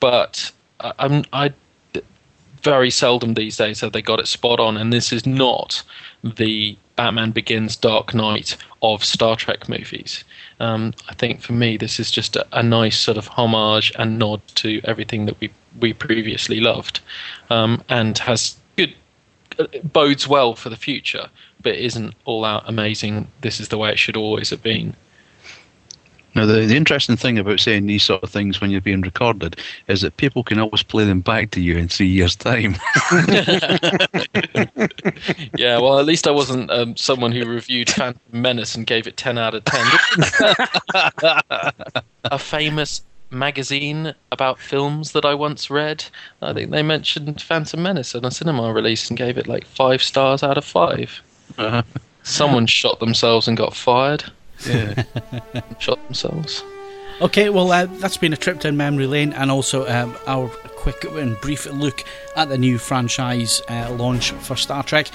but 0.00 0.52
I'm, 0.80 1.24
I 1.32 1.52
very 2.62 2.90
seldom 2.90 3.34
these 3.34 3.56
days 3.56 3.80
have 3.80 3.92
they 3.92 4.02
got 4.02 4.20
it 4.20 4.28
spot 4.28 4.60
on, 4.60 4.76
and 4.76 4.92
this 4.92 5.12
is 5.12 5.26
not 5.26 5.82
the 6.22 6.76
Batman 6.96 7.30
Begins 7.30 7.76
Dark 7.76 8.14
Knight 8.14 8.56
of 8.82 9.04
Star 9.04 9.36
Trek 9.36 9.68
movies. 9.68 10.24
Um, 10.58 10.92
I 11.08 11.14
think 11.14 11.40
for 11.40 11.52
me, 11.52 11.76
this 11.76 11.98
is 11.98 12.10
just 12.10 12.36
a, 12.36 12.46
a, 12.52 12.62
nice 12.62 12.98
sort 12.98 13.16
of 13.16 13.26
homage 13.28 13.92
and 13.98 14.18
nod 14.18 14.42
to 14.56 14.80
everything 14.84 15.26
that 15.26 15.40
we 15.40 15.50
we 15.80 15.92
previously 15.92 16.60
loved, 16.60 17.00
um, 17.48 17.82
and 17.88 18.18
has 18.18 18.56
good 18.76 18.94
uh, 19.58 19.66
bodes 19.84 20.28
well 20.28 20.54
for 20.54 20.68
the 20.68 20.76
future, 20.76 21.30
but 21.62 21.74
isn't 21.76 22.14
all 22.24 22.44
out 22.44 22.64
amazing. 22.66 23.28
This 23.40 23.60
is 23.60 23.68
the 23.68 23.78
way 23.78 23.90
it 23.90 23.98
should 23.98 24.16
always 24.16 24.50
have 24.50 24.62
been. 24.62 24.94
Now, 26.34 26.46
the, 26.46 26.66
the 26.66 26.76
interesting 26.76 27.16
thing 27.16 27.38
about 27.38 27.60
saying 27.60 27.86
these 27.86 28.02
sort 28.02 28.22
of 28.22 28.30
things 28.30 28.60
when 28.60 28.70
you're 28.70 28.80
being 28.80 29.00
recorded 29.00 29.60
is 29.88 30.02
that 30.02 30.16
people 30.16 30.44
can 30.44 30.60
always 30.60 30.82
play 30.82 31.04
them 31.04 31.20
back 31.20 31.50
to 31.52 31.60
you 31.60 31.76
in 31.76 31.88
three 31.88 32.06
years' 32.06 32.36
time. 32.36 32.76
yeah, 35.56 35.78
well, 35.78 35.98
at 35.98 36.06
least 36.06 36.28
I 36.28 36.30
wasn't 36.30 36.70
um, 36.70 36.96
someone 36.96 37.32
who 37.32 37.44
reviewed 37.46 37.90
Phantom 37.90 38.20
Menace 38.32 38.74
and 38.74 38.86
gave 38.86 39.06
it 39.06 39.16
10 39.16 39.38
out 39.38 39.54
of 39.54 39.64
10. 39.64 39.86
a 42.24 42.38
famous 42.38 43.02
magazine 43.30 44.14
about 44.32 44.58
films 44.58 45.12
that 45.12 45.24
I 45.24 45.34
once 45.34 45.70
read, 45.70 46.04
I 46.42 46.52
think 46.52 46.70
they 46.70 46.82
mentioned 46.82 47.40
Phantom 47.40 47.82
Menace 47.82 48.14
in 48.14 48.24
a 48.24 48.30
cinema 48.30 48.72
release 48.72 49.08
and 49.08 49.18
gave 49.18 49.38
it 49.38 49.46
like 49.46 49.66
five 49.66 50.02
stars 50.02 50.42
out 50.42 50.58
of 50.58 50.64
5 50.64 51.22
uh-huh. 51.58 51.82
Someone 52.22 52.66
shot 52.66 53.00
themselves 53.00 53.48
and 53.48 53.56
got 53.56 53.74
fired. 53.74 54.24
Yeah. 54.66 55.02
Shot 55.78 56.02
themselves. 56.04 56.62
Okay, 57.20 57.50
well, 57.50 57.70
uh, 57.70 57.84
that's 57.86 58.16
been 58.16 58.32
a 58.32 58.36
trip 58.36 58.60
down 58.60 58.78
memory 58.78 59.06
lane 59.06 59.34
and 59.34 59.50
also 59.50 59.86
um, 59.86 60.16
our 60.26 60.48
quick 60.48 61.04
and 61.04 61.38
brief 61.42 61.66
look 61.66 62.02
at 62.34 62.48
the 62.48 62.56
new 62.56 62.78
franchise 62.78 63.60
uh, 63.68 63.94
launch 63.98 64.30
for 64.30 64.56
Star 64.56 64.82
Trek. 64.82 65.08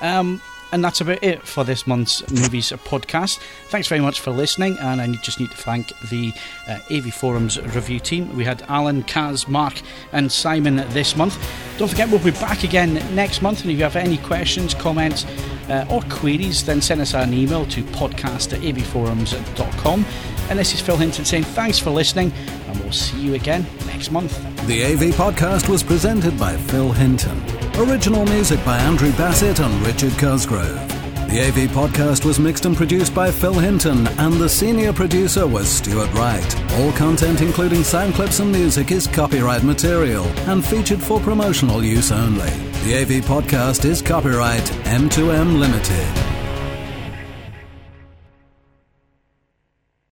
Um, 0.00 0.42
and 0.72 0.82
that's 0.82 1.00
about 1.00 1.22
it 1.22 1.46
for 1.46 1.64
this 1.64 1.86
month's 1.86 2.28
movies 2.30 2.70
podcast. 2.70 3.38
Thanks 3.68 3.88
very 3.88 4.00
much 4.00 4.20
for 4.20 4.30
listening, 4.30 4.78
and 4.78 5.00
I 5.00 5.06
just 5.16 5.38
need 5.38 5.50
to 5.50 5.56
thank 5.56 5.92
the 6.08 6.32
uh, 6.66 6.78
AV 6.90 7.14
Forums 7.14 7.60
review 7.60 8.00
team. 8.00 8.34
We 8.34 8.44
had 8.44 8.62
Alan, 8.68 9.02
Kaz, 9.04 9.46
Mark, 9.46 9.80
and 10.12 10.32
Simon 10.32 10.76
this 10.90 11.14
month. 11.16 11.38
Don't 11.78 11.88
forget, 11.88 12.08
we'll 12.08 12.24
be 12.24 12.30
back 12.32 12.64
again 12.64 12.94
next 13.14 13.42
month, 13.42 13.60
and 13.62 13.70
if 13.70 13.76
you 13.76 13.84
have 13.84 13.96
any 13.96 14.18
questions, 14.18 14.74
comments, 14.74 15.26
uh, 15.68 15.86
or 15.90 16.02
queries, 16.08 16.64
then 16.64 16.80
send 16.80 17.00
us 17.00 17.14
an 17.14 17.34
email 17.34 17.66
to 17.66 17.82
podcast 17.84 18.52
at 18.52 18.60
avforums.com. 18.60 20.04
And 20.50 20.58
this 20.58 20.74
is 20.74 20.80
Phil 20.80 20.96
Hinton 20.96 21.24
saying 21.24 21.44
thanks 21.44 21.78
for 21.78 21.90
listening, 21.90 22.32
and 22.68 22.80
we'll 22.80 22.92
see 22.92 23.20
you 23.20 23.34
again 23.34 23.66
next 23.86 24.10
month. 24.10 24.36
The 24.66 24.84
AV 24.84 25.14
podcast 25.14 25.68
was 25.68 25.82
presented 25.82 26.38
by 26.38 26.56
Phil 26.56 26.92
Hinton. 26.92 27.42
Original 27.78 28.24
music 28.26 28.62
by 28.64 28.78
Andrew 28.78 29.12
Bassett 29.12 29.60
and 29.60 29.86
Richard 29.86 30.12
Cosgrove. 30.18 30.88
The 31.32 31.48
AV 31.48 31.70
podcast 31.70 32.26
was 32.26 32.38
mixed 32.38 32.66
and 32.66 32.76
produced 32.76 33.14
by 33.14 33.30
Phil 33.30 33.54
Hinton, 33.54 34.06
and 34.18 34.34
the 34.34 34.48
senior 34.48 34.92
producer 34.92 35.46
was 35.46 35.66
Stuart 35.66 36.12
Wright. 36.12 36.72
All 36.72 36.92
content, 36.92 37.40
including 37.40 37.82
sound 37.82 38.12
clips 38.12 38.40
and 38.40 38.52
music, 38.52 38.90
is 38.90 39.06
copyright 39.06 39.62
material 39.62 40.24
and 40.50 40.62
featured 40.62 41.00
for 41.00 41.20
promotional 41.20 41.82
use 41.82 42.12
only. 42.12 42.50
The 42.84 43.00
AV 43.00 43.24
podcast 43.24 43.86
is 43.86 44.02
copyright 44.02 44.64
M2M 44.84 45.58
Limited. 45.58 46.41